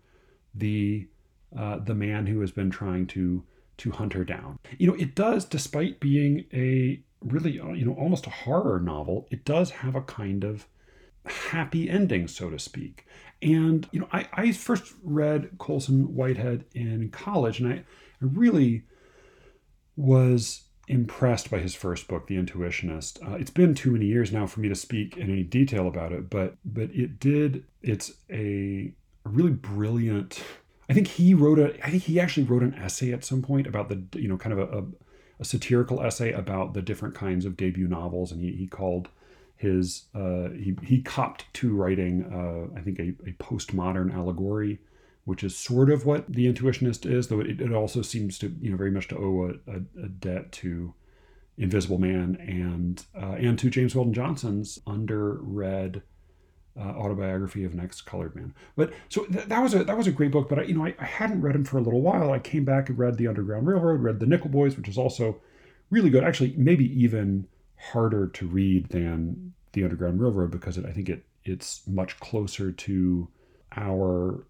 the 0.55 1.07
uh, 1.55 1.79
the 1.79 1.93
man 1.93 2.25
who 2.25 2.41
has 2.41 2.51
been 2.51 2.71
trying 2.71 3.05
to 3.07 3.43
to 3.77 3.91
hunt 3.91 4.13
her 4.13 4.23
down. 4.23 4.57
You 4.79 4.87
know 4.87 4.95
it 4.95 5.13
does 5.13 5.45
despite 5.45 5.99
being 5.99 6.45
a 6.51 6.99
really 7.21 7.59
uh, 7.59 7.73
you 7.73 7.85
know 7.85 7.93
almost 7.93 8.25
a 8.25 8.31
horror 8.31 8.79
novel 8.79 9.27
it 9.29 9.45
does 9.45 9.69
have 9.69 9.95
a 9.95 10.01
kind 10.01 10.43
of 10.43 10.67
happy 11.25 11.89
ending 11.89 12.27
so 12.27 12.49
to 12.49 12.59
speak 12.59 13.05
and 13.43 13.87
you 13.91 13.99
know, 13.99 14.07
I, 14.11 14.27
I 14.33 14.51
first 14.51 14.93
read 15.03 15.57
Colson 15.57 16.15
Whitehead 16.15 16.65
in 16.73 17.09
college, 17.09 17.59
and 17.59 17.71
I, 17.71 17.75
I 17.75 17.83
really 18.21 18.83
was 19.95 20.63
impressed 20.87 21.49
by 21.49 21.59
his 21.59 21.75
first 21.75 22.07
book, 22.07 22.27
The 22.27 22.35
Intuitionist. 22.35 23.25
Uh, 23.25 23.35
it's 23.35 23.51
been 23.51 23.73
too 23.73 23.91
many 23.91 24.05
years 24.05 24.31
now 24.31 24.47
for 24.47 24.59
me 24.59 24.69
to 24.69 24.75
speak 24.75 25.17
in 25.17 25.29
any 25.29 25.43
detail 25.43 25.87
about 25.87 26.11
it, 26.11 26.29
but 26.29 26.55
but 26.65 26.89
it 26.91 27.19
did. 27.19 27.65
It's 27.81 28.11
a, 28.31 28.93
really 29.25 29.51
brilliant 29.51 30.43
I 30.89 30.93
think 30.93 31.07
he 31.07 31.33
wrote 31.33 31.59
a. 31.59 31.85
I 31.85 31.89
think 31.89 32.03
he 32.03 32.19
actually 32.19 32.43
wrote 32.43 32.63
an 32.63 32.75
essay 32.75 33.11
at 33.13 33.23
some 33.23 33.41
point 33.41 33.67
about 33.67 33.89
the 33.89 34.19
you 34.19 34.27
know 34.27 34.37
kind 34.37 34.53
of 34.53 34.59
a, 34.59 34.77
a, 34.79 34.83
a 35.39 35.45
satirical 35.45 36.01
essay 36.01 36.31
about 36.31 36.73
the 36.73 36.81
different 36.81 37.15
kinds 37.15 37.45
of 37.45 37.57
debut 37.57 37.87
novels, 37.87 38.31
and 38.31 38.41
he, 38.41 38.51
he 38.51 38.67
called 38.67 39.09
his 39.63 40.07
uh, 40.13 40.49
he 40.49 40.75
he 40.83 41.01
copped 41.01 41.45
to 41.53 41.73
writing 41.73 42.25
uh, 42.25 42.77
I 42.77 42.81
think 42.81 42.99
a, 42.99 43.09
a 43.27 43.33
postmodern 43.41 44.13
allegory, 44.13 44.79
which 45.23 45.41
is 45.41 45.55
sort 45.55 45.89
of 45.89 46.05
what 46.05 46.31
the 46.31 46.51
Intuitionist 46.51 47.09
is, 47.09 47.29
though 47.29 47.39
it, 47.39 47.61
it 47.61 47.71
also 47.71 48.01
seems 48.01 48.37
to 48.39 48.53
you 48.61 48.69
know 48.69 48.77
very 48.77 48.91
much 48.91 49.07
to 49.07 49.17
owe 49.17 49.53
a, 49.67 49.71
a, 49.71 50.05
a 50.05 50.09
debt 50.09 50.51
to 50.63 50.93
Invisible 51.57 51.97
Man 51.97 52.35
and 52.35 53.05
uh, 53.15 53.35
and 53.39 53.57
to 53.59 53.69
James 53.69 53.95
Weldon 53.95 54.13
Johnson's 54.13 54.79
underread 54.85 56.01
uh, 56.77 56.81
autobiography 56.81 57.63
of 57.63 57.73
an 57.73 57.79
Ex-Colored 57.79 58.35
Man. 58.35 58.53
But 58.75 58.91
so 59.07 59.23
th- 59.25 59.45
that 59.45 59.59
was 59.61 59.73
a 59.73 59.85
that 59.85 59.97
was 59.97 60.07
a 60.07 60.11
great 60.11 60.31
book. 60.31 60.49
But 60.49 60.59
I, 60.59 60.63
you 60.63 60.73
know 60.73 60.85
I, 60.85 60.93
I, 60.99 61.05
hadn't 61.05 61.41
read 61.41 61.55
him 61.55 61.63
for 61.63 61.77
a 61.77 61.81
little 61.81 62.01
while. 62.01 62.33
I 62.33 62.39
came 62.39 62.65
back 62.65 62.89
and 62.89 62.97
read 62.97 63.17
The 63.17 63.27
Underground 63.27 63.65
Railroad, 63.65 64.01
read 64.01 64.19
The 64.19 64.25
Nickel 64.25 64.49
Boys, 64.49 64.75
which 64.75 64.89
is 64.89 64.97
also 64.97 65.39
really 65.89 66.09
good. 66.09 66.25
Actually, 66.25 66.53
maybe 66.57 66.85
even 67.01 67.47
harder 67.91 68.27
to 68.27 68.47
read 68.47 68.89
than 68.89 69.53
The 69.73 69.83
Underground 69.83 70.21
Railroad 70.21 70.51
because 70.51 70.77
it, 70.77 70.85
I 70.85 70.91
think 70.91 71.09
it 71.09 71.25
it's 71.43 71.85
much 71.87 72.19
closer 72.19 72.71
to 72.71 73.27
our 73.75 74.45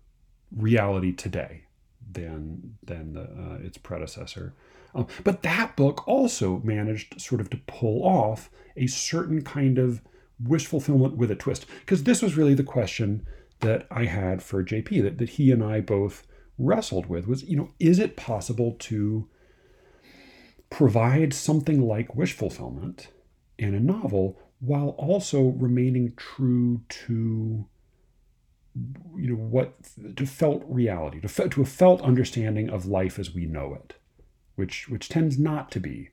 reality 0.55 1.11
today 1.11 1.63
than 2.11 2.77
than 2.83 3.13
the, 3.13 3.21
uh, 3.21 3.57
its 3.63 3.77
predecessor. 3.77 4.53
Um, 4.95 5.07
but 5.23 5.41
that 5.41 5.75
book 5.75 6.07
also 6.07 6.61
managed 6.63 7.19
sort 7.19 7.41
of 7.41 7.49
to 7.49 7.57
pull 7.65 8.03
off 8.03 8.51
a 8.77 8.85
certain 8.85 9.41
kind 9.41 9.79
of 9.79 10.01
wish 10.39 10.67
fulfillment 10.67 11.17
with 11.17 11.31
a 11.31 11.35
twist. 11.35 11.65
Because 11.79 12.03
this 12.03 12.21
was 12.21 12.37
really 12.37 12.53
the 12.53 12.63
question 12.63 13.25
that 13.61 13.87
I 13.89 14.05
had 14.05 14.43
for 14.43 14.63
JP, 14.63 15.01
that, 15.01 15.17
that 15.17 15.29
he 15.29 15.51
and 15.51 15.63
I 15.63 15.79
both 15.79 16.27
wrestled 16.59 17.07
with 17.07 17.27
was, 17.27 17.43
you 17.43 17.57
know, 17.57 17.69
is 17.79 17.97
it 17.97 18.15
possible 18.15 18.75
to 18.79 19.27
provide 20.69 21.33
something 21.33 21.81
like 21.87 22.15
wish 22.15 22.33
fulfillment 22.33 23.07
in 23.57 23.73
a 23.73 23.79
novel 23.79 24.39
while 24.59 24.89
also 24.89 25.41
remaining 25.41 26.13
true 26.15 26.81
to 26.89 27.65
you 29.15 29.27
know 29.27 29.35
what 29.35 29.75
to 30.15 30.25
felt 30.25 30.63
reality 30.67 31.19
to, 31.19 31.49
to 31.49 31.61
a 31.61 31.65
felt 31.65 32.01
understanding 32.01 32.69
of 32.69 32.87
life 32.87 33.19
as 33.19 33.33
we 33.33 33.45
know 33.45 33.75
it 33.75 33.93
which 34.55 34.89
which 34.89 35.09
tends 35.09 35.37
not 35.37 35.69
to 35.71 35.79
be 35.79 36.09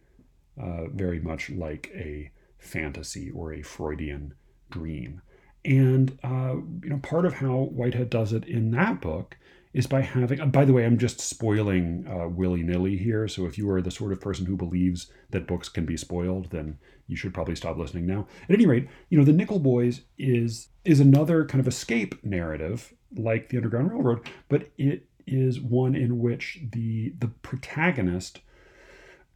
uh, 0.60 0.88
very 0.88 1.20
much 1.20 1.50
like 1.50 1.90
a 1.94 2.30
fantasy 2.58 3.30
or 3.30 3.52
a 3.52 3.62
Freudian 3.62 4.34
dream. 4.70 5.22
And 5.64 6.18
uh, 6.22 6.56
you 6.82 6.90
know, 6.90 6.98
part 6.98 7.26
of 7.26 7.34
how 7.34 7.70
Whitehead 7.72 8.10
does 8.10 8.32
it 8.32 8.44
in 8.44 8.70
that 8.72 9.00
book 9.00 9.36
is 9.72 9.86
by 9.86 10.00
having. 10.00 10.50
By 10.50 10.64
the 10.64 10.72
way, 10.72 10.84
I'm 10.84 10.98
just 10.98 11.20
spoiling 11.20 12.06
uh, 12.08 12.28
willy 12.28 12.62
nilly 12.62 12.96
here. 12.96 13.28
So 13.28 13.46
if 13.46 13.56
you 13.56 13.70
are 13.70 13.80
the 13.80 13.90
sort 13.90 14.12
of 14.12 14.20
person 14.20 14.46
who 14.46 14.56
believes 14.56 15.10
that 15.30 15.46
books 15.46 15.68
can 15.68 15.86
be 15.86 15.96
spoiled, 15.96 16.50
then 16.50 16.78
you 17.06 17.16
should 17.16 17.34
probably 17.34 17.54
stop 17.56 17.76
listening 17.76 18.06
now. 18.06 18.26
At 18.48 18.54
any 18.54 18.66
rate, 18.66 18.88
you 19.08 19.18
know, 19.18 19.24
the 19.24 19.32
Nickel 19.32 19.58
Boys 19.58 20.02
is 20.18 20.68
is 20.84 21.00
another 21.00 21.44
kind 21.44 21.60
of 21.60 21.68
escape 21.68 22.24
narrative 22.24 22.94
like 23.16 23.48
the 23.48 23.56
Underground 23.56 23.90
Railroad, 23.90 24.28
but 24.48 24.70
it 24.78 25.06
is 25.26 25.60
one 25.60 25.94
in 25.94 26.18
which 26.18 26.60
the 26.72 27.14
the 27.18 27.28
protagonist, 27.28 28.40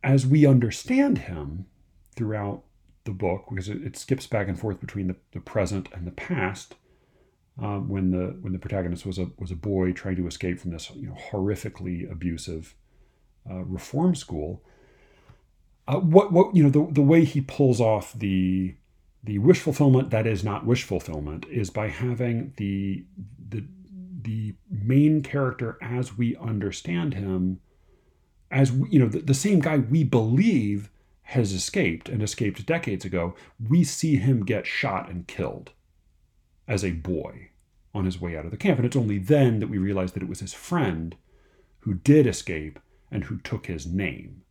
as 0.02 0.26
we 0.26 0.46
understand 0.46 1.18
him 1.18 1.66
throughout 2.16 2.62
the 3.04 3.12
book, 3.12 3.46
because 3.50 3.68
it, 3.68 3.82
it 3.82 3.96
skips 3.96 4.26
back 4.26 4.48
and 4.48 4.58
forth 4.58 4.80
between 4.80 5.08
the, 5.08 5.16
the 5.32 5.40
present 5.40 5.88
and 5.92 6.06
the 6.06 6.12
past, 6.12 6.74
um, 7.60 7.88
when 7.88 8.10
the 8.10 8.36
when 8.40 8.52
the 8.52 8.58
protagonist 8.58 9.06
was 9.06 9.18
a 9.18 9.30
was 9.38 9.50
a 9.50 9.56
boy 9.56 9.92
trying 9.92 10.16
to 10.16 10.26
escape 10.26 10.58
from 10.58 10.72
this 10.72 10.90
you 10.94 11.08
know 11.08 11.16
horrifically 11.30 12.10
abusive 12.10 12.74
uh, 13.48 13.62
reform 13.64 14.14
school. 14.14 14.62
Uh, 15.86 15.98
what 15.98 16.32
what 16.32 16.54
you 16.56 16.62
know 16.62 16.70
the 16.70 16.92
the 16.92 17.02
way 17.02 17.24
he 17.24 17.40
pulls 17.40 17.80
off 17.80 18.12
the 18.14 18.74
the 19.22 19.38
wish 19.38 19.60
fulfillment 19.60 20.10
that 20.10 20.26
is 20.26 20.42
not 20.42 20.66
wish 20.66 20.82
fulfillment 20.82 21.46
is 21.50 21.70
by 21.70 21.88
having 21.88 22.52
the 22.56 23.04
the 23.48 23.64
the 24.22 24.54
main 24.70 25.22
character 25.22 25.78
as 25.80 26.16
we 26.16 26.36
understand 26.36 27.14
him 27.14 27.60
as 28.50 28.72
we, 28.72 28.88
you 28.90 28.98
know 28.98 29.08
the, 29.08 29.20
the 29.20 29.34
same 29.34 29.60
guy 29.60 29.76
we 29.78 30.02
believe 30.02 30.90
has 31.28 31.52
escaped 31.52 32.08
and 32.08 32.22
escaped 32.22 32.64
decades 32.66 33.04
ago 33.04 33.34
we 33.68 33.84
see 33.84 34.16
him 34.16 34.44
get 34.44 34.66
shot 34.66 35.08
and 35.10 35.26
killed 35.26 35.70
as 36.66 36.84
a 36.84 36.92
boy 36.92 37.48
on 37.94 38.04
his 38.04 38.20
way 38.20 38.36
out 38.36 38.44
of 38.44 38.50
the 38.50 38.56
camp. 38.56 38.78
And 38.78 38.86
it's 38.86 38.96
only 38.96 39.18
then 39.18 39.60
that 39.60 39.68
we 39.68 39.78
realize 39.78 40.12
that 40.12 40.22
it 40.22 40.28
was 40.28 40.40
his 40.40 40.54
friend 40.54 41.16
who 41.80 41.94
did 41.94 42.26
escape 42.26 42.78
and 43.10 43.24
who 43.24 43.38
took 43.38 43.66
his 43.66 43.86
name 43.86 44.42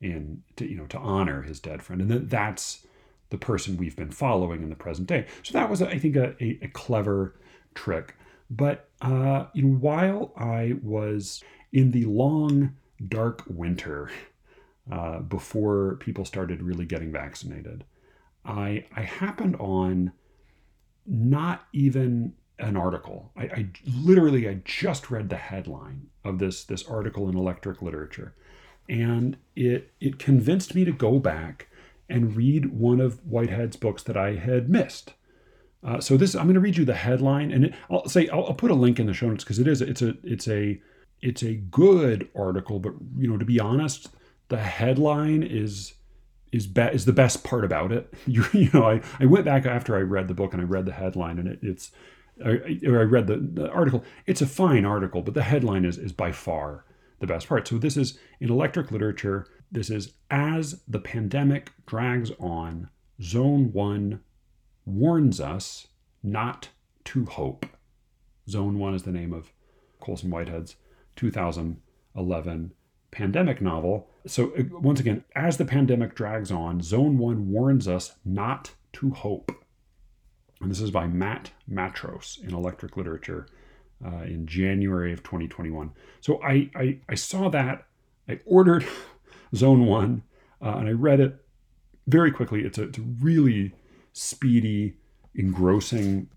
in 0.00 0.42
to 0.56 0.66
you 0.66 0.76
know 0.76 0.86
to 0.86 0.98
honor 0.98 1.42
his 1.42 1.60
dead 1.60 1.82
friend. 1.82 2.02
And 2.02 2.10
that 2.10 2.30
that's 2.30 2.86
the 3.30 3.38
person 3.38 3.76
we've 3.76 3.96
been 3.96 4.10
following 4.10 4.62
in 4.62 4.70
the 4.70 4.76
present 4.76 5.08
day. 5.08 5.26
So 5.42 5.52
that 5.52 5.70
was 5.70 5.80
i 5.80 5.98
think 5.98 6.16
a, 6.16 6.34
a, 6.42 6.58
a 6.62 6.68
clever 6.68 7.36
trick. 7.74 8.16
But 8.50 8.88
uh, 9.00 9.46
you 9.54 9.62
know, 9.62 9.76
while 9.78 10.32
I 10.36 10.76
was 10.82 11.42
in 11.72 11.92
the 11.92 12.04
long, 12.06 12.74
dark 13.08 13.44
winter 13.48 14.10
uh, 14.90 15.20
before 15.20 15.96
people 15.96 16.24
started 16.24 16.62
really 16.62 16.84
getting 16.84 17.12
vaccinated, 17.12 17.84
I, 18.44 18.86
I 18.96 19.02
happened 19.02 19.56
on 19.56 20.12
not 21.10 21.66
even 21.72 22.34
an 22.58 22.76
article. 22.76 23.32
I, 23.36 23.42
I, 23.42 23.66
literally 23.84 24.48
I 24.48 24.60
just 24.64 25.10
read 25.10 25.28
the 25.28 25.36
headline 25.36 26.06
of 26.24 26.38
this 26.38 26.64
this 26.64 26.86
article 26.86 27.28
in 27.28 27.36
Electric 27.36 27.82
Literature, 27.82 28.34
and 28.88 29.36
it 29.56 29.92
it 30.00 30.18
convinced 30.18 30.74
me 30.74 30.84
to 30.84 30.92
go 30.92 31.18
back 31.18 31.68
and 32.08 32.36
read 32.36 32.66
one 32.66 33.00
of 33.00 33.20
Whitehead's 33.24 33.76
books 33.76 34.02
that 34.04 34.16
I 34.16 34.34
had 34.34 34.68
missed. 34.68 35.14
Uh, 35.82 36.00
so 36.00 36.16
this, 36.16 36.34
I'm 36.34 36.44
going 36.44 36.54
to 36.54 36.60
read 36.60 36.76
you 36.76 36.84
the 36.84 36.94
headline, 36.94 37.50
and 37.50 37.66
it, 37.66 37.74
I'll 37.90 38.08
say 38.08 38.28
I'll, 38.28 38.46
I'll, 38.46 38.54
put 38.54 38.70
a 38.70 38.74
link 38.74 39.00
in 39.00 39.06
the 39.06 39.14
show 39.14 39.28
notes 39.28 39.44
because 39.44 39.58
it 39.58 39.66
is 39.66 39.80
it's 39.80 40.02
a 40.02 40.14
it's 40.22 40.46
a 40.46 40.80
it's 41.22 41.42
a 41.42 41.54
good 41.54 42.28
article, 42.36 42.78
but 42.78 42.92
you 43.16 43.26
know 43.28 43.38
to 43.38 43.44
be 43.44 43.58
honest, 43.58 44.10
the 44.48 44.58
headline 44.58 45.42
is 45.42 45.94
is 46.52 46.66
be, 46.66 46.82
is 46.82 47.04
the 47.04 47.12
best 47.12 47.44
part 47.44 47.64
about 47.64 47.92
it. 47.92 48.12
You, 48.26 48.44
you 48.52 48.70
know, 48.72 48.88
I, 48.88 49.00
I 49.18 49.26
went 49.26 49.44
back 49.44 49.66
after 49.66 49.96
I 49.96 50.00
read 50.00 50.28
the 50.28 50.34
book 50.34 50.52
and 50.52 50.62
I 50.62 50.64
read 50.64 50.86
the 50.86 50.92
headline, 50.92 51.38
and 51.38 51.48
it, 51.48 51.58
it's 51.62 51.90
or 52.44 53.00
I 53.00 53.04
read 53.04 53.26
the, 53.26 53.36
the 53.36 53.70
article. 53.70 54.04
It's 54.26 54.42
a 54.42 54.46
fine 54.46 54.84
article, 54.84 55.22
but 55.22 55.34
the 55.34 55.42
headline 55.42 55.84
is 55.84 55.98
is 55.98 56.12
by 56.12 56.32
far 56.32 56.84
the 57.18 57.26
best 57.26 57.48
part. 57.48 57.68
So 57.68 57.78
this 57.78 57.96
is 57.96 58.18
in 58.40 58.50
electric 58.50 58.90
literature. 58.90 59.46
This 59.70 59.90
is 59.90 60.14
as 60.30 60.82
the 60.88 60.98
pandemic 60.98 61.72
drags 61.86 62.32
on, 62.40 62.88
Zone 63.22 63.72
One 63.72 64.20
warns 64.84 65.40
us 65.40 65.88
not 66.22 66.70
to 67.04 67.24
hope. 67.24 67.66
Zone 68.48 68.78
1 68.78 68.94
is 68.94 69.02
the 69.04 69.12
name 69.12 69.32
of 69.32 69.52
Colson 70.00 70.30
Whitehead's 70.30 70.76
2011 71.16 72.72
pandemic 73.10 73.60
novel. 73.60 74.09
So, 74.26 74.52
uh, 74.56 74.62
once 74.70 75.00
again, 75.00 75.24
as 75.34 75.56
the 75.56 75.64
pandemic 75.64 76.14
drags 76.14 76.50
on, 76.50 76.82
Zone 76.82 77.18
1 77.18 77.50
warns 77.50 77.88
us 77.88 78.16
not 78.24 78.72
to 78.94 79.10
hope. 79.10 79.52
And 80.60 80.70
this 80.70 80.80
is 80.80 80.90
by 80.90 81.06
Matt 81.06 81.52
Matros 81.70 82.42
in 82.42 82.54
Electric 82.54 82.96
Literature 82.96 83.46
uh, 84.04 84.22
in 84.24 84.46
January 84.46 85.12
of 85.12 85.22
2021. 85.22 85.92
So, 86.20 86.42
I, 86.42 86.70
I, 86.74 86.98
I 87.08 87.14
saw 87.14 87.48
that. 87.50 87.86
I 88.28 88.40
ordered 88.44 88.86
Zone 89.54 89.86
1 89.86 90.22
uh, 90.62 90.68
and 90.68 90.88
I 90.88 90.92
read 90.92 91.20
it 91.20 91.44
very 92.06 92.30
quickly. 92.30 92.64
It's 92.64 92.78
a, 92.78 92.84
it's 92.84 92.98
a 92.98 93.02
really 93.02 93.72
speedy, 94.12 94.96
engrossing, 95.34 96.28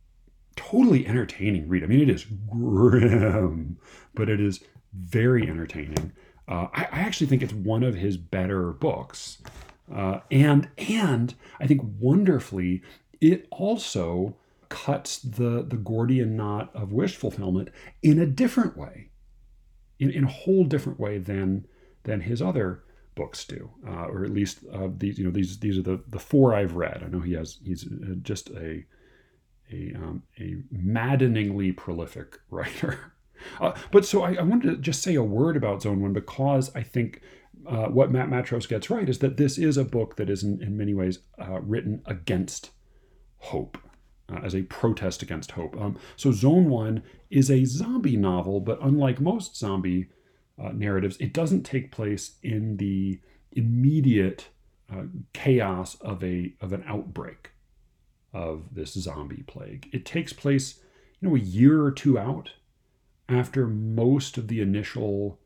totally 0.55 1.05
entertaining 1.05 1.67
read. 1.67 1.84
I 1.84 1.88
mean, 1.88 2.01
it 2.01 2.09
is 2.09 2.25
grim, 2.25 3.77
but 4.13 4.29
it 4.29 4.39
is 4.39 4.61
very 4.93 5.47
entertaining. 5.49 6.13
Uh, 6.48 6.68
I, 6.74 6.84
I, 6.91 7.00
actually 7.00 7.28
think 7.28 7.41
it's 7.41 7.54
one 7.54 7.84
of 7.84 7.96
his 7.96 8.18
better 8.18 8.74
books, 8.74 9.41
uh, 9.94 10.20
and 10.30 10.70
and 10.78 11.34
I 11.60 11.68
think 11.68 11.82
wonderfully, 12.00 12.82
it 13.22 13.48
also 13.50 14.36
cuts 14.68 15.20
the 15.20 15.64
the 15.64 15.78
Gordian 15.78 16.36
knot 16.36 16.70
of 16.74 16.91
wish 16.91 17.16
fulfillment 17.16 17.70
in 18.02 18.20
a 18.20 18.26
different 18.26 18.76
way, 18.76 19.10
in, 20.00 20.10
in 20.10 20.26
a 20.26 20.30
whole 20.30 20.66
different 20.66 21.00
way 21.00 21.18
than 21.18 21.66
than 22.04 22.22
his 22.22 22.41
other 22.41 22.84
books 23.16 23.46
do, 23.46 23.70
uh, 23.88 24.06
or 24.08 24.26
at 24.26 24.32
least 24.32 24.60
uh, 24.74 24.89
these. 24.98 25.18
You 25.18 25.26
know, 25.26 25.32
these 25.32 25.60
these 25.60 25.78
are 25.78 25.84
the 25.84 26.04
the 26.08 26.20
four 26.20 26.54
I've 26.54 26.76
read. 26.76 27.04
I 27.04 27.08
know 27.08 27.22
he 27.22 27.34
has 27.34 27.60
he's 27.64 27.86
uh, 27.86 28.16
just 28.22 28.50
a 28.50 28.86
a 29.72 29.94
um, 29.96 30.24
a 30.39 30.58
maddeningly 30.72 31.72
prolific 31.72 32.39
writer. 32.50 33.12
Uh, 33.60 33.74
but 33.91 34.06
so 34.06 34.24
I, 34.24 34.34
I, 34.36 34.41
wanted 34.41 34.70
to 34.70 34.78
just 34.78 35.02
say 35.02 35.16
a 35.16 35.24
word 35.24 35.58
about 35.58 35.82
Zone 35.82 36.02
One 36.02 36.14
because 36.14 36.74
I 36.76 36.84
think. 36.84 37.22
Uh, 37.66 37.86
what 37.86 38.12
Matt 38.12 38.28
Matros 38.28 38.68
gets 38.68 38.89
right 38.89 39.08
is 39.08 39.20
that 39.20 39.38
this 39.38 39.58
is 39.58 39.78
a 39.78 39.86
book 39.86 40.18
that 40.18 40.30
is 40.30 40.44
in, 40.44 40.62
in 40.62 40.76
many 40.76 40.94
ways 40.94 41.20
uh, 41.39 41.62
written 41.62 42.02
against 42.06 42.72
hope. 43.38 43.78
uh, 44.32 44.39
as 44.44 44.56
a 44.56 44.64
protest 44.64 45.22
against 45.22 45.52
hope. 45.52 45.80
Um, 45.80 45.98
so 46.16 46.32
Zone 46.32 46.70
One 46.70 47.04
is 47.30 47.50
a 47.52 47.66
zombie 47.66 48.18
novel, 48.18 48.60
but 48.60 48.80
unlike 48.82 49.20
most 49.20 49.58
zombie 49.58 50.08
uh, 50.62 50.72
narratives, 50.72 51.18
it 51.18 51.34
doesn't 51.34 51.64
take 51.64 51.91
place 51.91 52.38
in 52.41 52.78
the 52.78 53.20
immediate 53.52 54.48
uh, 54.91 55.04
chaos 55.34 55.96
of 56.02 56.24
a 56.24 56.54
of 56.62 56.74
an 56.74 56.84
outbreak 56.88 57.52
of 58.34 58.74
this 58.74 58.94
zombie 58.94 59.44
plague. 59.48 59.89
It 59.91 60.06
takes 60.06 60.34
place, 60.34 60.80
you 61.20 61.30
know, 61.30 61.36
a 61.36 61.39
year 61.39 61.84
or 61.84 61.91
two 61.91 62.18
out 62.18 62.52
after 63.30 63.67
most 63.67 64.38
of 64.38 64.47
the 64.47 64.61
initial 64.61 65.39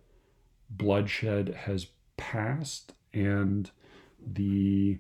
bloodshed 0.70 1.56
has 1.66 1.88
passed 2.18 2.94
and 3.14 3.72
the 4.26 5.00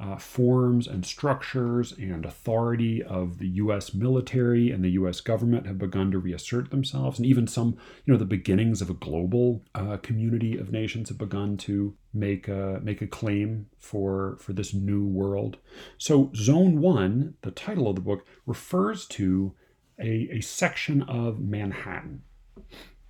uh, 0.00 0.16
forms 0.16 0.86
and 0.86 1.06
structures 1.06 1.92
and 1.92 2.26
authority 2.26 3.02
of 3.02 3.38
the 3.38 3.48
U.S. 3.48 3.94
military 3.94 4.70
and 4.70 4.84
the 4.84 4.90
U.S. 4.90 5.20
government 5.20 5.66
have 5.66 5.78
begun 5.78 6.10
to 6.10 6.18
reassert 6.18 6.70
themselves, 6.70 7.18
and 7.18 7.26
even 7.26 7.46
some, 7.46 7.78
you 8.04 8.12
know, 8.12 8.18
the 8.18 8.26
beginnings 8.26 8.82
of 8.82 8.90
a 8.90 8.94
global 8.94 9.62
uh, 9.74 9.96
community 9.98 10.58
of 10.58 10.70
nations 10.70 11.08
have 11.08 11.18
begun 11.18 11.56
to 11.58 11.96
make 12.12 12.46
a, 12.48 12.80
make 12.82 13.00
a 13.00 13.06
claim 13.06 13.66
for 13.78 14.36
for 14.40 14.52
this 14.52 14.74
new 14.74 15.06
world. 15.06 15.56
So, 15.96 16.30
Zone 16.34 16.80
One, 16.80 17.34
the 17.42 17.50
title 17.50 17.88
of 17.88 17.94
the 17.94 18.02
book, 18.02 18.26
refers 18.44 19.06
to 19.06 19.54
a, 19.98 20.28
a 20.32 20.40
section 20.40 21.02
of 21.02 21.40
Manhattan, 21.40 22.22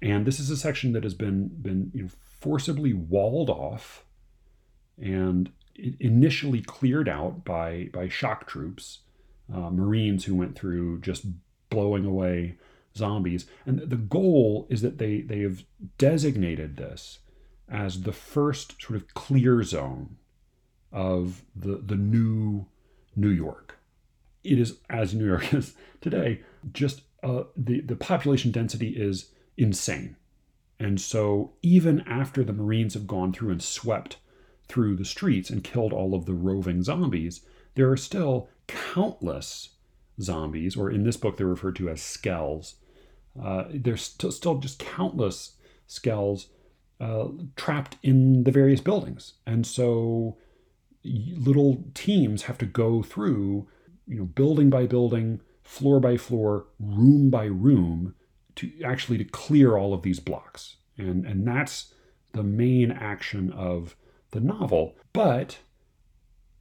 and 0.01 0.27
this 0.27 0.39
is 0.39 0.51
a 0.51 0.57
section 0.57 0.93
that 0.93 1.05
has 1.05 1.15
been 1.15 1.49
been 1.49 1.91
you 1.95 2.03
know, 2.05 2.09
forcibly 2.41 2.93
walled 2.93 3.51
off 3.51 4.05
and 5.01 5.51
initially 6.01 6.61
cleared 6.63 7.09
out 7.09 7.45
by 7.45 7.89
by 7.93 8.09
shock 8.09 8.47
troops, 8.47 9.01
uh, 9.53 9.71
Marines 9.71 10.25
who 10.25 10.35
went 10.35 10.57
through 10.57 11.01
just 11.01 11.27
blowing 11.71 12.05
away 12.05 12.57
zombies. 12.97 13.47
And 13.65 13.81
the 13.81 13.97
goal 13.97 14.67
is 14.71 14.83
that 14.83 14.99
they 14.99 15.21
they 15.21 15.41
have 15.41 15.65
designated 15.99 16.77
this 16.77 17.21
as 17.69 18.03
the 18.03 18.13
first 18.13 18.81
sort 18.81 18.97
of 18.97 19.13
clear 19.15 19.63
zone 19.63 20.17
of 20.93 21.43
the 21.55 21.77
the 21.77 21.97
new 21.97 22.67
New 23.15 23.31
York. 23.31 23.79
It 24.47 24.59
is 24.59 24.79
as 24.89 25.15
New 25.15 25.27
York 25.27 25.53
is 25.55 25.75
today. 26.01 26.41
Just 26.73 27.03
uh, 27.23 27.45
the 27.57 27.81
the 27.81 27.97
population 27.97 28.51
density 28.51 28.91
is 28.91 29.31
insane, 29.57 30.17
and 30.79 31.01
so 31.01 31.53
even 31.63 32.01
after 32.01 32.45
the 32.45 32.53
Marines 32.53 32.95
have 32.95 33.07
gone 33.07 33.33
through 33.33 33.51
and 33.51 33.63
swept 33.63 34.19
through 34.69 34.97
the 34.97 35.05
streets 35.05 35.51
and 35.51 35.63
killed 35.63 35.93
all 35.93 36.15
of 36.15 36.27
the 36.27 36.35
roving 36.35 36.83
zombies, 36.83 37.47
there 37.75 37.91
are 37.91 37.97
still 37.97 38.49
countless 38.67 39.71
zombies, 40.21 40.77
or 40.77 40.91
in 40.91 41.05
this 41.05 41.17
book 41.17 41.37
they're 41.37 41.47
referred 41.47 41.77
to 41.77 41.89
as 41.89 42.01
skells. 42.01 42.75
Uh, 43.41 43.65
there's 43.73 44.03
still, 44.03 44.33
still 44.33 44.59
just 44.59 44.79
countless 44.79 45.57
skells 45.89 46.47
uh, 47.01 47.29
trapped 47.57 47.97
in 48.03 48.45
the 48.45 48.51
various 48.51 48.81
buildings. 48.81 49.35
And 49.47 49.67
so 49.67 50.37
little 51.05 51.85
teams 51.95 52.45
have 52.45 52.59
to 52.59 52.67
go 52.67 53.03
through, 53.03 53.69
you 54.07 54.17
know, 54.19 54.25
building 54.25 54.71
by 54.71 54.87
building, 54.87 55.41
floor 55.63 56.01
by 56.01 56.17
floor, 56.17 56.67
room 56.79 57.31
by 57.31 57.45
room, 57.45 58.15
to 58.57 58.71
actually 58.85 59.19
to 59.19 59.25
clear 59.25 59.77
all 59.77 59.93
of 59.93 60.03
these 60.03 60.21
blocks. 60.21 60.77
And 60.97 61.27
and 61.27 61.47
that's 61.47 61.93
the 62.33 62.43
main 62.43 62.91
action 62.91 63.53
of 63.53 63.97
the 64.31 64.41
novel. 64.41 64.97
But 65.13 65.59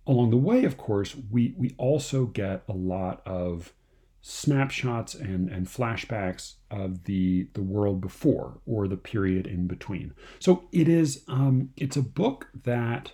along 0.08 0.30
the 0.30 0.38
way, 0.38 0.64
of 0.66 0.78
course, 0.78 1.16
we, 1.32 1.54
we 1.58 1.76
also 1.78 2.26
get 2.26 2.64
a 2.68 2.74
lot 2.74 3.22
of 3.26 3.74
snapshots 4.22 5.14
and, 5.14 5.50
and 5.50 5.68
flashbacks 5.68 6.56
of 6.72 7.04
the 7.04 7.48
the 7.54 7.62
world 7.62 8.02
before 8.02 8.60
or 8.66 8.88
the 8.88 8.98
period 8.98 9.46
in 9.46 9.68
between. 9.68 10.14
So 10.40 10.64
it 10.72 10.88
is 10.88 11.24
um, 11.28 11.70
it's 11.78 11.96
a 11.96 12.02
book 12.02 12.48
that 12.64 13.12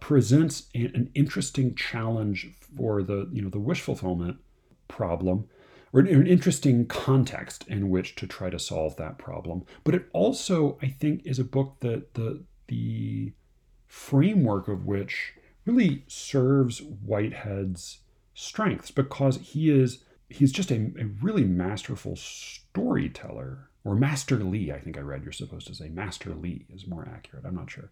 presents 0.00 0.68
an 0.74 1.10
interesting 1.14 1.74
challenge 1.74 2.48
for 2.76 3.02
the 3.02 3.28
you 3.32 3.42
know 3.42 3.50
the 3.50 3.58
wish 3.58 3.80
fulfillment 3.80 4.38
problem 4.88 5.48
or 5.92 6.00
an 6.00 6.26
interesting 6.26 6.86
context 6.86 7.66
in 7.68 7.88
which 7.88 8.14
to 8.16 8.26
try 8.26 8.50
to 8.50 8.58
solve 8.58 8.96
that 8.96 9.18
problem. 9.18 9.64
But 9.84 9.94
it 9.94 10.08
also, 10.12 10.78
I 10.82 10.88
think, 10.88 11.22
is 11.24 11.38
a 11.38 11.44
book 11.44 11.76
that 11.80 12.14
the 12.14 12.42
the 12.68 13.32
framework 13.86 14.68
of 14.68 14.84
which 14.84 15.32
really 15.64 16.04
serves 16.06 16.80
Whitehead's 16.80 17.98
strengths 18.34 18.90
because 18.90 19.38
he 19.38 19.70
is 19.70 20.04
he's 20.28 20.52
just 20.52 20.70
a, 20.70 20.92
a 20.98 21.06
really 21.22 21.44
masterful 21.44 22.14
storyteller 22.16 23.70
or 23.84 23.94
masterly 23.94 24.70
i 24.70 24.78
think 24.78 24.98
i 24.98 25.00
read 25.00 25.22
you're 25.22 25.32
supposed 25.32 25.66
to 25.66 25.74
say 25.74 25.88
masterly 25.88 26.66
is 26.68 26.86
more 26.86 27.08
accurate 27.10 27.46
i'm 27.46 27.54
not 27.54 27.70
sure 27.70 27.90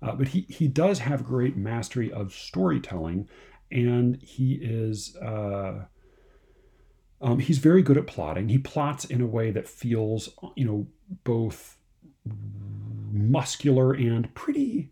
uh, 0.00 0.12
but 0.12 0.28
he, 0.28 0.46
he 0.48 0.66
does 0.66 0.98
have 1.00 1.24
great 1.24 1.56
mastery 1.56 2.10
of 2.10 2.32
storytelling 2.32 3.28
and 3.72 4.22
he 4.22 4.54
is 4.54 5.16
uh, 5.16 5.84
um, 7.20 7.38
he's 7.38 7.58
very 7.58 7.82
good 7.82 7.96
at 7.96 8.06
plotting 8.06 8.48
he 8.48 8.58
plots 8.58 9.04
in 9.04 9.20
a 9.20 9.26
way 9.26 9.50
that 9.50 9.66
feels 9.66 10.28
you 10.56 10.64
know 10.64 10.86
both 11.24 11.76
muscular 13.12 13.92
and 13.92 14.32
pretty 14.34 14.90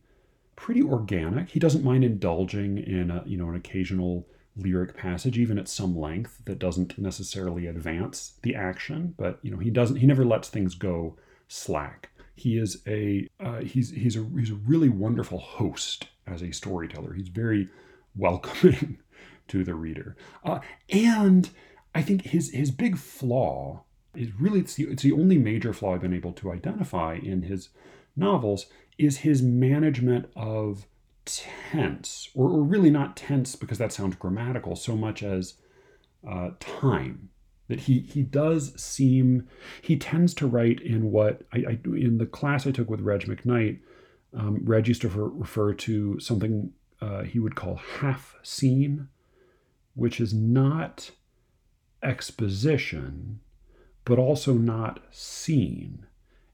pretty 0.61 0.83
organic. 0.83 1.49
He 1.49 1.59
doesn't 1.59 1.83
mind 1.83 2.05
indulging 2.05 2.77
in 2.79 3.11
a, 3.11 3.23
you 3.27 3.37
know 3.37 3.49
an 3.49 3.57
occasional 3.57 4.27
lyric 4.57 4.97
passage, 4.97 5.39
even 5.39 5.59
at 5.59 5.69
some 5.69 5.99
length, 5.99 6.43
that 6.45 6.59
doesn't 6.59 6.99
necessarily 6.99 7.67
advance 7.67 8.35
the 8.43 8.55
action. 8.55 9.15
But 9.17 9.39
you 9.43 9.51
know 9.51 9.59
he 9.59 9.71
doesn't 9.71 9.97
he 9.97 10.07
never 10.07 10.25
lets 10.25 10.49
things 10.49 10.75
go 10.75 11.17
slack. 11.49 12.11
He 12.37 12.59
is 12.59 12.83
a 12.87 13.27
uh, 13.41 13.61
he's 13.61 13.91
he's 13.91 14.17
a 14.17 14.27
he's 14.39 14.51
a 14.51 14.55
really 14.55 14.91
wonderful 14.91 15.39
host 15.39 16.09
as 16.27 16.43
a 16.43 16.53
storyteller. 16.53 17.15
He's 17.15 17.29
very 17.29 17.69
welcoming 18.17 18.99
to 19.49 19.65
the 19.65 19.75
reader, 19.75 20.17
uh, 20.45 20.61
and 20.89 21.51
I 21.95 22.03
think 22.03 22.23
his 22.23 22.51
his 22.51 22.71
big 22.71 22.97
flaw 22.97 23.85
is 24.15 24.29
really 24.39 24.61
it's 24.61 24.75
the, 24.75 24.85
it's 24.85 25.03
the 25.03 25.13
only 25.13 25.39
major 25.39 25.73
flaw 25.73 25.95
I've 25.95 26.01
been 26.01 26.15
able 26.15 26.33
to 26.35 26.53
identify 26.53 27.15
in 27.15 27.43
his 27.43 27.71
novels 28.17 28.67
is 28.99 29.19
his 29.19 29.41
management 29.41 30.31
of 30.37 30.87
tense, 31.25 32.29
or, 32.35 32.49
or 32.51 32.63
really 32.63 32.91
not 32.91 33.17
tense 33.17 33.57
because 33.57 33.79
that 33.79 33.93
sounds 33.93 34.17
grammatical 34.17 34.77
so 34.77 34.97
much 34.97 35.23
as 35.23 35.55
uh, 36.29 36.51
time. 36.59 37.31
That 37.69 37.81
he 37.81 38.01
he 38.01 38.23
does 38.23 38.81
seem 38.81 39.47
he 39.81 39.97
tends 39.97 40.35
to 40.35 40.47
write 40.49 40.81
in 40.81 41.13
what 41.13 41.43
I, 41.53 41.59
I 41.59 41.79
in 41.85 42.19
the 42.19 42.27
class 42.27 42.67
I 42.67 42.73
took 42.73 42.91
with 42.91 43.01
Reg 43.01 43.23
McKnight. 43.23 43.79
Um, 44.37 44.61
Reg 44.65 44.89
used 44.89 45.03
to 45.03 45.09
refer, 45.09 45.29
refer 45.29 45.75
to 45.75 46.19
something 46.19 46.73
uh, 47.01 47.23
he 47.23 47.39
would 47.39 47.55
call 47.55 47.77
half 47.77 48.37
scene, 48.43 49.09
which 49.95 50.21
is 50.21 50.33
not 50.35 51.11
exposition, 52.03 53.41
but 54.05 54.19
also 54.19 54.55
not 54.55 55.01
scene. 55.11 56.07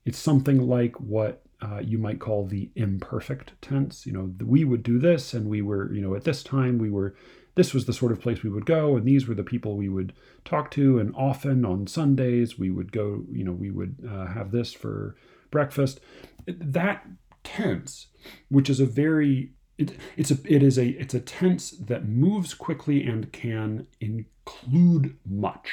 It's 0.05 0.18
something 0.18 0.68
like 0.68 1.01
what 1.01 1.42
uh, 1.61 1.78
you 1.78 1.99
might 1.99 2.20
call 2.20 2.47
the 2.47 2.70
imperfect 2.74 3.53
tense. 3.61 4.07
You 4.07 4.12
know, 4.12 4.34
we 4.44 4.64
would 4.64 4.82
do 4.82 4.99
this, 4.99 5.34
and 5.34 5.49
we 5.49 5.62
were, 5.62 5.92
you 5.92 6.01
know, 6.01 6.14
at 6.14 6.24
this 6.24 6.42
time 6.42 6.78
we 6.78 6.90
were, 6.90 7.14
this 7.55 7.72
was 7.72 7.86
the 7.86 7.92
sort 7.92 8.12
of 8.12 8.20
place 8.20 8.42
we 8.42 8.51
would 8.51 8.66
go, 8.66 8.97
and 8.97 9.07
these 9.07 9.26
were 9.26 9.34
the 9.34 9.42
people 9.42 9.76
we 9.76 9.88
would 9.88 10.12
talk 10.44 10.70
to, 10.72 10.99
and 10.99 11.14
often 11.16 11.64
on 11.64 11.86
Sundays 11.86 12.59
we 12.59 12.70
would 12.70 12.92
go, 12.92 13.24
you 13.32 13.44
know, 13.44 13.53
we 13.53 13.70
would 13.70 13.97
uh, 14.09 14.26
have 14.26 14.51
this 14.51 14.72
for 14.72 15.16
breakfast. 15.51 16.01
That 16.47 17.07
tense, 17.42 18.09
which 18.49 18.68
is 18.68 18.80
a 18.80 18.86
very 18.86 19.53
it, 19.79 19.97
it's 20.16 20.31
a 20.31 20.39
it 20.45 20.62
is 20.62 20.79
a 20.79 20.89
it's 20.89 21.14
a 21.14 21.20
tense 21.20 21.70
that 21.70 22.09
moves 22.09 22.55
quickly 22.55 23.07
and 23.07 23.33
can 23.33 23.87
include 24.01 25.16
much. 25.24 25.70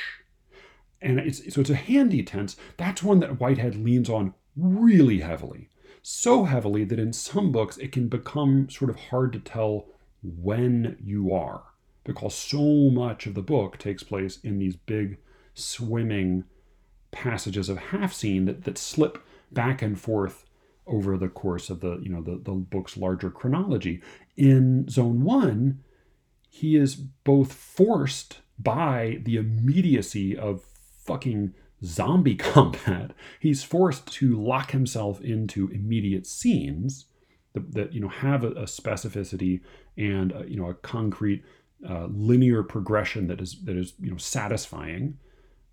And 1.01 1.19
it's 1.19 1.53
so 1.53 1.61
it's 1.61 1.69
a 1.69 1.75
handy 1.75 2.23
tense. 2.23 2.55
That's 2.77 3.03
one 3.03 3.19
that 3.19 3.39
whitehead 3.39 3.75
leans 3.75 4.09
on 4.09 4.33
really 4.55 5.19
heavily. 5.19 5.69
So 6.01 6.43
heavily 6.43 6.83
that 6.85 6.99
in 6.99 7.13
some 7.13 7.51
books 7.51 7.77
it 7.77 7.91
can 7.91 8.07
become 8.07 8.69
sort 8.69 8.89
of 8.89 8.97
hard 8.97 9.31
to 9.33 9.39
tell 9.39 9.87
when 10.21 10.97
you 11.03 11.33
are. 11.33 11.63
Because 12.03 12.35
so 12.35 12.89
much 12.89 13.25
of 13.25 13.33
the 13.33 13.41
book 13.41 13.77
takes 13.77 14.03
place 14.03 14.37
in 14.43 14.59
these 14.59 14.75
big 14.75 15.17
swimming 15.53 16.43
passages 17.11 17.69
of 17.69 17.77
half 17.77 18.13
scene 18.13 18.45
that, 18.45 18.65
that 18.65 18.77
slip 18.77 19.25
back 19.51 19.81
and 19.81 19.99
forth 19.99 20.43
over 20.85 21.17
the 21.17 21.29
course 21.29 21.69
of 21.69 21.79
the 21.79 21.99
you 22.01 22.09
know 22.09 22.21
the, 22.21 22.39
the 22.43 22.51
book's 22.51 22.97
larger 22.97 23.29
chronology 23.29 24.01
in 24.35 24.87
zone 24.89 25.23
one 25.23 25.79
he 26.49 26.75
is 26.75 26.95
both 26.95 27.51
forced 27.51 28.41
by 28.59 29.19
the 29.23 29.37
immediacy 29.37 30.37
of 30.37 30.63
fucking 31.03 31.53
zombie 31.83 32.35
combat, 32.53 33.11
he's 33.39 33.63
forced 33.63 34.11
to 34.13 34.39
lock 34.39 34.71
himself 34.71 35.19
into 35.21 35.69
immediate 35.69 36.25
scenes 36.25 37.05
that, 37.53 37.73
that 37.73 37.93
you 37.93 37.99
know 37.99 38.07
have 38.07 38.43
a, 38.43 38.51
a 38.51 38.63
specificity 38.63 39.61
and 39.97 40.31
a, 40.31 40.45
you 40.47 40.57
know 40.57 40.69
a 40.69 40.73
concrete 40.73 41.43
uh, 41.87 42.05
linear 42.09 42.63
progression 42.63 43.27
that 43.27 43.41
is 43.41 43.63
that 43.63 43.75
is 43.75 43.93
you 43.99 44.11
know 44.11 44.17
satisfying 44.17 45.17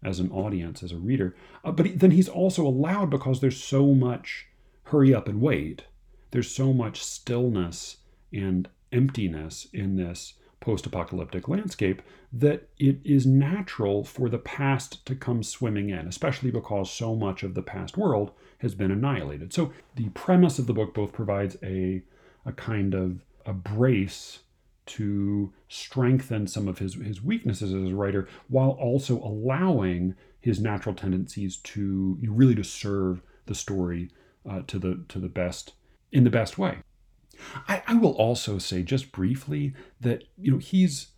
as 0.03 0.19
an 0.19 0.31
audience, 0.31 0.83
as 0.83 0.93
a 0.93 0.97
reader. 0.97 1.37
Uh, 1.63 1.71
but 1.71 1.85
he, 1.85 1.93
then 1.93 2.11
he's 2.13 2.29
also 2.29 2.67
allowed 2.67 3.11
because 3.11 3.41
there's 3.41 3.63
so 3.63 3.95
much 3.95 4.47
hurry 4.91 5.15
up 5.15 5.29
and 5.29 5.41
wait. 5.41 5.85
There's 6.33 6.51
so 6.51 6.73
much 6.73 7.03
stillness 7.03 7.99
and 8.33 8.69
emptiness 8.93 9.67
in 9.73 9.97
this 9.97 10.35
post 10.61 10.85
apocalyptic 10.85 11.49
landscape 11.49 12.03
that 12.33 12.69
it 12.79 12.99
is 13.05 13.25
natural 13.25 14.05
for 14.05 14.29
the 14.29 14.39
past 14.39 15.05
to 15.07 15.15
come 15.15 15.43
swimming 15.43 15.89
in, 15.89 16.07
especially 16.07 16.51
because 16.51 16.91
so 16.91 17.17
much 17.17 17.43
of 17.43 17.55
the 17.55 17.63
past 17.63 17.97
world 17.97 18.33
has 18.59 18.75
been 18.75 18.91
annihilated. 18.91 19.53
So 19.53 19.73
the 19.97 20.11
premise 20.11 20.59
of 20.59 20.67
the 20.67 20.75
book 20.75 20.95
both 20.95 21.13
provides 21.13 21.57
a, 21.63 22.03
a 22.45 22.53
kind 22.53 22.95
of 22.95 23.25
a 23.47 23.53
brace 23.53 24.41
to 24.87 25.53
strengthen 25.69 26.47
some 26.47 26.69
of 26.69 26.79
his, 26.79 26.95
his 26.95 27.23
weaknesses 27.23 27.73
as 27.73 27.91
a 27.91 27.95
writer 27.95 28.29
while 28.49 28.71
also 28.71 29.19
allowing 29.19 30.15
his 30.41 30.61
natural 30.61 30.95
tendencies 30.95 31.57
to 31.59 32.19
really 32.23 32.55
to 32.55 32.65
serve 32.65 33.23
the 33.47 33.55
story 33.55 34.11
uh, 34.49 34.63
to 34.67 34.79
the 34.79 35.05
to 35.09 35.19
the 35.19 35.29
best 35.29 35.73
in 36.13 36.25
the 36.25 36.31
best 36.31 36.59
way. 36.59 36.79
I, 37.69 37.83
I 37.87 37.95
will 37.95 38.13
also 38.13 38.59
say 38.59 38.83
just 38.83 39.13
briefly 39.13 39.75
that 40.01 40.25
you 40.39 40.51
know 40.53 40.59
he's 40.59 41.09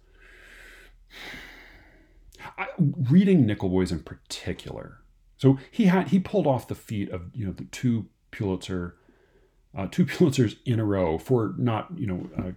I, 2.59 2.69
reading 2.79 3.47
Nickelboys 3.47 3.93
in 3.93 4.01
particular. 4.01 4.99
So 5.37 5.59
he 5.71 5.87
had 5.87 6.09
he 6.09 6.21
pulled 6.21 6.47
off 6.47 6.69
the 6.69 6.75
feat 6.75 7.11
of 7.11 7.31
you 7.35 7.47
know 7.47 7.53
the 7.53 7.65
two 7.65 8.07
Pulitzer, 8.31 8.97
uh, 9.77 9.89
two 9.91 10.07
Pulitzers 10.07 10.57
in 10.65 10.81
a 10.81 10.85
row 10.85 11.19
for 11.19 11.55
not 11.59 11.89
you 11.97 12.07
know 12.07 12.29
uh, 12.39 12.53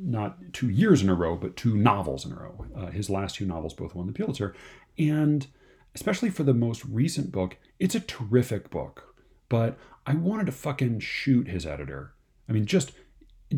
not 0.00 0.38
two 0.52 0.68
years 0.68 1.02
in 1.02 1.08
a 1.08 1.14
row, 1.14 1.36
but 1.36 1.56
two 1.56 1.76
novels 1.76 2.24
in 2.24 2.32
a 2.32 2.36
row. 2.36 2.66
Uh, 2.76 2.86
his 2.86 3.08
last 3.08 3.36
two 3.36 3.46
novels 3.46 3.74
both 3.74 3.94
won 3.94 4.06
the 4.06 4.12
Pulitzer, 4.12 4.54
and 4.98 5.46
especially 5.94 6.30
for 6.30 6.42
the 6.42 6.54
most 6.54 6.84
recent 6.84 7.32
book, 7.32 7.56
it's 7.78 7.94
a 7.94 8.00
terrific 8.00 8.70
book. 8.70 9.14
But 9.48 9.78
I 10.06 10.14
wanted 10.14 10.46
to 10.46 10.52
fucking 10.52 11.00
shoot 11.00 11.48
his 11.48 11.66
editor 11.66 12.14
I 12.48 12.52
mean, 12.52 12.66
just 12.66 12.92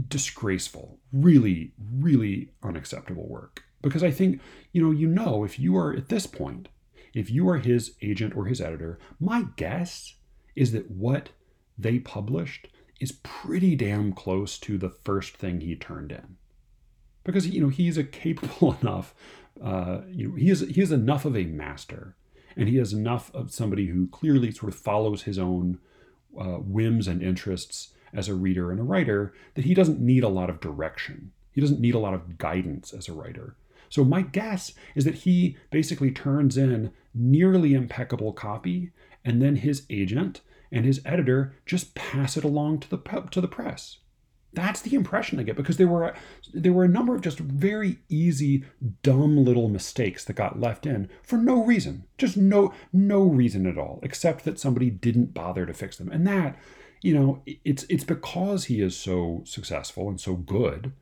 disgraceful, 0.09 0.99
really, 1.13 1.73
really 1.79 2.51
unacceptable 2.63 3.29
work. 3.29 3.65
Because 3.83 4.03
I 4.03 4.11
think, 4.11 4.41
you 4.73 4.83
know, 4.83 4.91
you 4.91 5.07
know, 5.07 5.45
if 5.45 5.59
you 5.59 5.77
are 5.77 5.93
at 5.95 6.09
this 6.09 6.27
point, 6.27 6.69
if 7.15 7.31
you 7.31 7.49
are 7.49 7.59
his 7.59 7.93
agent 8.03 8.37
or 8.37 8.47
his 8.47 8.61
editor, 8.61 8.99
my 9.19 9.47
guess 9.57 10.17
is 10.55 10.73
that 10.73 10.91
what 10.91 11.31
they 11.79 11.99
published 11.99 12.69
is 13.01 13.13
pretty 13.23 13.75
damn 13.75 14.13
close 14.13 14.59
to 14.59 14.77
the 14.77 14.91
first 14.91 15.37
thing 15.37 15.61
he 15.61 15.75
turned 15.75 16.13
in. 16.13 16.37
Because, 17.25 17.49
you 17.49 17.61
know, 17.61 17.69
he's 17.69 17.97
a 17.97 18.05
capable 18.05 18.77
enough, 18.83 19.15
uh, 19.63 20.01
you 20.09 20.29
know, 20.29 20.35
he 20.35 20.51
is, 20.51 20.61
he 20.61 20.81
is 20.81 20.93
enough 20.93 21.25
of 21.25 21.37
a 21.37 21.45
master 21.45 22.17
and 22.57 22.69
he 22.69 22.77
has 22.77 22.93
enough 22.93 23.35
of 23.35 23.53
somebody 23.53 23.87
who 23.87 24.09
clearly 24.09 24.51
sort 24.51 24.73
of 24.73 24.79
follows 24.79 25.23
his 25.23 25.39
own 25.39 25.79
uh, 26.39 26.59
whims 26.59 27.09
and 27.09 27.23
interests 27.23 27.93
as 28.13 28.29
a 28.29 28.35
reader 28.35 28.71
and 28.71 28.81
a 28.81 28.85
writer 28.85 29.33
that 29.55 29.65
he 29.65 29.75
doesn't 29.75 30.01
need 30.01 30.25
a 30.25 30.29
lot 30.29 30.51
of 30.51 30.61
direction. 30.61 31.33
He 31.53 31.61
doesn't 31.61 31.81
need 31.81 31.95
a 31.95 31.99
lot 31.99 32.15
of 32.15 32.39
guidance 32.39 32.93
as 32.93 33.09
a 33.09 33.13
writer. 33.13 33.57
So 33.89 34.05
my 34.05 34.23
guess 34.23 34.73
is 34.95 35.05
that 35.05 35.17
he 35.17 35.57
basically 35.71 36.13
turns 36.13 36.57
in 36.57 36.93
nearly 37.13 37.75
impeccable 37.75 38.33
copy, 38.33 38.93
and 39.25 39.43
then 39.43 39.57
his 39.57 39.85
agent 39.91 40.41
and 40.71 40.85
his 40.85 41.01
editor 41.05 41.57
just 41.67 41.95
pass 41.95 42.37
it 42.37 42.45
along 42.45 42.81
to 42.81 42.91
the 42.91 42.99
to 43.31 43.41
the 43.41 43.49
press. 43.49 43.99
That's 44.53 44.81
the 44.83 44.97
impression 44.97 45.39
I 45.39 45.45
get 45.45 45.57
because 45.57 45.77
there 45.77 45.87
were 45.87 46.15
there 46.53 46.73
were 46.73 46.85
a 46.85 46.89
number 46.89 47.15
of 47.15 47.21
just 47.21 47.39
very 47.39 47.99
easy, 48.09 48.65
dumb 49.03 49.45
little 49.45 49.69
mistakes 49.69 50.25
that 50.25 50.33
got 50.33 50.59
left 50.59 50.87
in 50.87 51.09
for 51.23 51.37
no 51.37 51.65
reason, 51.65 52.05
just 52.19 52.37
no 52.37 52.75
no 52.93 53.23
reason 53.23 53.67
at 53.67 53.79
all, 53.79 54.01
except 54.03 54.45
that 54.45 54.59
somebody 54.59 54.91
didn't 54.91 55.35
bother 55.35 55.67
to 55.67 55.75
fix 55.75 55.97
them, 55.97 56.11
and 56.11 56.27
that 56.27 56.57
you 57.03 57.15
know, 57.15 57.43
it's 57.65 57.85
it's 57.89 58.05
because 58.05 58.65
he 58.65 58.81
is 58.81 58.97
so 58.97 59.43
successful 59.45 60.09
and 60.09 60.21
so 60.21 60.35
good 60.35 60.93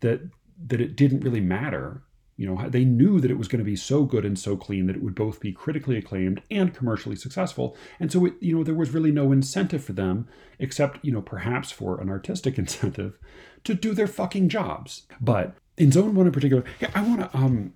that 0.00 0.20
that 0.66 0.80
it 0.80 0.96
didn't 0.96 1.20
really 1.20 1.40
matter. 1.40 2.02
You 2.38 2.46
know, 2.46 2.68
they 2.68 2.84
knew 2.84 3.20
that 3.20 3.32
it 3.32 3.36
was 3.36 3.48
going 3.48 3.58
to 3.58 3.64
be 3.64 3.74
so 3.74 4.04
good 4.04 4.24
and 4.24 4.38
so 4.38 4.56
clean 4.56 4.86
that 4.86 4.94
it 4.94 5.02
would 5.02 5.16
both 5.16 5.40
be 5.40 5.52
critically 5.52 5.96
acclaimed 5.98 6.40
and 6.52 6.72
commercially 6.72 7.16
successful. 7.16 7.76
And 7.98 8.12
so, 8.12 8.26
it, 8.26 8.34
you 8.40 8.56
know, 8.56 8.62
there 8.62 8.74
was 8.74 8.94
really 8.94 9.10
no 9.10 9.32
incentive 9.32 9.84
for 9.84 9.92
them, 9.92 10.28
except, 10.60 11.04
you 11.04 11.10
know, 11.10 11.20
perhaps 11.20 11.72
for 11.72 12.00
an 12.00 12.08
artistic 12.08 12.56
incentive, 12.58 13.18
to 13.64 13.74
do 13.74 13.92
their 13.92 14.06
fucking 14.06 14.48
jobs. 14.48 15.02
But 15.20 15.56
in 15.76 15.90
Zone 15.90 16.14
One 16.14 16.26
in 16.26 16.32
particular, 16.32 16.62
yeah, 16.80 16.92
I 16.94 17.02
want 17.02 17.20
to 17.20 17.36
um, 17.36 17.74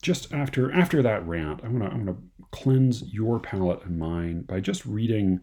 just 0.00 0.32
after 0.32 0.72
after 0.72 1.02
that 1.02 1.26
rant, 1.26 1.62
I 1.64 1.68
want 1.68 1.82
to 1.82 1.90
I 1.90 1.94
want 1.94 2.06
to 2.06 2.46
cleanse 2.52 3.02
your 3.12 3.40
palate 3.40 3.84
and 3.84 3.98
mine 3.98 4.42
by 4.42 4.60
just 4.60 4.86
reading 4.86 5.40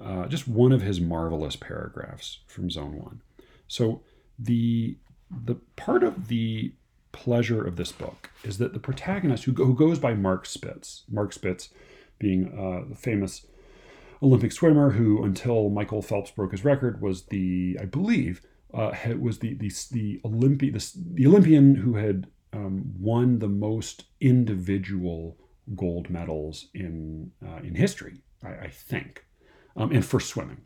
uh, 0.00 0.26
just 0.26 0.46
one 0.46 0.70
of 0.70 0.82
his 0.82 1.00
marvelous 1.00 1.56
paragraphs 1.56 2.38
from 2.46 2.70
Zone 2.70 2.96
One. 2.98 3.22
So 3.66 4.02
the 4.38 4.96
the 5.28 5.56
part 5.76 6.02
of 6.02 6.28
the 6.28 6.72
pleasure 7.12 7.64
of 7.64 7.76
this 7.76 7.92
book 7.92 8.30
is 8.44 8.58
that 8.58 8.72
the 8.72 8.78
protagonist, 8.78 9.44
who, 9.44 9.52
who 9.52 9.74
goes 9.74 9.98
by 9.98 10.14
Mark 10.14 10.46
Spitz, 10.46 11.04
Mark 11.10 11.32
Spitz 11.32 11.70
being 12.18 12.46
uh, 12.58 12.88
the 12.88 12.96
famous 12.96 13.46
Olympic 14.22 14.52
swimmer 14.52 14.90
who, 14.90 15.24
until 15.24 15.70
Michael 15.70 16.02
Phelps 16.02 16.30
broke 16.30 16.52
his 16.52 16.64
record, 16.64 17.00
was 17.00 17.24
the, 17.24 17.78
I 17.80 17.86
believe, 17.86 18.42
uh, 18.72 18.92
was 19.18 19.38
the 19.40 19.54
the 19.54 19.72
the 19.90 20.20
Olympi- 20.24 20.72
the, 20.72 21.00
the 21.14 21.26
Olympian 21.26 21.74
who 21.76 21.94
had 21.94 22.28
um, 22.52 22.92
won 22.98 23.38
the 23.38 23.48
most 23.48 24.04
individual 24.20 25.36
gold 25.74 26.10
medals 26.10 26.68
in 26.74 27.32
uh, 27.44 27.60
in 27.62 27.74
history. 27.74 28.22
I, 28.44 28.48
I 28.48 28.68
think 28.68 29.24
um, 29.76 29.90
and 29.92 30.04
for 30.04 30.20
swimming. 30.20 30.62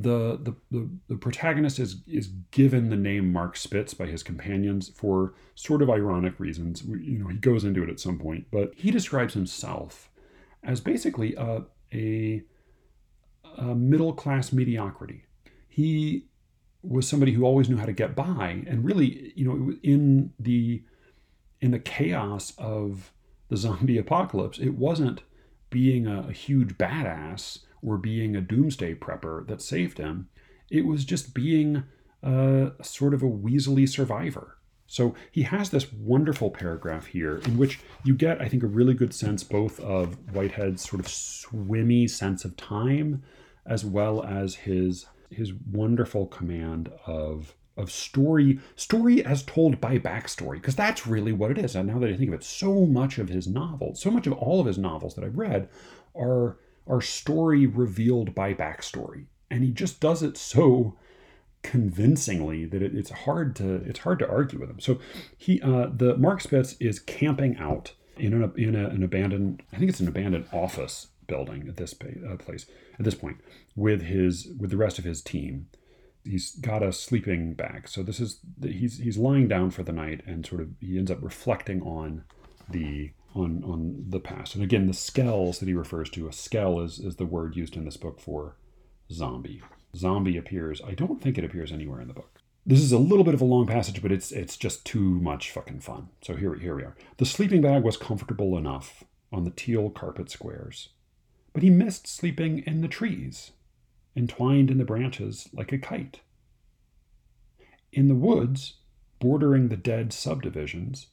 The, 0.00 0.54
the, 0.70 0.88
the, 1.08 1.16
protagonist 1.16 1.80
is, 1.80 2.02
is 2.06 2.28
given 2.52 2.88
the 2.88 2.96
name 2.96 3.32
Mark 3.32 3.56
Spitz 3.56 3.94
by 3.94 4.06
his 4.06 4.22
companions 4.22 4.90
for 4.90 5.34
sort 5.56 5.82
of 5.82 5.90
ironic 5.90 6.38
reasons. 6.38 6.84
You 6.84 7.18
know, 7.18 7.26
he 7.26 7.36
goes 7.36 7.64
into 7.64 7.82
it 7.82 7.90
at 7.90 7.98
some 7.98 8.16
point, 8.16 8.46
but 8.52 8.72
he 8.76 8.92
describes 8.92 9.34
himself 9.34 10.08
as 10.62 10.80
basically 10.80 11.34
a, 11.34 11.62
a, 11.92 12.44
a 13.56 13.74
middle 13.74 14.12
class 14.12 14.52
mediocrity. 14.52 15.24
He 15.68 16.26
was 16.82 17.08
somebody 17.08 17.32
who 17.32 17.44
always 17.44 17.68
knew 17.68 17.76
how 17.76 17.86
to 17.86 17.92
get 17.92 18.14
by, 18.14 18.62
and 18.68 18.84
really, 18.84 19.32
you 19.34 19.44
know, 19.44 19.72
in 19.82 20.32
the 20.38 20.84
in 21.60 21.72
the 21.72 21.78
chaos 21.80 22.52
of 22.56 23.12
the 23.48 23.56
zombie 23.56 23.98
apocalypse, 24.04 24.58
it 24.58 24.74
wasn't 24.74 25.22
being 25.70 26.06
a, 26.06 26.28
a 26.28 26.32
huge 26.32 26.78
badass 26.78 27.60
or 27.82 27.96
being 27.96 28.36
a 28.36 28.40
doomsday 28.40 28.94
prepper 28.94 29.46
that 29.46 29.62
saved 29.62 29.98
him. 29.98 30.28
It 30.70 30.84
was 30.84 31.04
just 31.04 31.34
being 31.34 31.84
a, 32.22 32.72
sort 32.82 33.14
of 33.14 33.22
a 33.22 33.30
weaselly 33.30 33.88
survivor. 33.88 34.58
So 34.86 35.14
he 35.30 35.42
has 35.42 35.70
this 35.70 35.92
wonderful 35.92 36.50
paragraph 36.50 37.06
here 37.06 37.38
in 37.44 37.58
which 37.58 37.78
you 38.04 38.14
get, 38.14 38.40
I 38.40 38.48
think, 38.48 38.62
a 38.62 38.66
really 38.66 38.94
good 38.94 39.12
sense 39.12 39.44
both 39.44 39.78
of 39.80 40.16
Whitehead's 40.32 40.88
sort 40.88 41.00
of 41.00 41.08
swimmy 41.08 42.08
sense 42.08 42.44
of 42.44 42.56
time, 42.56 43.22
as 43.66 43.84
well 43.84 44.24
as 44.24 44.54
his 44.54 45.06
his 45.30 45.52
wonderful 45.70 46.26
command 46.26 46.90
of 47.06 47.54
of 47.76 47.90
story 47.92 48.58
story 48.76 49.24
as 49.24 49.42
told 49.44 49.80
by 49.80 49.98
backstory 49.98 50.54
because 50.54 50.74
that's 50.74 51.06
really 51.06 51.32
what 51.32 51.50
it 51.50 51.58
is 51.58 51.76
and 51.76 51.86
now 51.86 51.98
that 51.98 52.08
i 52.10 52.16
think 52.16 52.28
of 52.28 52.34
it 52.34 52.42
so 52.42 52.86
much 52.86 53.18
of 53.18 53.28
his 53.28 53.46
novels 53.46 54.00
so 54.00 54.10
much 54.10 54.26
of 54.26 54.32
all 54.32 54.58
of 54.58 54.66
his 54.66 54.78
novels 54.78 55.14
that 55.14 55.22
i've 55.22 55.38
read 55.38 55.68
are 56.16 56.58
are 56.88 57.00
story 57.00 57.66
revealed 57.66 58.34
by 58.34 58.54
backstory. 58.54 59.26
And 59.50 59.62
he 59.62 59.70
just 59.70 60.00
does 60.00 60.22
it 60.22 60.36
so 60.36 60.96
convincingly 61.62 62.64
that 62.64 62.82
it, 62.82 62.94
it's 62.94 63.10
hard 63.10 63.56
to 63.56 63.76
it's 63.86 64.00
hard 64.00 64.18
to 64.20 64.28
argue 64.28 64.60
with 64.60 64.70
him. 64.70 64.80
So 64.80 64.98
he 65.36 65.60
uh, 65.60 65.88
the 65.92 66.16
Mark 66.16 66.40
Spitz 66.40 66.76
is 66.80 66.98
camping 66.98 67.56
out 67.58 67.92
in 68.16 68.32
an 68.32 68.52
in 68.56 68.74
a, 68.74 68.88
an 68.88 69.02
abandoned 69.02 69.62
I 69.72 69.78
think 69.78 69.90
it's 69.90 70.00
an 70.00 70.08
abandoned 70.08 70.46
office 70.52 71.08
building 71.26 71.66
at 71.68 71.76
this 71.76 71.94
uh, 72.02 72.36
place 72.36 72.66
at 72.98 73.04
this 73.04 73.14
point 73.14 73.38
with 73.76 74.02
his 74.02 74.48
with 74.58 74.70
the 74.70 74.76
rest 74.76 74.98
of 74.98 75.04
his 75.04 75.22
team. 75.22 75.68
He's 76.24 76.56
got 76.56 76.82
a 76.82 76.92
sleeping 76.92 77.54
bag, 77.54 77.88
so 77.88 78.02
this 78.02 78.20
is 78.20 78.40
he's 78.62 78.98
he's 78.98 79.16
lying 79.16 79.48
down 79.48 79.70
for 79.70 79.82
the 79.82 79.92
night 79.92 80.22
and 80.26 80.44
sort 80.44 80.60
of 80.60 80.68
he 80.80 80.98
ends 80.98 81.10
up 81.10 81.22
reflecting 81.22 81.80
on 81.82 82.24
the 82.68 83.12
on 83.34 83.62
on 83.64 84.04
the 84.08 84.20
past. 84.20 84.54
And 84.54 84.64
again, 84.64 84.86
the 84.86 84.92
skells 84.92 85.58
that 85.58 85.68
he 85.68 85.74
refers 85.74 86.10
to, 86.10 86.28
a 86.28 86.32
skell 86.32 86.80
is 86.80 86.98
is 86.98 87.16
the 87.16 87.26
word 87.26 87.56
used 87.56 87.76
in 87.76 87.84
this 87.84 87.96
book 87.96 88.20
for 88.20 88.56
zombie. 89.10 89.62
Zombie 89.96 90.36
appears. 90.36 90.80
I 90.86 90.94
don't 90.94 91.20
think 91.20 91.38
it 91.38 91.44
appears 91.44 91.72
anywhere 91.72 92.00
in 92.00 92.08
the 92.08 92.14
book. 92.14 92.40
This 92.66 92.80
is 92.80 92.92
a 92.92 92.98
little 92.98 93.24
bit 93.24 93.34
of 93.34 93.40
a 93.40 93.46
long 93.46 93.66
passage, 93.66 94.02
but 94.02 94.12
it's 94.12 94.30
it's 94.30 94.56
just 94.56 94.84
too 94.84 95.20
much 95.20 95.50
fucking 95.50 95.80
fun. 95.80 96.08
So 96.22 96.36
here 96.36 96.54
here 96.54 96.76
we 96.76 96.82
are. 96.82 96.96
The 97.16 97.24
sleeping 97.24 97.62
bag 97.62 97.82
was 97.82 97.96
comfortable 97.96 98.56
enough 98.58 99.04
on 99.32 99.44
the 99.44 99.50
teal 99.50 99.90
carpet 99.90 100.30
squares, 100.30 100.90
but 101.52 101.62
he 101.62 101.70
missed 101.70 102.06
sleeping 102.06 102.58
in 102.66 102.80
the 102.80 102.88
trees, 102.88 103.52
entwined 104.16 104.70
in 104.70 104.78
the 104.78 104.84
branches 104.84 105.48
like 105.52 105.72
a 105.72 105.78
kite. 105.78 106.20
In 107.92 108.08
the 108.08 108.14
woods, 108.14 108.74
bordering 109.18 109.68
the 109.68 109.76
dead 109.76 110.12
subdivisions, 110.12 111.06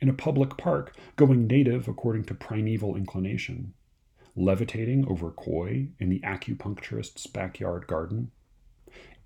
in 0.00 0.08
a 0.08 0.14
public 0.14 0.56
park, 0.56 0.96
going 1.16 1.46
native 1.46 1.86
according 1.88 2.24
to 2.24 2.34
primeval 2.34 2.96
inclination, 2.96 3.74
levitating 4.34 5.06
over 5.08 5.30
koi 5.30 5.88
in 5.98 6.08
the 6.08 6.20
acupuncturist's 6.20 7.26
backyard 7.26 7.86
garden. 7.86 8.30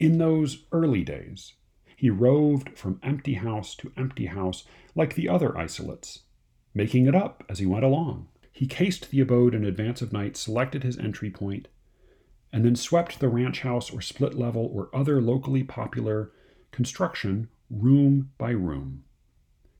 In 0.01 0.19
those 0.19 0.65
early 0.73 1.05
days, 1.05 1.53
he 1.97 2.11
roved 2.11 2.77
from 2.77 3.01
empty 3.03 3.35
house 3.35 3.75
to 3.77 3.93
empty 3.97 4.27
house 4.27 4.65
like 4.95 5.15
the 5.15 5.29
other 5.29 5.57
isolates, 5.57 6.23
making 6.75 7.07
it 7.07 7.15
up 7.15 7.45
as 7.49 7.61
he 7.61 7.67
went 7.67 7.85
along. 7.85 8.29
He 8.51 8.67
cased 8.67 9.11
the 9.11 9.21
abode 9.21 9.55
in 9.55 9.65
advance 9.65 10.03
of 10.03 10.13
night, 10.13 10.37
selected 10.37 10.83
his 10.83 10.99
entry 10.99 11.31
point, 11.31 11.69
and 12.53 12.65
then 12.65 12.77
swept 12.77 13.19
the 13.19 13.29
ranch 13.29 13.63
house 13.63 13.93
or 13.93 14.01
split 14.01 14.35
level 14.35 14.71
or 14.73 14.89
other 14.95 15.21
locally 15.21 15.65
popular 15.65 16.31
construction 16.71 17.49
room 17.71 18.31
by 18.39 18.51
room. 18.51 19.05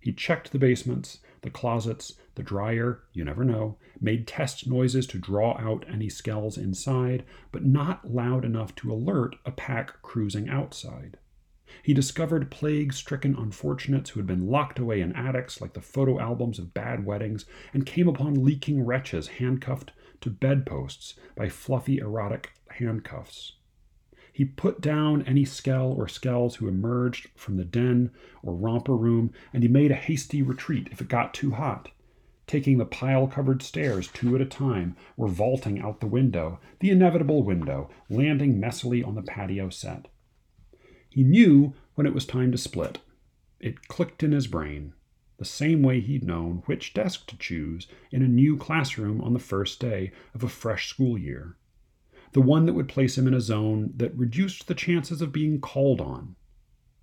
He 0.05 0.13
checked 0.13 0.53
the 0.53 0.59
basements, 0.59 1.21
the 1.41 1.49
closets, 1.49 2.13
the 2.35 2.43
dryer, 2.43 3.05
you 3.15 3.25
never 3.25 3.43
know, 3.43 3.79
made 3.99 4.27
test 4.27 4.69
noises 4.69 5.07
to 5.07 5.19
draw 5.19 5.57
out 5.57 5.87
any 5.89 6.09
skells 6.09 6.59
inside, 6.59 7.25
but 7.51 7.65
not 7.65 8.13
loud 8.13 8.45
enough 8.45 8.75
to 8.75 8.93
alert 8.93 9.37
a 9.47 9.51
pack 9.51 10.03
cruising 10.03 10.47
outside. 10.51 11.17
He 11.83 11.95
discovered 11.95 12.51
plague 12.51 12.93
stricken 12.93 13.35
unfortunates 13.35 14.11
who 14.11 14.21
had 14.21 14.27
been 14.27 14.47
locked 14.47 14.79
away 14.79 15.01
in 15.01 15.15
attics 15.15 15.63
like 15.63 15.73
the 15.73 15.81
photo 15.81 16.21
albums 16.21 16.59
of 16.59 16.75
bad 16.75 17.07
weddings, 17.07 17.47
and 17.73 17.87
came 17.87 18.07
upon 18.07 18.45
leaking 18.45 18.85
wretches 18.85 19.29
handcuffed 19.29 19.91
to 20.21 20.29
bedposts 20.29 21.15
by 21.35 21.49
fluffy 21.49 21.97
erotic 21.97 22.53
handcuffs. 22.73 23.55
He 24.35 24.45
put 24.45 24.81
down 24.81 25.23
any 25.23 25.45
skell 25.45 25.93
or 25.93 26.09
skells 26.09 26.57
who 26.57 26.67
emerged 26.67 27.29
from 27.37 27.57
the 27.57 27.65
den 27.65 28.11
or 28.43 28.53
romper 28.53 28.97
room, 28.97 29.33
and 29.53 29.63
he 29.63 29.69
made 29.69 29.93
a 29.93 29.95
hasty 29.95 30.43
retreat 30.43 30.89
if 30.91 31.01
it 31.01 31.07
got 31.07 31.33
too 31.33 31.53
hot, 31.53 31.93
taking 32.49 32.77
the 32.77 32.85
pile 32.85 33.29
covered 33.29 33.63
stairs 33.63 34.09
two 34.09 34.35
at 34.35 34.41
a 34.41 34.45
time, 34.45 34.97
or 35.17 35.29
vaulting 35.29 35.79
out 35.79 36.01
the 36.01 36.09
window, 36.09 36.59
the 36.81 36.91
inevitable 36.91 37.45
window, 37.45 37.89
landing 38.11 38.61
messily 38.61 39.07
on 39.07 39.15
the 39.15 39.23
patio 39.23 39.69
set. 39.69 40.09
He 41.09 41.23
knew 41.23 41.73
when 41.95 42.05
it 42.05 42.13
was 42.13 42.27
time 42.27 42.51
to 42.51 42.59
split. 42.59 42.99
It 43.61 43.87
clicked 43.87 44.25
in 44.25 44.33
his 44.33 44.49
brain, 44.49 44.95
the 45.39 45.45
same 45.45 45.81
way 45.81 46.01
he'd 46.01 46.25
known 46.25 46.65
which 46.67 46.93
desk 46.93 47.29
to 47.29 47.39
choose 47.39 47.87
in 48.11 48.21
a 48.21 48.27
new 48.27 48.57
classroom 48.57 49.21
on 49.21 49.33
the 49.33 49.39
first 49.39 49.79
day 49.79 50.11
of 50.35 50.43
a 50.43 50.49
fresh 50.49 50.89
school 50.89 51.17
year 51.17 51.55
the 52.35 52.43
one 52.43 52.67
that 52.67 52.75
would 52.75 52.89
place 52.89 53.17
him 53.17 53.29
in 53.29 53.35
a 53.35 53.41
zone 53.41 53.93
that 53.97 54.15
reduced 54.17 54.67
the 54.67 54.75
chances 54.75 55.23
of 55.23 55.33
being 55.33 55.61
called 55.61 56.01
on, 56.01 56.35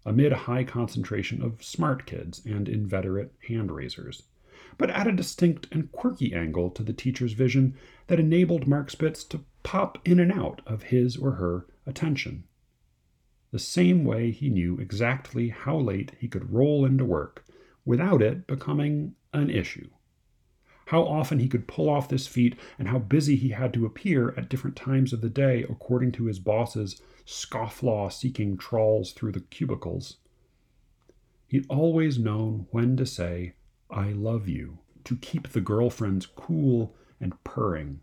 amid 0.05 0.33
a 0.33 0.43
high 0.43 0.63
concentration 0.65 1.41
of 1.41 1.63
smart 1.63 2.05
kids 2.05 2.41
and 2.45 2.67
inveterate 2.67 3.31
hand 3.47 3.71
raisers, 3.71 4.23
but 4.77 4.89
at 4.89 5.07
a 5.07 5.11
distinct 5.13 5.67
and 5.71 5.89
quirky 5.93 6.33
angle 6.33 6.69
to 6.69 6.83
the 6.83 6.91
teacher's 6.91 7.31
vision 7.31 7.73
that 8.07 8.19
enabled 8.19 8.67
Mark 8.67 8.91
Spitz 8.91 9.23
to 9.23 9.45
pop 9.63 9.97
in 10.05 10.19
and 10.19 10.33
out 10.33 10.61
of 10.67 10.83
his 10.83 11.15
or 11.15 11.31
her 11.31 11.65
attention. 11.85 12.43
The 13.51 13.59
same 13.59 14.03
way 14.03 14.31
he 14.31 14.49
knew 14.49 14.79
exactly 14.79 15.47
how 15.47 15.77
late 15.77 16.11
he 16.19 16.27
could 16.27 16.51
roll 16.51 16.83
into 16.83 17.05
work 17.05 17.45
without 17.85 18.21
it 18.21 18.47
becoming 18.47 19.15
an 19.33 19.49
issue 19.49 19.87
how 20.91 21.03
often 21.03 21.39
he 21.39 21.47
could 21.47 21.69
pull 21.69 21.89
off 21.89 22.09
this 22.09 22.27
feat, 22.27 22.53
and 22.77 22.89
how 22.89 22.99
busy 22.99 23.37
he 23.37 23.47
had 23.51 23.73
to 23.73 23.85
appear 23.85 24.33
at 24.35 24.49
different 24.49 24.75
times 24.75 25.13
of 25.13 25.21
the 25.21 25.29
day 25.29 25.63
according 25.69 26.11
to 26.11 26.25
his 26.25 26.37
boss's 26.37 27.01
scofflaw 27.25 28.11
seeking 28.11 28.57
trawls 28.57 29.13
through 29.13 29.31
the 29.31 29.39
cubicles. 29.39 30.17
He'd 31.47 31.65
always 31.69 32.19
known 32.19 32.67
when 32.71 32.97
to 32.97 33.05
say, 33.05 33.53
I 33.89 34.11
love 34.11 34.49
you, 34.49 34.79
to 35.05 35.15
keep 35.15 35.47
the 35.47 35.61
girlfriends 35.61 36.25
cool 36.25 36.93
and 37.21 37.41
purring. 37.45 38.01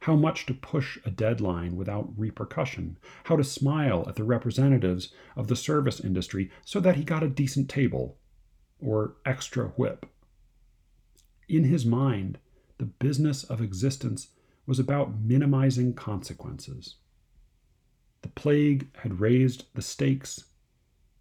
How 0.00 0.16
much 0.16 0.46
to 0.46 0.54
push 0.54 0.98
a 1.04 1.12
deadline 1.12 1.76
without 1.76 2.12
repercussion, 2.16 2.98
how 3.22 3.36
to 3.36 3.44
smile 3.44 4.04
at 4.08 4.16
the 4.16 4.24
representatives 4.24 5.12
of 5.36 5.46
the 5.46 5.54
service 5.54 6.00
industry 6.00 6.50
so 6.64 6.80
that 6.80 6.96
he 6.96 7.04
got 7.04 7.22
a 7.22 7.28
decent 7.28 7.68
table 7.68 8.18
or 8.80 9.14
extra 9.24 9.68
whip. 9.76 10.06
In 11.48 11.64
his 11.64 11.84
mind, 11.84 12.38
the 12.78 12.86
business 12.86 13.44
of 13.44 13.60
existence 13.60 14.28
was 14.66 14.78
about 14.78 15.20
minimizing 15.20 15.94
consequences. 15.94 16.96
The 18.22 18.28
plague 18.28 18.88
had 18.98 19.20
raised 19.20 19.66
the 19.74 19.82
stakes, 19.82 20.44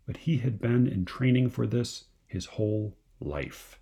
but 0.05 0.17
he 0.17 0.37
had 0.37 0.59
been 0.59 0.87
in 0.87 1.05
training 1.05 1.49
for 1.49 1.67
this 1.67 2.05
his 2.27 2.45
whole 2.45 2.95
life. 3.19 3.79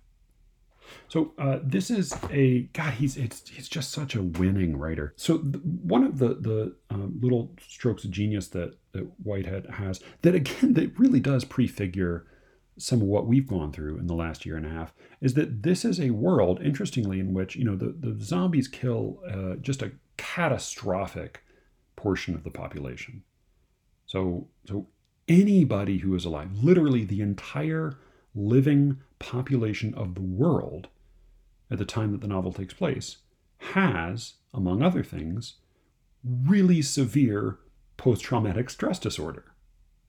So 1.08 1.32
uh, 1.38 1.60
this 1.62 1.90
is 1.90 2.12
a 2.30 2.62
God. 2.72 2.94
He's 2.94 3.16
it's 3.16 3.48
he's 3.48 3.68
just 3.68 3.92
such 3.92 4.14
a 4.14 4.22
winning 4.22 4.76
writer. 4.76 5.14
So 5.16 5.38
th- 5.38 5.62
one 5.64 6.04
of 6.04 6.18
the 6.18 6.34
the 6.34 6.76
um, 6.90 7.18
little 7.22 7.54
strokes 7.66 8.04
of 8.04 8.10
genius 8.10 8.48
that 8.48 8.74
that 8.92 9.06
Whitehead 9.22 9.66
has 9.74 10.00
that 10.22 10.34
again 10.34 10.74
that 10.74 10.98
really 10.98 11.20
does 11.20 11.44
prefigure 11.44 12.26
some 12.78 13.00
of 13.02 13.06
what 13.06 13.26
we've 13.26 13.46
gone 13.46 13.72
through 13.72 13.98
in 13.98 14.06
the 14.06 14.14
last 14.14 14.46
year 14.46 14.56
and 14.56 14.66
a 14.66 14.70
half 14.70 14.94
is 15.20 15.34
that 15.34 15.62
this 15.62 15.84
is 15.84 16.00
a 16.00 16.10
world, 16.10 16.60
interestingly, 16.62 17.20
in 17.20 17.34
which 17.34 17.56
you 17.56 17.64
know 17.64 17.76
the, 17.76 17.94
the 17.98 18.22
zombies 18.22 18.68
kill 18.68 19.20
uh, 19.28 19.56
just 19.56 19.82
a 19.82 19.92
catastrophic 20.16 21.42
portion 21.96 22.34
of 22.34 22.44
the 22.44 22.50
population. 22.50 23.22
So 24.06 24.48
so 24.66 24.86
anybody 25.28 25.98
who 25.98 26.14
is 26.14 26.24
alive, 26.24 26.50
literally 26.62 27.04
the 27.04 27.20
entire 27.20 27.98
living 28.34 28.98
population 29.18 29.94
of 29.94 30.14
the 30.14 30.22
world 30.22 30.88
at 31.70 31.78
the 31.78 31.84
time 31.84 32.12
that 32.12 32.20
the 32.20 32.26
novel 32.26 32.52
takes 32.52 32.74
place, 32.74 33.18
has, 33.58 34.34
among 34.52 34.82
other 34.82 35.02
things, 35.02 35.54
really 36.24 36.82
severe 36.82 37.58
post 37.96 38.22
traumatic 38.22 38.68
stress 38.68 38.98
disorder. 38.98 39.54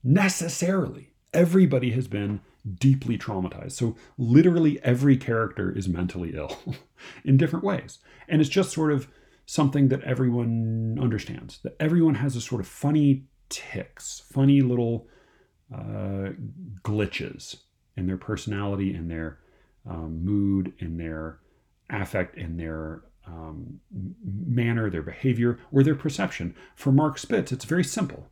Necessarily. 0.03 1.12
Everybody 1.33 1.91
has 1.91 2.07
been 2.07 2.41
deeply 2.79 3.17
traumatized. 3.17 3.73
So 3.73 3.95
literally 4.17 4.79
every 4.83 5.17
character 5.17 5.71
is 5.71 5.89
mentally 5.89 6.33
ill 6.33 6.57
in 7.25 7.37
different 7.37 7.65
ways. 7.65 7.99
And 8.27 8.39
it's 8.39 8.49
just 8.49 8.71
sort 8.71 8.91
of 8.91 9.07
something 9.45 9.89
that 9.89 10.01
everyone 10.03 10.97
understands, 11.01 11.59
that 11.63 11.75
everyone 11.79 12.15
has 12.15 12.35
a 12.35 12.41
sort 12.41 12.61
of 12.61 12.67
funny 12.67 13.25
ticks, 13.49 14.23
funny 14.31 14.61
little 14.61 15.07
uh, 15.73 16.29
glitches 16.81 17.57
in 17.97 18.07
their 18.07 18.17
personality, 18.17 18.93
in 18.95 19.07
their 19.07 19.39
um, 19.89 20.23
mood, 20.23 20.73
in 20.79 20.97
their 20.97 21.39
affect, 21.89 22.37
in 22.37 22.57
their 22.57 23.03
um, 23.27 23.79
manner, 24.23 24.89
their 24.89 25.01
behavior, 25.01 25.59
or 25.71 25.83
their 25.83 25.95
perception. 25.95 26.55
For 26.75 26.91
Mark 26.91 27.17
Spitz, 27.17 27.51
it's 27.51 27.65
very 27.65 27.83
simple, 27.83 28.29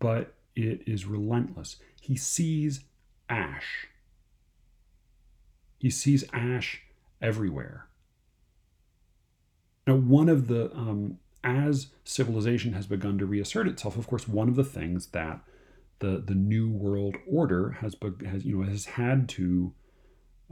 but 0.00 0.34
it 0.54 0.82
is 0.86 1.04
relentless. 1.04 1.76
He 2.06 2.14
sees 2.14 2.84
ash. 3.28 3.88
He 5.76 5.90
sees 5.90 6.24
ash 6.32 6.82
everywhere. 7.20 7.88
Now, 9.88 9.96
one 9.96 10.28
of 10.28 10.46
the, 10.46 10.72
um, 10.72 11.18
as 11.42 11.88
civilization 12.04 12.74
has 12.74 12.86
begun 12.86 13.18
to 13.18 13.26
reassert 13.26 13.66
itself, 13.66 13.96
of 13.96 14.06
course, 14.06 14.28
one 14.28 14.48
of 14.48 14.54
the 14.54 14.62
things 14.62 15.08
that 15.08 15.40
the, 15.98 16.22
the 16.24 16.36
New 16.36 16.70
World 16.70 17.16
Order 17.28 17.78
has, 17.80 17.96
has, 18.24 18.44
you 18.44 18.58
know, 18.58 18.70
has 18.70 18.84
had 18.84 19.28
to 19.30 19.74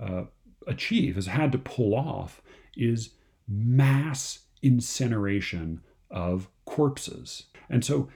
uh, 0.03 0.25
achieve, 0.67 1.15
has 1.15 1.27
had 1.27 1.53
to 1.53 1.59
pull 1.59 1.95
off, 1.95 2.43
is 2.77 3.11
mass 3.47 4.41
incineration 4.61 5.83
of 6.11 6.49
corpses. 6.65 7.45
And 7.71 7.85
so 7.85 8.09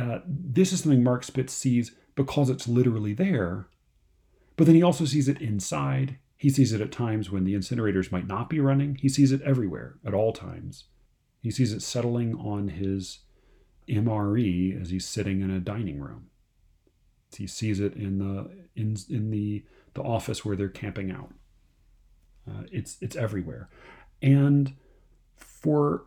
uh, 0.00 0.20
this 0.26 0.72
is 0.72 0.80
something 0.80 1.02
Mark 1.02 1.22
Spitz 1.22 1.52
sees 1.52 1.92
because 2.18 2.50
it's 2.50 2.66
literally 2.66 3.14
there, 3.14 3.68
but 4.56 4.66
then 4.66 4.74
he 4.74 4.82
also 4.82 5.04
sees 5.04 5.28
it 5.28 5.40
inside. 5.40 6.18
He 6.36 6.50
sees 6.50 6.72
it 6.72 6.80
at 6.80 6.90
times 6.90 7.30
when 7.30 7.44
the 7.44 7.54
incinerators 7.54 8.10
might 8.10 8.26
not 8.26 8.50
be 8.50 8.58
running. 8.58 8.96
He 8.96 9.08
sees 9.08 9.30
it 9.30 9.40
everywhere 9.42 9.94
at 10.04 10.14
all 10.14 10.32
times. 10.32 10.86
He 11.40 11.52
sees 11.52 11.72
it 11.72 11.80
settling 11.80 12.34
on 12.34 12.70
his 12.70 13.20
MRE 13.88 14.82
as 14.82 14.90
he's 14.90 15.06
sitting 15.06 15.42
in 15.42 15.50
a 15.52 15.60
dining 15.60 16.00
room. 16.00 16.26
He 17.36 17.46
sees 17.46 17.78
it 17.78 17.94
in 17.94 18.18
the 18.18 18.50
in 18.74 18.96
in 19.08 19.30
the 19.30 19.64
the 19.94 20.02
office 20.02 20.44
where 20.44 20.56
they're 20.56 20.68
camping 20.68 21.12
out. 21.12 21.32
Uh, 22.50 22.64
it's 22.72 22.96
it's 23.00 23.14
everywhere, 23.14 23.68
and 24.20 24.72
for 25.36 26.06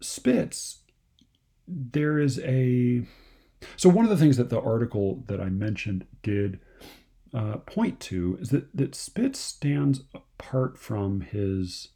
Spitz, 0.00 0.82
there 1.66 2.20
is 2.20 2.38
a 2.40 3.04
so 3.76 3.88
one 3.88 4.04
of 4.04 4.10
the 4.10 4.16
things 4.16 4.36
that 4.36 4.50
the 4.50 4.60
article 4.60 5.22
that 5.26 5.40
I 5.40 5.48
mentioned 5.48 6.06
did 6.22 6.60
uh, 7.32 7.58
point 7.58 8.00
to 8.00 8.38
is 8.40 8.50
that, 8.50 8.74
that 8.76 8.94
Spitz 8.94 9.38
stands 9.38 10.02
apart 10.14 10.78
from 10.78 11.20
his 11.20 11.88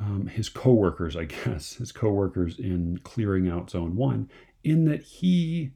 um, 0.00 0.28
his 0.28 0.48
co-workers, 0.48 1.16
I 1.16 1.24
guess, 1.44 1.74
his 1.74 1.92
co-workers 1.92 2.58
in 2.58 2.98
clearing 3.02 3.48
out 3.48 3.70
Zone 3.70 3.96
One, 3.96 4.30
in 4.62 4.84
that 4.84 5.02
he 5.02 5.72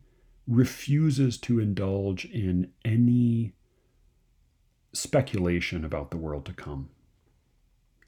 refuses 0.46 1.38
to 1.38 1.60
indulge 1.60 2.24
in 2.24 2.70
any 2.84 3.54
speculation 4.92 5.84
about 5.84 6.10
the 6.10 6.16
world 6.16 6.44
to 6.46 6.52
come. 6.52 6.90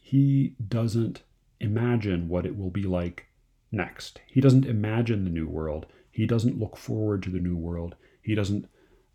He 0.03 0.55
doesn't 0.67 1.23
imagine 1.61 2.29
what 2.29 2.45
it 2.45 2.57
will 2.57 2.71
be 2.71 2.83
like 2.83 3.27
next. 3.75 4.21
He 4.27 4.41
doesn't 4.41 4.67
imagine 4.67 5.25
the 5.25 5.31
new 5.31 5.49
world. 5.49 5.87
He 6.11 6.27
doesn't 6.27 6.59
look 6.59 6.77
forward 6.77 7.23
to 7.25 7.31
the 7.31 7.41
new 7.41 7.57
world. 7.57 7.95
He 8.23 8.35
doesn't 8.35 8.67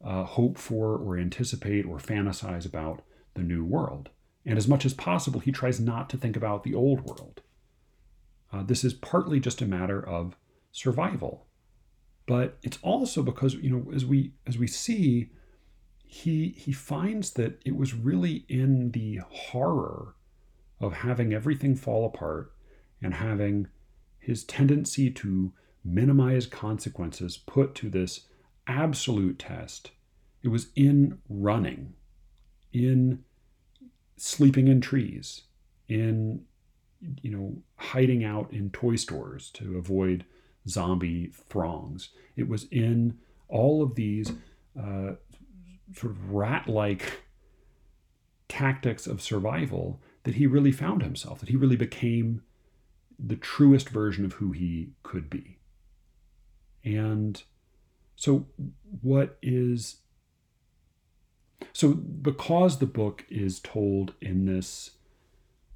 uh, 0.03 0.23
hope 0.23 0.57
for 0.57 0.95
or 0.97 1.17
anticipate 1.17 1.85
or 1.85 1.97
fantasize 1.97 2.65
about 2.65 3.01
the 3.35 3.43
new 3.43 3.63
world. 3.63 4.09
And 4.45 4.57
as 4.57 4.67
much 4.67 4.85
as 4.85 4.93
possible, 4.93 5.39
he 5.39 5.51
tries 5.51 5.79
not 5.79 6.09
to 6.09 6.17
think 6.17 6.35
about 6.35 6.63
the 6.63 6.73
old 6.73 7.01
world. 7.01 7.41
Uh, 8.51 8.63
this 8.63 8.83
is 8.83 8.93
partly 8.93 9.39
just 9.39 9.61
a 9.61 9.65
matter 9.65 10.05
of 10.05 10.35
survival, 10.71 11.45
but 12.25 12.57
it's 12.63 12.79
also 12.81 13.21
because 13.21 13.55
you 13.55 13.69
know 13.69 13.91
as 13.93 14.05
we 14.05 14.33
as 14.47 14.57
we 14.57 14.67
see, 14.67 15.29
he 16.03 16.49
he 16.57 16.71
finds 16.71 17.31
that 17.31 17.61
it 17.65 17.75
was 17.75 17.93
really 17.93 18.45
in 18.49 18.91
the 18.91 19.19
horror 19.29 20.15
of 20.79 20.93
having 20.93 21.33
everything 21.33 21.75
fall 21.75 22.05
apart 22.05 22.51
and 23.01 23.13
having 23.13 23.67
his 24.19 24.43
tendency 24.43 25.09
to 25.11 25.53
minimize 25.83 26.45
consequences 26.45 27.37
put 27.37 27.75
to 27.75 27.89
this 27.89 28.27
absolute 28.67 29.39
test. 29.39 29.91
It 30.43 30.49
was 30.49 30.67
in 30.75 31.19
running, 31.27 31.93
in 32.71 33.23
sleeping 34.17 34.67
in 34.67 34.81
trees, 34.81 35.43
in 35.87 36.45
you 37.21 37.31
know 37.31 37.55
hiding 37.77 38.23
out 38.23 38.51
in 38.51 38.69
toy 38.71 38.95
stores 38.95 39.49
to 39.51 39.77
avoid 39.77 40.25
zombie 40.67 41.31
throngs. 41.49 42.09
It 42.35 42.47
was 42.47 42.65
in 42.71 43.17
all 43.47 43.81
of 43.81 43.95
these 43.95 44.31
uh, 44.79 45.13
sort 45.95 46.11
of 46.11 46.31
rat-like 46.31 47.23
tactics 48.47 49.07
of 49.07 49.21
survival 49.21 50.01
that 50.23 50.35
he 50.35 50.45
really 50.45 50.71
found 50.71 51.01
himself. 51.01 51.39
That 51.39 51.49
he 51.49 51.55
really 51.55 51.75
became 51.75 52.43
the 53.23 53.35
truest 53.35 53.89
version 53.89 54.25
of 54.25 54.33
who 54.33 54.51
he 54.51 54.91
could 55.03 55.29
be. 55.29 55.59
And 56.83 57.41
so, 58.15 58.47
what 59.01 59.37
is 59.41 59.97
so 61.73 61.93
because 61.93 62.79
the 62.79 62.85
book 62.85 63.25
is 63.29 63.59
told 63.59 64.13
in 64.21 64.45
this, 64.45 64.91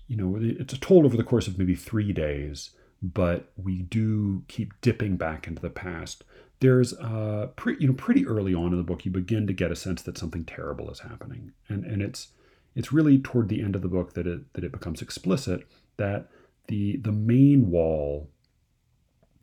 you 0.07 0.15
know, 0.17 0.37
it's 0.39 0.77
told 0.79 1.05
over 1.05 1.17
the 1.17 1.23
course 1.23 1.47
of 1.47 1.57
maybe 1.57 1.75
three 1.75 2.13
days, 2.13 2.71
but 3.01 3.51
we 3.57 3.81
do 3.81 4.43
keep 4.47 4.73
dipping 4.81 5.17
back 5.17 5.47
into 5.47 5.61
the 5.61 5.69
past. 5.69 6.23
There's 6.59 6.93
uh, 6.93 7.47
pretty, 7.55 7.81
you 7.81 7.89
know, 7.89 7.93
pretty 7.93 8.25
early 8.25 8.53
on 8.53 8.71
in 8.71 8.77
the 8.77 8.83
book, 8.83 9.05
you 9.05 9.11
begin 9.11 9.47
to 9.47 9.53
get 9.53 9.71
a 9.71 9.75
sense 9.75 10.01
that 10.03 10.17
something 10.17 10.45
terrible 10.45 10.89
is 10.89 10.99
happening, 10.99 11.51
and 11.67 11.83
and 11.83 12.01
it's 12.01 12.29
it's 12.75 12.93
really 12.93 13.19
toward 13.19 13.49
the 13.49 13.61
end 13.61 13.75
of 13.75 13.81
the 13.81 13.89
book 13.89 14.13
that 14.13 14.25
it 14.25 14.53
that 14.53 14.63
it 14.63 14.71
becomes 14.71 15.01
explicit 15.01 15.67
that 15.97 16.29
the 16.67 16.97
the 16.97 17.11
main 17.11 17.69
wall 17.69 18.29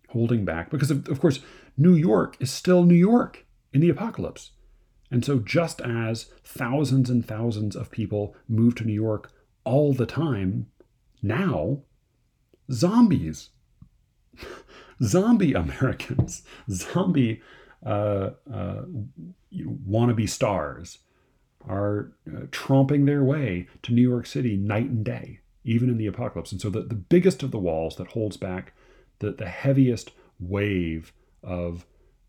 holding 0.09 0.45
back 0.45 0.71
because 0.71 0.91
of, 0.91 1.09
of 1.09 1.21
course 1.21 1.41
New 1.77 1.95
York 1.95 2.37
is 2.41 2.51
still 2.51 2.85
New 2.85 2.95
York 2.95 3.47
in 3.73 3.81
the 3.81 3.89
apocalypse. 3.89 4.51
And 5.11 5.25
so 5.25 5.39
just 5.39 5.81
as 5.81 6.25
thousands 6.45 7.11
and 7.11 7.27
thousands 7.27 7.75
of 7.75 7.91
people 7.91 8.37
move 8.49 8.75
to 8.77 8.85
New 8.85 8.93
York 8.93 9.33
all 9.65 9.93
the 9.93 10.07
time, 10.07 10.67
now 11.23 11.83
zombies 12.71 13.51
zombie 15.03 15.55
Americans, 15.55 16.43
zombie 16.71 17.41
uh, 17.85 18.31
uh, 18.53 18.83
wannabe 19.53 20.29
stars 20.29 20.99
are 21.69 22.13
uh, 22.27 22.43
tromping 22.47 23.07
their 23.07 23.25
way 23.25 23.67
to 23.83 23.93
New 23.93 24.07
York 24.07 24.27
City 24.27 24.57
night 24.57 24.87
and 24.87 25.05
day 25.05 25.40
even 25.65 25.89
in 25.89 25.99
the 25.99 26.07
apocalypse. 26.07 26.53
And 26.53 26.61
so 26.61 26.71
the, 26.71 26.83
the 26.83 26.95
biggest 26.95 27.43
of 27.43 27.51
the 27.51 27.59
walls 27.59 27.97
that 27.97 28.09
holds 28.09 28.37
back 28.37 28.73
the, 29.19 29.33
the 29.33 29.49
heaviest 29.49 30.11
wave 30.39 31.13
of, 31.43 31.87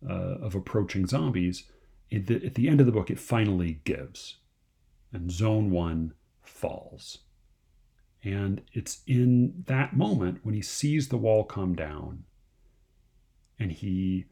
uh, 0.08 0.14
of 0.14 0.56
approaching 0.56 1.08
zombies, 1.08 1.64
at 2.12 2.28
the, 2.28 2.46
at 2.46 2.56
the 2.56 2.68
end 2.68 2.80
of 2.80 2.86
the 2.86 2.92
book, 2.92 3.10
it 3.10 3.20
finally 3.20 3.80
gives. 3.84 4.38
And 5.14 5.32
zone 5.32 5.72
one 5.72 6.14
falls. 6.42 7.20
And 8.24 8.62
it's 8.74 9.02
in 9.08 9.64
that 9.68 9.96
moment 9.96 10.40
when 10.44 10.54
he 10.54 10.62
sees 10.62 11.08
the 11.08 11.18
wall 11.18 11.44
come 11.44 11.76
down 11.76 12.24
and 13.58 13.72
he 13.72 14.26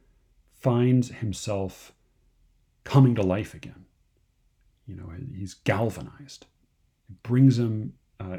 finds 0.54 1.10
himself 1.10 1.94
coming 2.84 3.16
to 3.16 3.24
life 3.24 3.54
again. 3.54 3.86
You 4.86 4.96
know, 4.96 5.12
he's 5.36 5.54
galvanized. 5.54 6.46
It 7.10 7.24
brings 7.24 7.58
him 7.58 7.94
uh, 8.20 8.38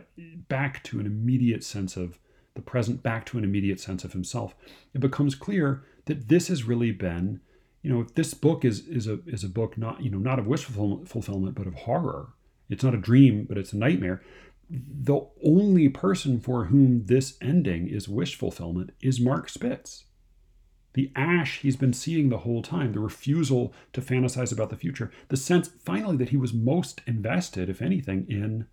back 0.48 0.82
to 0.84 1.00
an 1.00 1.06
immediate 1.06 1.64
sense 1.64 1.96
of 1.96 2.18
the 2.54 2.62
present, 2.62 3.02
back 3.02 3.24
to 3.26 3.38
an 3.38 3.44
immediate 3.44 3.80
sense 3.80 4.04
of 4.04 4.12
himself, 4.12 4.54
it 4.94 5.00
becomes 5.00 5.34
clear 5.34 5.82
that 6.06 6.28
this 6.28 6.48
has 6.48 6.64
really 6.64 6.90
been, 6.90 7.40
you 7.82 7.92
know, 7.92 8.00
if 8.00 8.14
this 8.14 8.34
book 8.34 8.64
is 8.64 8.86
is 8.88 9.06
a 9.06 9.20
is 9.26 9.44
a 9.44 9.48
book 9.48 9.78
not 9.78 10.02
you 10.02 10.10
know 10.10 10.18
not 10.18 10.38
of 10.38 10.46
wish 10.46 10.64
fulfillment 10.64 11.54
but 11.54 11.66
of 11.66 11.74
horror. 11.74 12.34
It's 12.68 12.84
not 12.84 12.94
a 12.94 12.98
dream, 12.98 13.46
but 13.48 13.58
it's 13.58 13.72
a 13.72 13.78
nightmare. 13.78 14.22
The 14.68 15.26
only 15.44 15.88
person 15.88 16.38
for 16.38 16.66
whom 16.66 17.06
this 17.06 17.36
ending 17.40 17.88
is 17.88 18.08
wish 18.08 18.36
fulfillment 18.36 18.90
is 19.00 19.18
Mark 19.18 19.48
Spitz. 19.48 20.04
The 20.92 21.10
ash 21.16 21.60
he's 21.60 21.76
been 21.76 21.92
seeing 21.92 22.28
the 22.28 22.38
whole 22.38 22.62
time, 22.62 22.92
the 22.92 23.00
refusal 23.00 23.72
to 23.92 24.00
fantasize 24.00 24.52
about 24.52 24.70
the 24.70 24.76
future, 24.76 25.10
the 25.28 25.36
sense 25.36 25.68
finally 25.68 26.16
that 26.18 26.30
he 26.30 26.36
was 26.36 26.52
most 26.52 27.00
invested, 27.06 27.68
if 27.68 27.80
anything, 27.80 28.26
in 28.28 28.66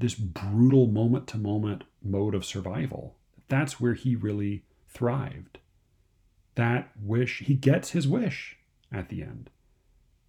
this 0.00 0.14
brutal 0.14 0.86
moment 0.86 1.26
to 1.28 1.38
moment 1.38 1.84
mode 2.02 2.34
of 2.34 2.44
survival. 2.44 3.16
That's 3.48 3.80
where 3.80 3.94
he 3.94 4.16
really 4.16 4.64
thrived. 4.88 5.58
That 6.54 6.90
wish, 7.00 7.40
he 7.40 7.54
gets 7.54 7.90
his 7.90 8.08
wish 8.08 8.56
at 8.90 9.08
the 9.08 9.22
end. 9.22 9.50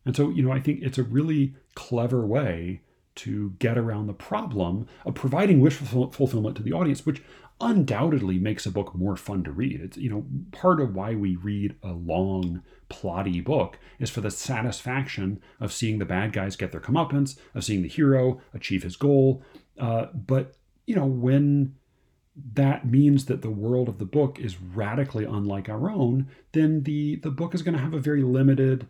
And 0.06 0.16
so, 0.16 0.30
you 0.30 0.44
know, 0.44 0.52
I 0.52 0.60
think 0.60 0.82
it's 0.82 0.98
a 0.98 1.04
really 1.04 1.56
clever 1.76 2.26
way 2.26 2.82
to 3.14 3.52
get 3.60 3.78
around 3.78 4.08
the 4.08 4.14
problem 4.14 4.88
of 5.06 5.16
providing 5.16 5.62
wish 5.62 5.76
fulfillment 5.76 6.58
to 6.58 6.64
the 6.64 6.74
audience, 6.74 7.06
which 7.06 7.22
undoubtedly 7.60 8.40
makes 8.40 8.66
a 8.66 8.72
book 8.72 8.96
more 8.96 9.16
fun 9.16 9.44
to 9.44 9.52
read. 9.52 9.80
It's, 9.82 9.98
you 9.98 10.10
know, 10.10 10.26
part 10.52 10.82
of 10.82 10.96
why 10.96 11.16
we 11.16 11.36
read 11.36 11.76
a 11.84 11.92
long, 11.92 12.64
plotty 12.90 13.44
book 13.44 13.78
is 14.00 14.10
for 14.10 14.22
the 14.22 14.32
satisfaction 14.32 15.42
of 15.60 15.72
seeing 15.72 16.00
the 16.00 16.06
bad 16.06 16.34
guys 16.34 16.56
get 16.56 16.72
their 16.72 16.82
comeuppance, 16.82 17.38
of 17.54 17.64
seeing 17.64 17.84
the 17.84 17.88
hero 17.88 18.42
achieve 18.54 18.84
his 18.84 18.96
goal, 18.96 19.44
uh, 19.82 20.06
but 20.14 20.56
you 20.86 20.96
know 20.96 21.06
when 21.06 21.76
that 22.54 22.88
means 22.88 23.26
that 23.26 23.42
the 23.42 23.50
world 23.50 23.90
of 23.90 23.98
the 23.98 24.06
book 24.06 24.40
is 24.40 24.62
radically 24.62 25.26
unlike 25.26 25.68
our 25.68 25.90
own, 25.90 26.28
then 26.54 26.84
the 26.84 27.18
the 27.18 27.32
book 27.32 27.54
is 27.54 27.62
going 27.62 27.76
to 27.76 27.82
have 27.82 27.94
a 27.94 28.00
very 28.00 28.24
limited 28.24 28.88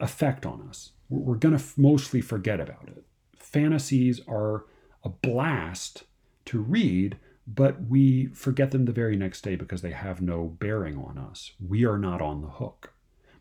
effect 0.00 0.46
on 0.46 0.66
us. 0.68 0.92
We're 1.10 1.36
going 1.36 1.56
to 1.56 1.64
mostly 1.76 2.22
forget 2.22 2.60
about 2.60 2.88
it. 2.88 3.04
Fantasies 3.36 4.20
are 4.26 4.64
a 5.04 5.10
blast 5.10 6.04
to 6.46 6.60
read, 6.60 7.18
but 7.46 7.82
we 7.82 8.26
forget 8.28 8.70
them 8.70 8.86
the 8.86 8.92
very 8.92 9.16
next 9.16 9.42
day 9.42 9.56
because 9.56 9.82
they 9.82 9.90
have 9.90 10.22
no 10.22 10.44
bearing 10.44 10.96
on 10.96 11.18
us. 11.18 11.52
We 11.60 11.84
are 11.84 11.98
not 11.98 12.22
on 12.22 12.40
the 12.40 12.48
hook. 12.48 12.94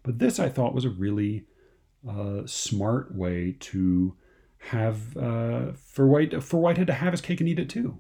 But 0.03 0.19
this, 0.19 0.39
I 0.39 0.49
thought, 0.49 0.73
was 0.73 0.85
a 0.85 0.89
really 0.89 1.45
uh, 2.07 2.41
smart 2.45 3.15
way 3.15 3.55
to 3.59 4.15
have 4.69 5.17
uh, 5.17 5.73
for 5.73 6.07
White 6.07 6.43
for 6.43 6.59
Whitehead 6.59 6.87
to 6.87 6.93
have 6.93 7.13
his 7.13 7.21
cake 7.21 7.39
and 7.39 7.49
eat 7.49 7.59
it 7.59 7.69
too. 7.69 7.99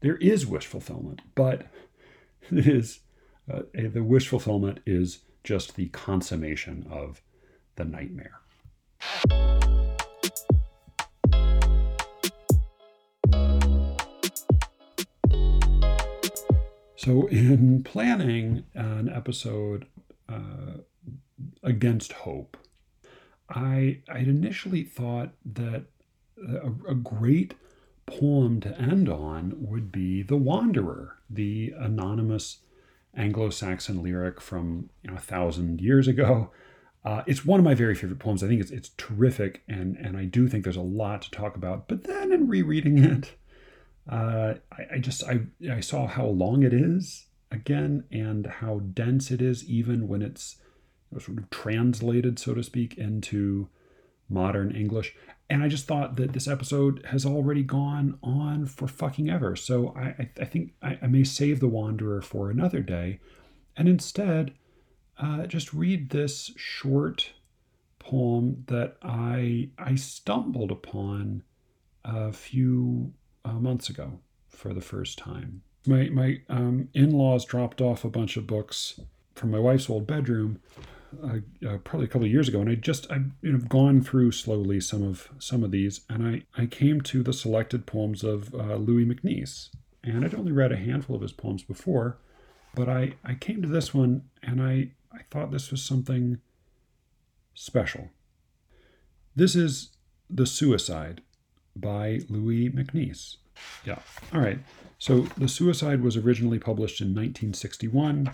There 0.00 0.16
is 0.16 0.46
wish 0.46 0.66
fulfillment, 0.66 1.22
but 1.34 1.66
it 2.50 2.66
is 2.66 3.00
uh, 3.50 3.62
the 3.74 4.02
wish 4.02 4.28
fulfillment 4.28 4.80
is 4.86 5.20
just 5.44 5.76
the 5.76 5.88
consummation 5.88 6.86
of 6.90 7.22
the 7.76 7.84
nightmare. 7.84 8.40
So, 16.96 17.28
in 17.28 17.84
planning 17.84 18.64
an 18.74 19.08
episode 19.08 19.86
uh, 20.28 20.78
against 21.62 22.12
hope, 22.12 22.56
I 23.48 24.00
I'd 24.08 24.28
initially 24.28 24.82
thought 24.82 25.30
that 25.44 25.84
a, 26.38 26.90
a 26.90 26.94
great 26.94 27.54
poem 28.06 28.60
to 28.60 28.78
end 28.80 29.08
on 29.08 29.54
would 29.56 29.90
be 29.90 30.22
The 30.22 30.36
Wanderer, 30.36 31.16
the 31.28 31.74
anonymous 31.76 32.58
Anglo-Saxon 33.16 34.02
lyric 34.02 34.40
from 34.40 34.90
you 35.02 35.10
know 35.10 35.16
a 35.16 35.20
thousand 35.20 35.80
years 35.80 36.06
ago. 36.06 36.50
Uh, 37.04 37.22
it's 37.26 37.44
one 37.44 37.60
of 37.60 37.64
my 37.64 37.74
very 37.74 37.94
favorite 37.94 38.18
poems. 38.18 38.42
I 38.42 38.48
think 38.48 38.60
it's 38.60 38.70
it's 38.70 38.90
terrific, 38.96 39.62
and 39.68 39.96
and 39.96 40.16
I 40.16 40.24
do 40.24 40.48
think 40.48 40.64
there's 40.64 40.76
a 40.76 40.82
lot 40.82 41.22
to 41.22 41.30
talk 41.30 41.56
about. 41.56 41.88
But 41.88 42.04
then 42.04 42.32
in 42.32 42.48
rereading 42.48 42.98
it, 42.98 43.34
uh, 44.10 44.54
I, 44.72 44.94
I 44.94 44.98
just 44.98 45.22
I 45.24 45.40
I 45.70 45.80
saw 45.80 46.06
how 46.06 46.26
long 46.26 46.62
it 46.62 46.74
is 46.74 47.26
again, 47.50 48.04
and 48.10 48.46
how 48.46 48.80
dense 48.80 49.30
it 49.30 49.40
is, 49.40 49.64
even 49.64 50.08
when 50.08 50.20
it's 50.20 50.56
sort 51.20 51.38
of 51.38 51.50
translated, 51.50 52.38
so 52.38 52.54
to 52.54 52.62
speak, 52.62 52.96
into 52.96 53.68
modern 54.28 54.74
English. 54.74 55.14
And 55.48 55.62
I 55.62 55.68
just 55.68 55.86
thought 55.86 56.16
that 56.16 56.32
this 56.32 56.48
episode 56.48 57.04
has 57.10 57.24
already 57.24 57.62
gone 57.62 58.18
on 58.22 58.66
for 58.66 58.88
fucking 58.88 59.30
ever. 59.30 59.54
So 59.54 59.94
I, 59.96 60.28
I 60.40 60.44
think 60.44 60.72
I, 60.82 60.98
I 61.02 61.06
may 61.06 61.22
save 61.22 61.60
The 61.60 61.68
Wanderer 61.68 62.20
for 62.20 62.50
another 62.50 62.80
day 62.80 63.20
and 63.76 63.88
instead 63.88 64.54
uh, 65.18 65.46
just 65.46 65.72
read 65.72 66.10
this 66.10 66.50
short 66.56 67.32
poem 67.98 68.64
that 68.68 68.96
I, 69.02 69.70
I 69.78 69.94
stumbled 69.94 70.70
upon 70.70 71.42
a 72.04 72.32
few 72.32 73.12
uh, 73.44 73.52
months 73.52 73.88
ago 73.88 74.20
for 74.48 74.72
the 74.72 74.80
first 74.80 75.18
time. 75.18 75.62
My, 75.86 76.08
my 76.08 76.40
um, 76.48 76.88
in 76.94 77.12
laws 77.12 77.44
dropped 77.44 77.80
off 77.80 78.04
a 78.04 78.10
bunch 78.10 78.36
of 78.36 78.46
books 78.46 79.00
from 79.34 79.50
my 79.50 79.58
wife's 79.58 79.88
old 79.88 80.06
bedroom 80.06 80.60
uh, 81.22 81.38
uh, 81.66 81.78
probably 81.78 82.06
a 82.06 82.08
couple 82.08 82.24
of 82.24 82.30
years 82.30 82.48
ago, 82.48 82.60
and 82.60 82.70
I 82.70 82.74
just 82.74 83.10
I've 83.10 83.30
you 83.42 83.52
know 83.52 83.58
gone 83.58 84.02
through 84.02 84.32
slowly 84.32 84.80
some 84.80 85.02
of 85.02 85.30
some 85.38 85.64
of 85.64 85.70
these, 85.70 86.00
and 86.08 86.26
I 86.26 86.42
I 86.60 86.66
came 86.66 87.00
to 87.02 87.22
the 87.22 87.32
selected 87.32 87.86
poems 87.86 88.24
of 88.24 88.54
uh, 88.54 88.76
Louis 88.76 89.06
MacNeice, 89.06 89.70
and 90.04 90.24
I'd 90.24 90.34
only 90.34 90.52
read 90.52 90.72
a 90.72 90.76
handful 90.76 91.16
of 91.16 91.22
his 91.22 91.32
poems 91.32 91.62
before, 91.62 92.18
but 92.74 92.88
I 92.88 93.14
I 93.24 93.34
came 93.34 93.62
to 93.62 93.68
this 93.68 93.94
one, 93.94 94.22
and 94.42 94.62
I 94.62 94.90
I 95.12 95.22
thought 95.30 95.50
this 95.50 95.70
was 95.70 95.82
something 95.82 96.38
special. 97.54 98.10
This 99.34 99.54
is 99.54 99.90
The 100.30 100.46
Suicide 100.46 101.22
by 101.74 102.20
Louis 102.28 102.70
MacNeice. 102.70 103.36
Yeah. 103.84 103.98
All 104.32 104.40
right. 104.40 104.58
So 104.98 105.22
The 105.36 105.48
Suicide 105.48 106.02
was 106.02 106.16
originally 106.16 106.58
published 106.58 107.00
in 107.00 107.08
1961 107.08 108.30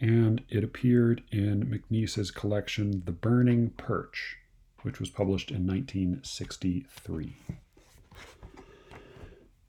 and 0.00 0.42
it 0.48 0.64
appeared 0.64 1.22
in 1.30 1.66
MacNeice's 1.66 2.30
collection 2.30 3.02
The 3.04 3.12
Burning 3.12 3.70
Perch, 3.76 4.38
which 4.82 4.98
was 4.98 5.10
published 5.10 5.50
in 5.50 5.66
1963. 5.66 7.36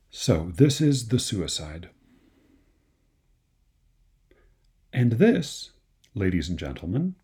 So, 0.09 0.51
this 0.55 0.79
is 0.79 1.09
The 1.09 1.19
Suicide. 1.19 1.89
And 4.93 5.13
this, 5.13 5.71
ladies 6.13 6.49
and 6.49 6.57
gentlemen, 6.57 7.15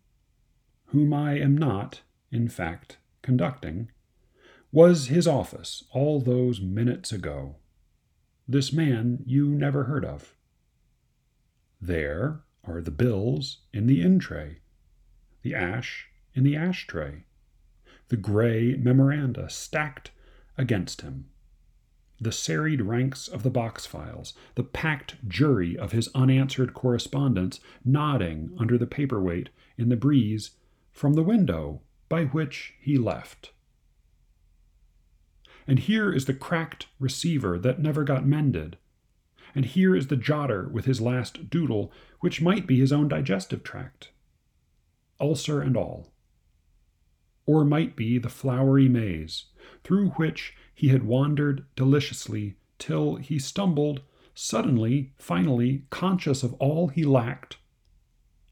whom 0.86 1.12
I 1.12 1.38
am 1.38 1.56
not, 1.56 2.00
in 2.30 2.48
fact, 2.48 2.98
conducting, 3.22 3.90
was 4.72 5.06
his 5.06 5.26
office 5.26 5.84
all 5.92 6.20
those 6.20 6.60
minutes 6.60 7.12
ago. 7.12 7.56
This 8.46 8.72
man 8.72 9.22
you 9.26 9.48
never 9.48 9.84
heard 9.84 10.04
of. 10.04 10.34
There, 11.80 12.40
are 12.70 12.80
the 12.80 12.90
bills 12.90 13.58
in 13.72 13.86
the 13.86 14.00
in 14.00 14.18
tray, 14.18 14.58
the 15.42 15.54
ash 15.54 16.08
in 16.34 16.44
the 16.44 16.56
ashtray, 16.56 17.24
the 18.08 18.16
gray 18.16 18.74
memoranda 18.76 19.48
stacked 19.48 20.10
against 20.56 21.02
him, 21.02 21.26
the 22.20 22.32
serried 22.32 22.82
ranks 22.82 23.28
of 23.28 23.42
the 23.42 23.50
box 23.50 23.86
files, 23.86 24.34
the 24.54 24.64
packed 24.64 25.16
jury 25.28 25.78
of 25.78 25.92
his 25.92 26.08
unanswered 26.14 26.74
correspondence 26.74 27.60
nodding 27.84 28.52
under 28.58 28.76
the 28.76 28.86
paperweight 28.86 29.50
in 29.76 29.88
the 29.88 29.96
breeze 29.96 30.52
from 30.92 31.14
the 31.14 31.22
window 31.22 31.80
by 32.08 32.24
which 32.24 32.74
he 32.80 32.98
left. 32.98 33.52
And 35.66 35.78
here 35.78 36.12
is 36.12 36.24
the 36.24 36.34
cracked 36.34 36.86
receiver 36.98 37.58
that 37.58 37.78
never 37.78 38.02
got 38.02 38.26
mended 38.26 38.78
and 39.54 39.64
here 39.64 39.94
is 39.94 40.08
the 40.08 40.16
jotter 40.16 40.70
with 40.70 40.84
his 40.84 41.00
last 41.00 41.50
doodle, 41.50 41.92
which 42.20 42.42
might 42.42 42.66
be 42.66 42.78
his 42.78 42.92
own 42.92 43.08
digestive 43.08 43.62
tract. 43.62 44.10
Ulcer 45.20 45.60
and 45.60 45.76
all. 45.76 46.12
Or 47.46 47.64
might 47.64 47.96
be 47.96 48.18
the 48.18 48.28
flowery 48.28 48.88
maze, 48.88 49.46
through 49.82 50.10
which 50.10 50.54
he 50.74 50.88
had 50.88 51.04
wandered 51.04 51.64
deliciously 51.76 52.56
till 52.78 53.16
he 53.16 53.38
stumbled, 53.38 54.02
suddenly, 54.34 55.12
finally, 55.18 55.84
conscious 55.90 56.42
of 56.42 56.54
all 56.54 56.88
he 56.88 57.04
lacked, 57.04 57.56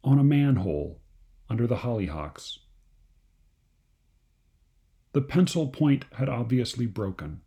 on 0.03 0.19
a 0.19 0.25
manhole 0.25 1.01
under 1.49 1.67
the 1.67 1.77
hollyhocks. 1.77 2.59
The 5.13 5.23
pencil 5.23 5.69
point 5.69 6.05
had 6.15 6.29
obviously 6.29 6.87
broken. 6.87 7.41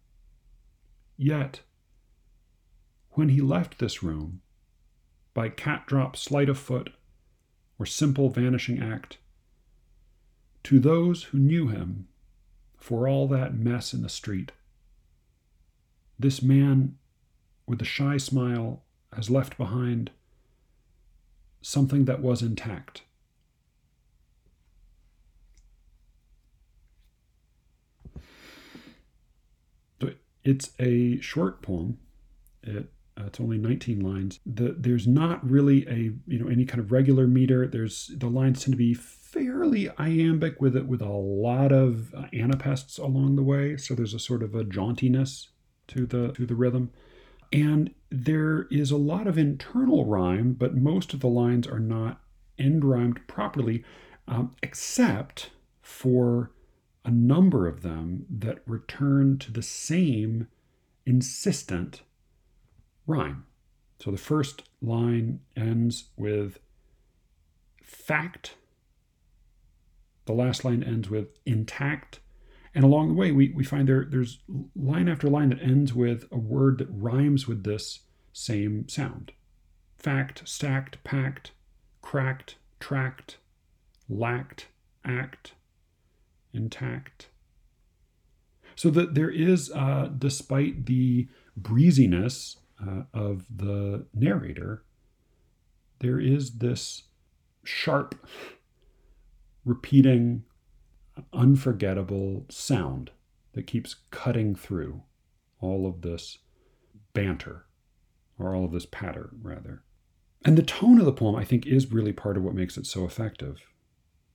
Yet, 1.18 1.62
when 3.11 3.30
he 3.30 3.41
left 3.41 3.80
this 3.80 4.02
room, 4.03 4.41
by 5.34 5.49
cat 5.49 5.86
drop 5.88 6.15
sleight 6.15 6.49
of 6.49 6.57
foot 6.57 6.91
or 7.77 7.86
simple 7.86 8.30
vanishing 8.30 8.81
act, 8.81 9.18
to 10.64 10.80
those 10.80 11.23
who 11.23 11.38
knew 11.38 11.68
him 11.68 12.07
for 12.77 13.07
all 13.07 13.27
that 13.27 13.56
mess 13.56 13.94
in 13.94 14.02
the 14.02 14.10
street, 14.10 14.52
this 16.18 16.41
man 16.41 16.98
with 17.65 17.81
a 17.81 17.86
shy 17.86 18.18
smile 18.18 18.84
has 19.14 19.30
left 19.30 19.57
behind 19.57 20.11
something 21.61 22.06
that 22.06 22.22
was 22.22 22.41
intact. 22.41 23.03
It's 30.44 30.72
a 30.80 31.19
short 31.19 31.61
poem. 31.61 31.99
It 32.64 32.91
uh, 33.20 33.26
it's 33.26 33.40
only 33.40 33.58
19 33.58 34.00
lines. 34.00 34.40
The, 34.46 34.76
there's 34.78 35.08
not 35.08 35.48
really 35.48 35.88
a 35.88 36.14
you 36.28 36.40
know 36.40 36.48
any 36.48 36.66
kind 36.66 36.80
of 36.80 36.91
regular 36.91 37.28
meter. 37.28 37.68
There's 37.68 38.12
the 38.16 38.28
lines 38.28 38.64
tend 38.64 38.74
to 38.74 38.78
be 38.78 38.94
fairly 38.94 39.90
iambic 39.98 40.62
with 40.62 40.76
it 40.76 40.88
with 40.88 41.02
a 41.02 41.10
lot 41.10 41.72
of 41.72 42.14
uh, 42.14 42.28
along 42.34 43.36
the 43.36 43.44
way. 43.44 43.78
So 43.78 43.94
there's 43.94 44.14
a 44.14 44.20
sort 44.20 44.44
of 44.44 44.56
a 44.56 44.64
jauntiness 44.64 45.48
to 45.90 46.06
the 46.06 46.32
to 46.34 46.46
the 46.46 46.56
rhythm. 46.56 46.91
And 47.52 47.94
there 48.12 48.68
is 48.70 48.91
a 48.91 48.98
lot 48.98 49.28
of 49.28 49.38
internal 49.38 50.06
rhyme, 50.06 50.54
but 50.54 50.76
most 50.76 51.14
of 51.14 51.20
the 51.20 51.28
lines 51.28 51.68
are 51.68 51.80
not 51.80 52.22
end 52.60 52.86
rhymed 52.86 53.26
properly, 53.28 53.84
um, 54.28 54.56
except 54.62 55.50
for 55.82 56.52
a 57.04 57.10
number 57.12 57.68
of 57.68 57.82
them 57.82 58.26
that 58.30 58.62
return 58.68 59.40
to 59.40 59.52
the 59.52 59.64
same 59.64 60.48
insistent 61.06 62.02
rhyme. 63.10 63.45
So 63.99 64.11
the 64.11 64.18
first 64.18 64.64
line 64.81 65.41
ends 65.57 66.06
with 66.15 66.60
fact. 67.84 68.56
The 70.26 70.34
last 70.34 70.64
line 70.64 70.84
ends 70.84 71.10
with 71.10 71.27
intact. 71.45 72.19
And 72.76 72.86
along 72.86 73.10
the 73.10 73.14
way, 73.15 73.31
we, 73.31 73.49
we 73.49 73.64
find 73.64 73.90
there, 73.90 74.07
there's 74.10 74.40
line 74.76 75.10
after 75.10 75.27
line 75.27 75.49
that 75.49 75.61
ends 75.61 75.94
with 75.94 76.26
a 76.31 76.38
word 76.38 76.77
that 76.77 76.88
rhymes 76.91 77.48
with 77.48 77.64
this 77.64 78.02
same 78.31 78.88
sound 78.88 79.34
fact, 79.98 80.48
stacked, 80.48 81.03
packed, 81.03 81.52
cracked, 82.02 82.56
tracked, 82.80 83.36
lacked, 84.07 84.68
act, 85.03 85.53
intact. 86.53 87.27
So 88.76 88.90
that 88.91 89.14
there 89.14 89.30
is, 89.30 89.69
uh, 89.72 90.10
despite 90.18 90.86
the 90.86 91.27
breeziness 91.60 92.56
uh, 92.85 93.03
of 93.14 93.45
the 93.53 94.06
narrator, 94.14 94.84
there 95.99 96.19
is 96.19 96.57
this 96.60 97.03
sharp, 97.64 98.15
repeating, 99.65 100.43
unforgettable 101.34 102.45
sound 102.49 103.11
that 103.53 103.68
keeps 103.68 103.95
cutting 104.11 104.56
through 104.56 105.03
all 105.60 105.85
of 105.85 106.01
this 106.01 106.38
banter, 107.14 107.65
or 108.38 108.56
all 108.56 108.65
of 108.65 108.72
this 108.72 108.85
patter, 108.85 109.31
rather. 109.41 109.84
And 110.45 110.57
the 110.57 110.64
tone 110.64 110.99
of 110.99 111.06
the 111.06 111.11
poem, 111.11 111.35
I 111.35 111.43
think, 111.43 111.65
is 111.65 111.91
really 111.91 112.14
part 112.14 112.38
of 112.38 112.43
what 112.43 112.56
makes 112.56 112.77
it 112.77 112.85
so 112.85 113.03
effective. 113.03 113.61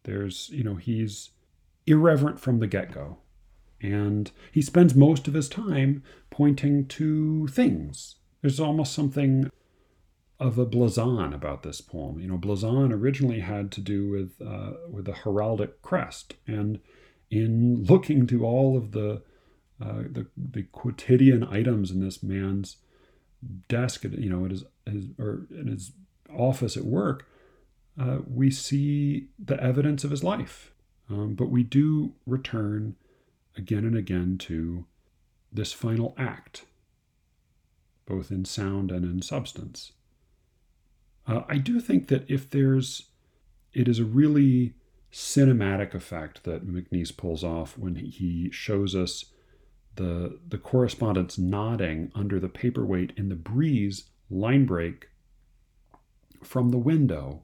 There's, 0.03 0.51
you 0.51 0.63
know, 0.63 0.75
he's 0.75 1.31
irreverent 1.87 2.39
from 2.39 2.59
the 2.59 2.67
get 2.67 2.93
go. 2.93 3.19
And 3.81 4.31
he 4.53 4.61
spends 4.61 4.95
most 4.95 5.29
of 5.29 5.35
his 5.35 5.49
time 5.49 6.03
pointing 6.31 6.87
to 6.89 7.47
things 7.49 8.17
there's 8.45 8.61
almost 8.61 8.93
something 8.93 9.51
of 10.39 10.59
a 10.59 10.67
blazon 10.67 11.33
about 11.33 11.63
this 11.63 11.81
poem. 11.81 12.21
You 12.21 12.29
know, 12.29 12.37
blazon 12.37 12.93
originally 12.93 13.41
had 13.41 13.73
to 13.73 13.81
do 13.81 14.11
with 14.11 14.47
uh, 14.47 14.73
with 14.91 15.07
the 15.07 15.13
heraldic 15.13 15.81
crest, 15.81 16.35
and 16.47 16.79
in 17.31 17.85
looking 17.85 18.27
to 18.27 18.45
all 18.45 18.77
of 18.77 18.93
the 18.93 19.23
uh, 19.81 20.03
the, 20.11 20.27
the 20.37 20.65
quotidian 20.65 21.43
items 21.45 21.91
in 21.91 22.01
this 22.01 22.23
man's 22.23 22.77
desk, 23.69 24.05
you 24.05 24.29
know, 24.29 24.45
at 24.45 24.51
his, 24.51 24.65
his 24.85 25.07
or 25.19 25.47
in 25.51 25.69
his 25.69 25.93
office 26.31 26.77
at 26.77 26.85
work, 26.85 27.27
uh, 27.99 28.19
we 28.27 28.51
see 28.51 29.29
the 29.43 29.59
evidence 29.59 30.05
of 30.05 30.11
his 30.11 30.23
life. 30.23 30.71
Um, 31.09 31.33
but 31.33 31.49
we 31.49 31.63
do 31.63 32.13
return 32.27 32.97
again 33.57 33.87
and 33.87 33.97
again 33.97 34.37
to 34.41 34.85
this 35.51 35.73
final 35.73 36.15
act 36.19 36.67
both 38.07 38.31
in 38.31 38.45
sound 38.45 38.91
and 38.91 39.05
in 39.05 39.23
substance. 39.23 39.93
Uh, 41.27 41.43
I 41.49 41.59
do 41.59 41.81
think 41.81 42.09
that 42.09 42.31
if 42.31 42.51
there's 42.51 43.09
it 43.73 43.89
is 43.89 43.99
a 43.99 44.05
really 44.05 44.75
cinematic 45.13 45.95
effect 45.95 46.45
that 46.45 46.67
MacNeice 46.67 47.17
pulls 47.17 47.45
off 47.45 47.79
when 47.79 47.97
he 47.97 48.51
shows 48.51 48.95
us 48.95 49.27
the 49.97 50.39
the 50.49 50.59
correspondence 50.59 51.39
nodding 51.39 52.11
under 52.15 52.41
the 52.41 52.49
paperweight 52.49 53.13
in 53.17 53.29
the 53.29 53.37
breeze 53.37 54.05
line 54.29 54.67
break 54.67 55.09
from 56.43 56.71
the 56.71 56.79
window 56.79 57.43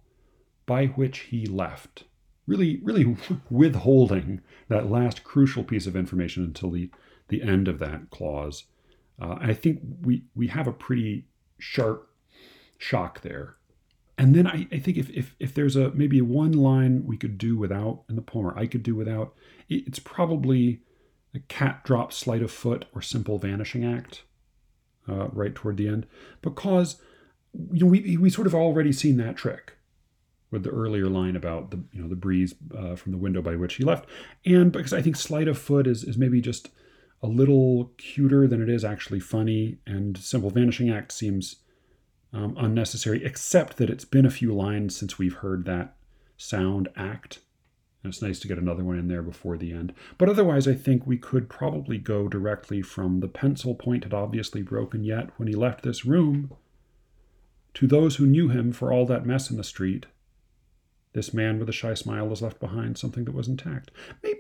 by 0.66 0.86
which 0.86 1.20
he 1.20 1.46
left 1.46 2.04
really 2.46 2.80
really 2.82 3.16
withholding 3.50 4.40
that 4.68 4.90
last 4.90 5.22
crucial 5.24 5.62
piece 5.62 5.86
of 5.86 5.96
information 5.96 6.42
until 6.42 6.70
the 6.70 6.90
the 7.28 7.42
end 7.42 7.68
of 7.68 7.78
that 7.78 8.10
clause 8.10 8.64
uh, 9.20 9.36
i 9.40 9.54
think 9.54 9.80
we 10.02 10.24
we 10.34 10.48
have 10.48 10.66
a 10.66 10.72
pretty 10.72 11.26
sharp 11.58 12.10
shock 12.80 13.20
there. 13.20 13.56
And 14.18 14.34
then 14.34 14.46
I, 14.46 14.66
I 14.72 14.78
think 14.78 14.96
if, 14.96 15.08
if 15.10 15.34
if 15.38 15.54
there's 15.54 15.76
a 15.76 15.90
maybe 15.92 16.20
one 16.20 16.52
line 16.52 17.06
we 17.06 17.16
could 17.16 17.38
do 17.38 17.56
without 17.56 18.02
in 18.08 18.16
the 18.16 18.22
poem 18.22 18.46
or 18.46 18.58
i 18.58 18.66
could 18.66 18.82
do 18.82 18.94
without 18.94 19.34
it's 19.68 19.98
probably 19.98 20.80
a 21.34 21.38
cat 21.40 21.84
drop 21.84 22.12
sleight 22.12 22.42
of 22.42 22.50
foot 22.50 22.86
or 22.94 23.00
simple 23.00 23.38
vanishing 23.38 23.84
act 23.84 24.24
uh, 25.08 25.28
right 25.28 25.54
toward 25.54 25.76
the 25.76 25.88
end. 25.88 26.06
Because 26.42 27.00
you 27.72 27.80
know 27.80 27.86
we, 27.86 28.16
we 28.16 28.30
sort 28.30 28.46
of 28.46 28.54
already 28.54 28.92
seen 28.92 29.16
that 29.18 29.36
trick 29.36 29.74
with 30.50 30.64
the 30.64 30.70
earlier 30.70 31.08
line 31.08 31.36
about 31.36 31.70
the 31.70 31.80
you 31.92 32.02
know 32.02 32.08
the 32.08 32.16
breeze 32.16 32.54
uh, 32.76 32.96
from 32.96 33.12
the 33.12 33.18
window 33.18 33.40
by 33.40 33.56
which 33.56 33.74
he 33.74 33.84
left. 33.84 34.08
And 34.44 34.72
because 34.72 34.92
i 34.92 35.00
think 35.00 35.16
sleight 35.16 35.48
of 35.48 35.58
foot 35.58 35.86
is, 35.86 36.04
is 36.04 36.18
maybe 36.18 36.40
just 36.40 36.68
a 37.22 37.26
little 37.26 37.92
cuter 37.98 38.46
than 38.46 38.62
it 38.62 38.68
is 38.68 38.84
actually 38.84 39.20
funny 39.20 39.78
and 39.86 40.16
simple 40.18 40.50
vanishing 40.50 40.90
act 40.90 41.12
seems 41.12 41.56
um, 42.32 42.56
unnecessary 42.58 43.24
except 43.24 43.76
that 43.76 43.90
it's 43.90 44.04
been 44.04 44.24
a 44.24 44.30
few 44.30 44.54
lines 44.54 44.96
since 44.96 45.18
we've 45.18 45.34
heard 45.34 45.64
that 45.64 45.96
sound 46.36 46.88
act 46.96 47.40
and 48.02 48.12
it's 48.12 48.22
nice 48.22 48.40
to 48.40 48.48
get 48.48 48.58
another 48.58 48.82
one 48.82 48.98
in 48.98 49.08
there 49.08 49.22
before 49.22 49.58
the 49.58 49.72
end. 49.72 49.92
But 50.16 50.30
otherwise, 50.30 50.66
I 50.66 50.74
think 50.74 51.06
we 51.06 51.18
could 51.18 51.50
probably 51.50 51.98
go 51.98 52.28
directly 52.28 52.80
from 52.80 53.20
the 53.20 53.28
pencil 53.28 53.74
point 53.74 54.04
had 54.04 54.14
obviously 54.14 54.62
broken 54.62 55.04
yet 55.04 55.30
when 55.36 55.48
he 55.48 55.54
left 55.54 55.82
this 55.82 56.06
room 56.06 56.52
to 57.74 57.86
those 57.86 58.16
who 58.16 58.26
knew 58.26 58.48
him 58.48 58.72
for 58.72 58.92
all 58.92 59.04
that 59.06 59.26
mess 59.26 59.50
in 59.50 59.56
the 59.56 59.64
street. 59.64 60.06
This 61.12 61.34
man 61.34 61.58
with 61.58 61.68
a 61.68 61.72
shy 61.72 61.94
smile 61.94 62.28
has 62.28 62.40
left 62.40 62.60
behind 62.60 62.96
something 62.96 63.24
that 63.24 63.34
was 63.34 63.48
intact. 63.48 63.90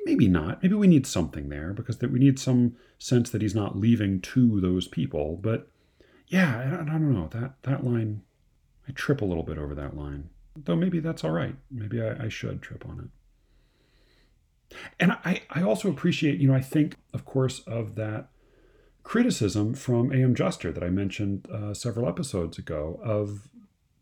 Maybe 0.04 0.28
not. 0.28 0.62
Maybe 0.62 0.74
we 0.74 0.86
need 0.86 1.06
something 1.06 1.48
there 1.48 1.72
because 1.72 1.98
that 1.98 2.12
we 2.12 2.20
need 2.20 2.38
some 2.38 2.76
sense 2.98 3.30
that 3.30 3.42
he's 3.42 3.54
not 3.56 3.76
leaving 3.76 4.20
to 4.20 4.60
those 4.60 4.86
people. 4.86 5.36
But 5.42 5.68
yeah, 6.28 6.78
I 6.80 6.84
don't 6.84 7.12
know. 7.12 7.28
That, 7.32 7.54
that 7.62 7.84
line, 7.84 8.22
I 8.88 8.92
trip 8.92 9.20
a 9.20 9.24
little 9.24 9.42
bit 9.42 9.58
over 9.58 9.74
that 9.74 9.96
line. 9.96 10.30
Though 10.56 10.76
maybe 10.76 11.00
that's 11.00 11.24
all 11.24 11.32
right. 11.32 11.56
Maybe 11.70 12.00
I, 12.00 12.26
I 12.26 12.28
should 12.28 12.62
trip 12.62 12.86
on 12.88 13.10
it. 14.70 14.76
And 15.00 15.12
I, 15.24 15.42
I 15.50 15.62
also 15.62 15.90
appreciate, 15.90 16.38
you 16.38 16.46
know, 16.46 16.54
I 16.54 16.60
think, 16.60 16.96
of 17.12 17.24
course, 17.24 17.60
of 17.60 17.96
that 17.96 18.28
criticism 19.02 19.74
from 19.74 20.12
A.M. 20.12 20.36
Juster 20.36 20.70
that 20.70 20.84
I 20.84 20.90
mentioned 20.90 21.48
uh, 21.50 21.74
several 21.74 22.08
episodes 22.08 22.58
ago 22.58 23.00
of 23.02 23.48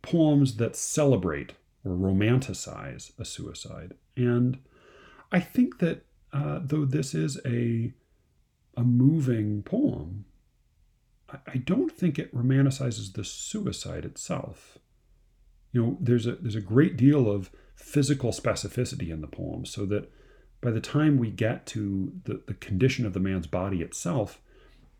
poems 0.02 0.56
that 0.56 0.76
celebrate 0.76 1.54
or 1.88 1.96
romanticize 1.96 3.12
a 3.18 3.24
suicide. 3.24 3.94
And 4.16 4.58
I 5.32 5.40
think 5.40 5.78
that 5.78 6.04
uh, 6.32 6.60
though 6.62 6.84
this 6.84 7.14
is 7.14 7.40
a, 7.46 7.92
a 8.76 8.82
moving 8.82 9.62
poem, 9.62 10.26
I, 11.30 11.38
I 11.46 11.56
don't 11.56 11.92
think 11.92 12.18
it 12.18 12.34
romanticizes 12.34 13.12
the 13.12 13.24
suicide 13.24 14.04
itself. 14.04 14.78
You 15.72 15.82
know, 15.82 15.96
there's 16.00 16.26
a 16.26 16.36
there's 16.36 16.54
a 16.54 16.60
great 16.60 16.96
deal 16.96 17.30
of 17.30 17.50
physical 17.74 18.32
specificity 18.32 19.10
in 19.10 19.20
the 19.20 19.26
poem, 19.26 19.64
so 19.64 19.84
that 19.86 20.10
by 20.60 20.70
the 20.70 20.80
time 20.80 21.18
we 21.18 21.30
get 21.30 21.66
to 21.66 22.12
the, 22.24 22.42
the 22.46 22.54
condition 22.54 23.06
of 23.06 23.12
the 23.12 23.20
man's 23.20 23.46
body 23.46 23.82
itself, 23.82 24.40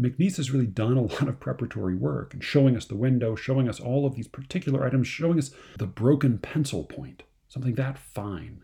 MacNeice 0.01 0.37
has 0.37 0.51
really 0.51 0.67
done 0.67 0.97
a 0.97 1.03
lot 1.13 1.29
of 1.29 1.41
preparatory 1.41 1.95
work 1.95 2.35
and 2.35 2.43
showing 2.43 2.77
us 2.77 2.85
the 2.85 2.97
window, 2.97 3.35
showing 3.35 3.69
us 3.69 3.81
all 3.81 4.07
of 4.07 4.15
these 4.15 4.29
particular 4.29 4.85
items, 4.85 5.07
showing 5.07 5.39
us 5.39 5.51
the 5.77 5.87
broken 5.87 6.39
pencil 6.39 6.85
point, 6.85 7.25
something 7.49 7.75
that 7.75 7.99
fine. 7.99 8.63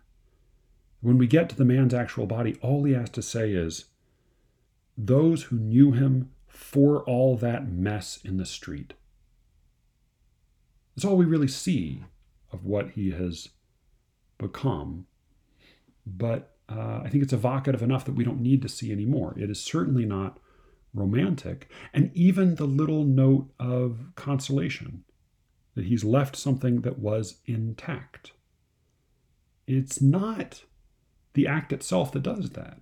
When 1.00 1.18
we 1.18 1.26
get 1.26 1.48
to 1.50 1.56
the 1.56 1.64
man's 1.64 1.92
actual 1.92 2.26
body, 2.26 2.56
all 2.62 2.84
he 2.84 2.94
has 2.94 3.10
to 3.10 3.22
say 3.22 3.52
is, 3.52 3.86
Those 4.96 5.44
who 5.44 5.56
knew 5.56 5.92
him 5.92 6.30
for 6.46 7.02
all 7.04 7.36
that 7.36 7.68
mess 7.68 8.20
in 8.24 8.36
the 8.36 8.46
street. 8.46 8.94
That's 10.94 11.04
all 11.04 11.16
we 11.16 11.24
really 11.24 11.48
see 11.48 12.04
of 12.52 12.64
what 12.64 12.92
he 12.92 13.10
has 13.10 13.48
become. 14.38 15.06
But 16.06 16.56
uh, 16.68 17.02
I 17.04 17.08
think 17.10 17.24
it's 17.24 17.32
evocative 17.32 17.82
enough 17.82 18.04
that 18.04 18.14
we 18.14 18.24
don't 18.24 18.40
need 18.40 18.62
to 18.62 18.68
see 18.68 18.92
anymore. 18.92 19.34
It 19.36 19.50
is 19.50 19.60
certainly 19.60 20.06
not 20.06 20.38
romantic. 20.94 21.68
And 21.92 22.10
even 22.14 22.54
the 22.54 22.66
little 22.66 23.04
note 23.04 23.50
of 23.58 23.98
consolation 24.14 25.04
that 25.74 25.86
he's 25.86 26.04
left 26.04 26.36
something 26.36 26.82
that 26.82 26.98
was 26.98 27.40
intact. 27.46 28.32
It's 29.66 30.00
not 30.00 30.62
the 31.32 31.46
act 31.46 31.72
itself 31.72 32.12
that 32.12 32.22
does 32.22 32.50
that. 32.50 32.78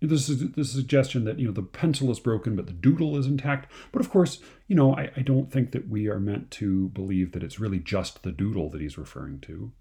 This 0.00 0.28
is 0.28 0.52
the 0.52 0.64
suggestion 0.64 1.24
that 1.24 1.38
you 1.38 1.46
know 1.46 1.52
the 1.52 1.62
pencil 1.62 2.10
is 2.10 2.20
broken, 2.20 2.56
but 2.56 2.66
the 2.66 2.72
doodle 2.72 3.16
is 3.16 3.26
intact. 3.26 3.72
But 3.90 4.00
of 4.00 4.10
course, 4.10 4.38
you 4.68 4.76
know 4.76 4.94
I, 4.94 5.10
I 5.16 5.22
don't 5.22 5.50
think 5.50 5.72
that 5.72 5.88
we 5.88 6.08
are 6.08 6.20
meant 6.20 6.50
to 6.52 6.90
believe 6.90 7.32
that 7.32 7.42
it's 7.42 7.58
really 7.58 7.78
just 7.78 8.22
the 8.22 8.32
doodle 8.32 8.68
that 8.70 8.82
he's 8.82 8.98
referring 8.98 9.40
to 9.42 9.72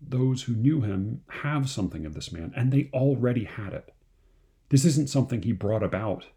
those 0.00 0.42
who 0.42 0.54
knew 0.54 0.80
him 0.80 1.22
have 1.28 1.68
something 1.68 2.04
of 2.04 2.14
this 2.14 2.32
man, 2.32 2.52
and 2.56 2.72
they 2.72 2.90
already 2.92 3.44
had 3.44 3.72
it. 3.72 3.94
This 4.72 4.86
isn't 4.86 5.10
something 5.10 5.42
he 5.42 5.52
brought 5.52 5.82
about 5.82 6.28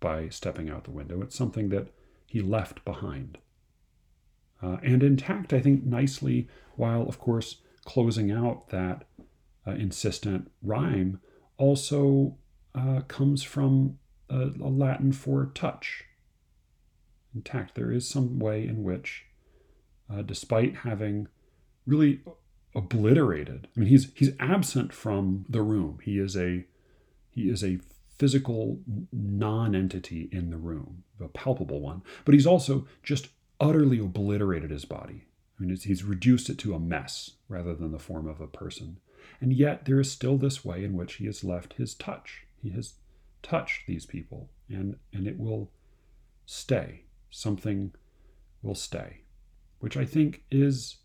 by 0.00 0.30
stepping 0.30 0.70
out 0.70 0.84
the 0.84 0.90
window, 0.90 1.20
it's 1.20 1.36
something 1.36 1.68
that 1.68 1.88
he 2.26 2.40
left 2.40 2.82
behind. 2.86 3.36
Uh, 4.62 4.78
and 4.82 5.02
intact, 5.02 5.52
I 5.52 5.60
think, 5.60 5.84
nicely, 5.84 6.48
while, 6.76 7.02
of 7.02 7.18
course, 7.18 7.56
closing 7.84 8.32
out 8.32 8.70
that 8.70 9.04
uh, 9.66 9.72
insistent 9.72 10.50
rhyme, 10.62 11.20
also 11.58 12.38
uh, 12.74 13.02
comes 13.08 13.42
from 13.42 13.98
a, 14.30 14.52
a 14.58 14.70
Latin 14.70 15.12
for 15.12 15.50
touch. 15.54 16.04
Intact, 17.34 17.74
there 17.74 17.92
is 17.92 18.08
some 18.08 18.38
way 18.38 18.66
in 18.66 18.82
which, 18.82 19.26
uh, 20.10 20.22
despite 20.22 20.76
having 20.76 21.28
really 21.86 22.22
obliterated. 22.74 23.68
I 23.76 23.80
mean, 23.80 23.90
he's 23.90 24.10
he's 24.14 24.32
absent 24.40 24.94
from 24.94 25.44
the 25.46 25.60
room. 25.60 25.98
He 26.02 26.18
is 26.18 26.38
a 26.38 26.64
he 27.40 27.50
is 27.50 27.64
a 27.64 27.78
physical 28.18 28.80
non-entity 29.12 30.28
in 30.30 30.50
the 30.50 30.56
room, 30.56 31.04
a 31.20 31.28
palpable 31.28 31.80
one. 31.80 32.02
But 32.24 32.34
he's 32.34 32.46
also 32.46 32.86
just 33.02 33.28
utterly 33.58 33.98
obliterated 33.98 34.70
his 34.70 34.84
body. 34.84 35.24
I 35.58 35.62
mean, 35.62 35.76
he's 35.76 36.04
reduced 36.04 36.50
it 36.50 36.58
to 36.58 36.74
a 36.74 36.78
mess 36.78 37.32
rather 37.48 37.74
than 37.74 37.92
the 37.92 37.98
form 37.98 38.26
of 38.26 38.40
a 38.40 38.46
person. 38.46 38.98
And 39.40 39.52
yet, 39.52 39.84
there 39.84 40.00
is 40.00 40.10
still 40.10 40.36
this 40.36 40.64
way 40.64 40.84
in 40.84 40.94
which 40.94 41.14
he 41.14 41.26
has 41.26 41.44
left 41.44 41.74
his 41.74 41.94
touch. 41.94 42.46
He 42.62 42.70
has 42.70 42.94
touched 43.42 43.86
these 43.86 44.04
people, 44.04 44.50
and 44.68 44.96
and 45.12 45.26
it 45.26 45.38
will 45.38 45.70
stay. 46.46 47.04
Something 47.30 47.92
will 48.62 48.74
stay, 48.74 49.20
which 49.78 49.96
I 49.96 50.04
think 50.04 50.42
is 50.50 50.96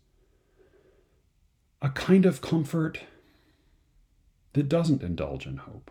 a 1.80 1.88
kind 1.90 2.26
of 2.26 2.40
comfort 2.40 3.00
that 4.54 4.68
doesn't 4.68 5.02
indulge 5.02 5.46
in 5.46 5.58
hope, 5.58 5.90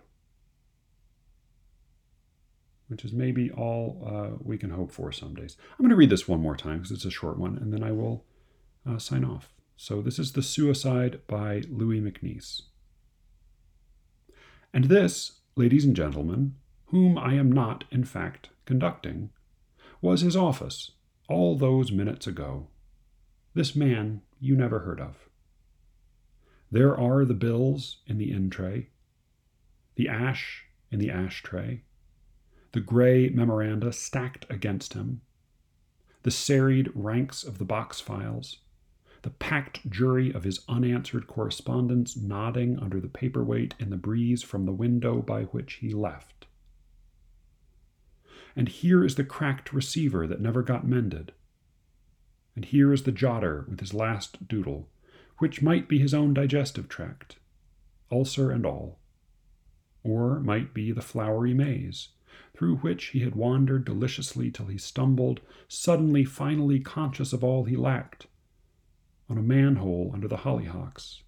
which 2.88 3.04
is 3.04 3.14
maybe 3.14 3.52
all 3.52 4.04
uh, 4.06 4.38
we 4.42 4.58
can 4.58 4.70
hope 4.70 4.92
for 4.92 5.12
some 5.12 5.34
days. 5.34 5.58
I'm 5.72 5.84
going 5.84 5.90
to 5.90 5.96
read 5.96 6.10
this 6.10 6.28
one 6.28 6.40
more 6.40 6.56
time 6.56 6.78
because 6.78 6.92
it's 6.92 7.06
a 7.06 7.12
short 7.12 7.38
one, 7.38 7.58
and 7.58 7.74
then 7.74 7.84
I 7.84 7.92
will 7.92 8.26
uh, 8.88 8.98
sign 8.98 9.26
off. 9.26 9.54
So, 9.78 10.02
this 10.02 10.20
is 10.20 10.32
The 10.32 10.44
Suicide 10.44 11.20
by 11.28 11.64
Louis 11.70 12.00
MacNeice. 12.00 12.62
And 14.74 14.86
this, 14.86 15.40
ladies 15.56 15.86
and 15.86 15.96
gentlemen, 15.96 16.56
whom 16.88 17.18
I 17.18 17.34
am 17.34 17.52
not, 17.52 17.84
in 17.92 18.04
fact, 18.04 18.50
conducting, 18.66 19.32
was 20.02 20.22
his 20.22 20.36
office 20.36 20.92
all 21.28 21.58
those 21.58 21.92
minutes 21.92 22.28
ago. 22.28 22.68
This 23.54 23.76
man 23.76 24.22
you 24.40 24.56
never 24.56 24.80
heard 24.80 25.00
of. 25.00 25.30
There 26.72 26.98
are 26.98 27.26
the 27.26 27.34
bills 27.34 27.98
in 28.06 28.18
the 28.18 28.32
in 28.32 28.50
tray, 28.50 28.90
the 29.96 30.10
ash 30.10 30.66
in 30.92 31.00
the 31.00 31.10
ashtray, 31.10 31.84
the 32.76 32.82
gray 32.82 33.30
memoranda 33.30 33.94
stacked 33.94 34.46
against 34.50 34.96
him, 34.96 35.22
the 36.24 36.30
serried 36.30 36.92
ranks 36.94 37.42
of 37.42 37.58
the 37.58 37.64
box 37.64 38.02
files, 38.02 38.58
the 39.22 39.30
packed 39.30 39.90
jury 39.90 40.30
of 40.34 40.44
his 40.44 40.60
unanswered 40.68 41.26
correspondence 41.26 42.18
nodding 42.18 42.78
under 42.78 43.00
the 43.00 43.08
paperweight 43.08 43.76
in 43.80 43.92
the 43.92 43.96
breeze 43.96 44.44
from 44.44 44.66
the 44.66 44.74
window 44.74 45.22
by 45.22 45.44
which 45.44 45.76
he 45.76 45.94
left. 45.94 46.48
And 48.58 48.68
here 48.68 49.06
is 49.06 49.16
the 49.16 49.24
cracked 49.24 49.72
receiver 49.72 50.28
that 50.28 50.42
never 50.42 50.62
got 50.62 50.86
mended. 50.86 51.32
And 52.58 52.66
here 52.66 52.92
is 52.92 53.04
the 53.04 53.14
jotter 53.14 53.66
with 53.70 53.80
his 53.80 53.94
last 53.94 54.50
doodle 54.50 54.90
which 55.38 55.62
might 55.62 55.88
be 55.88 56.00
his 56.00 56.14
own 56.14 56.34
digestive 56.34 56.90
tract, 56.90 57.38
ulcer 58.12 58.52
and 58.52 58.66
all, 58.66 59.00
or 60.04 60.42
might 60.42 60.74
be 60.74 60.92
the 60.92 61.02
flowery 61.02 61.54
maze 61.54 62.10
through 62.54 62.78
which 62.78 63.08
he 63.08 63.20
had 63.20 63.36
wandered 63.36 63.86
deliciously 63.86 64.52
till 64.52 64.68
he 64.68 64.78
stumbled, 64.78 65.42
suddenly, 65.68 66.24
finally 66.24 66.80
conscious 66.80 67.34
of 67.34 67.44
all 67.44 67.66
he 67.66 67.76
lacked, 67.76 68.28
on 69.30 69.38
a 69.38 69.42
manhole 69.42 70.12
under 70.14 70.28
the 70.28 70.38
hollyhocks. 70.38 71.22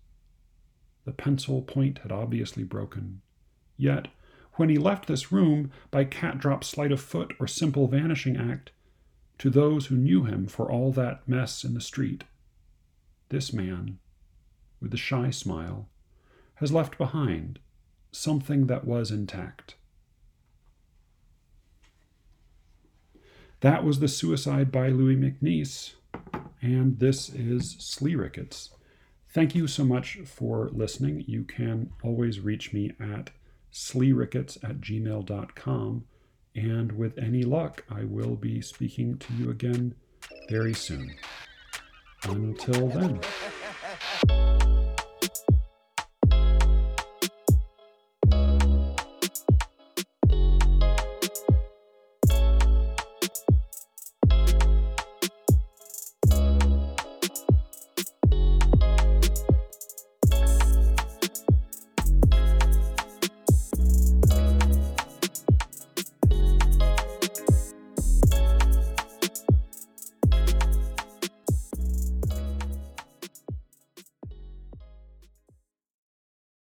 The 1.06 1.12
pencil 1.14 1.62
point 1.62 2.00
had 2.00 2.12
obviously 2.12 2.64
broken. 2.64 3.22
Yet, 3.78 4.10
when 4.54 4.70
he 4.70 4.78
left 4.78 5.08
this 5.08 5.32
room 5.32 5.72
by 5.92 6.04
cat 6.04 6.40
drop 6.40 6.64
sleight 6.64 6.92
of 6.92 7.00
foot 7.00 7.34
or 7.40 7.48
simple 7.48 7.88
vanishing 7.88 8.36
act, 8.36 8.72
to 9.38 9.50
those 9.50 9.86
who 9.86 9.96
knew 9.96 10.24
him 10.24 10.48
for 10.48 10.72
all 10.72 10.92
that 10.94 11.28
mess 11.28 11.64
in 11.64 11.74
the 11.74 11.82
street, 11.82 12.24
this 13.30 13.54
man, 13.54 14.00
with 14.82 14.92
the 14.92 14.98
shy 14.98 15.30
smile, 15.30 15.88
has 16.56 16.72
left 16.72 16.98
behind 16.98 17.60
something 18.12 18.66
that 18.68 18.86
was 18.86 19.12
intact. 19.12 19.76
That 23.62 23.84
was 23.84 24.00
The 24.00 24.08
Suicide 24.08 24.72
by 24.72 24.90
Louis 24.90 25.16
MacNeice, 25.16 25.94
and 26.62 27.00
this 27.00 27.28
is 27.30 27.76
Slee 27.80 28.14
Ricketts. 28.14 28.70
Thank 29.30 29.56
you 29.56 29.66
so 29.66 29.84
much 29.84 30.20
for 30.26 30.70
listening. 30.72 31.24
You 31.28 31.44
can 31.44 31.90
always 32.04 32.40
reach 32.40 32.72
me 32.72 32.92
at 33.00 33.32
sleericketts 33.74 34.64
at 34.64 34.80
gmail.com, 34.80 36.06
and 36.56 36.92
with 36.92 37.18
any 37.18 37.42
luck, 37.42 37.84
I 37.90 38.04
will 38.04 38.36
be 38.36 38.62
speaking 38.62 39.18
to 39.18 39.34
you 39.34 39.50
again 39.50 39.96
very 40.50 40.76
soon. 40.76 41.16
Until 42.26 42.90
then. 42.90 43.20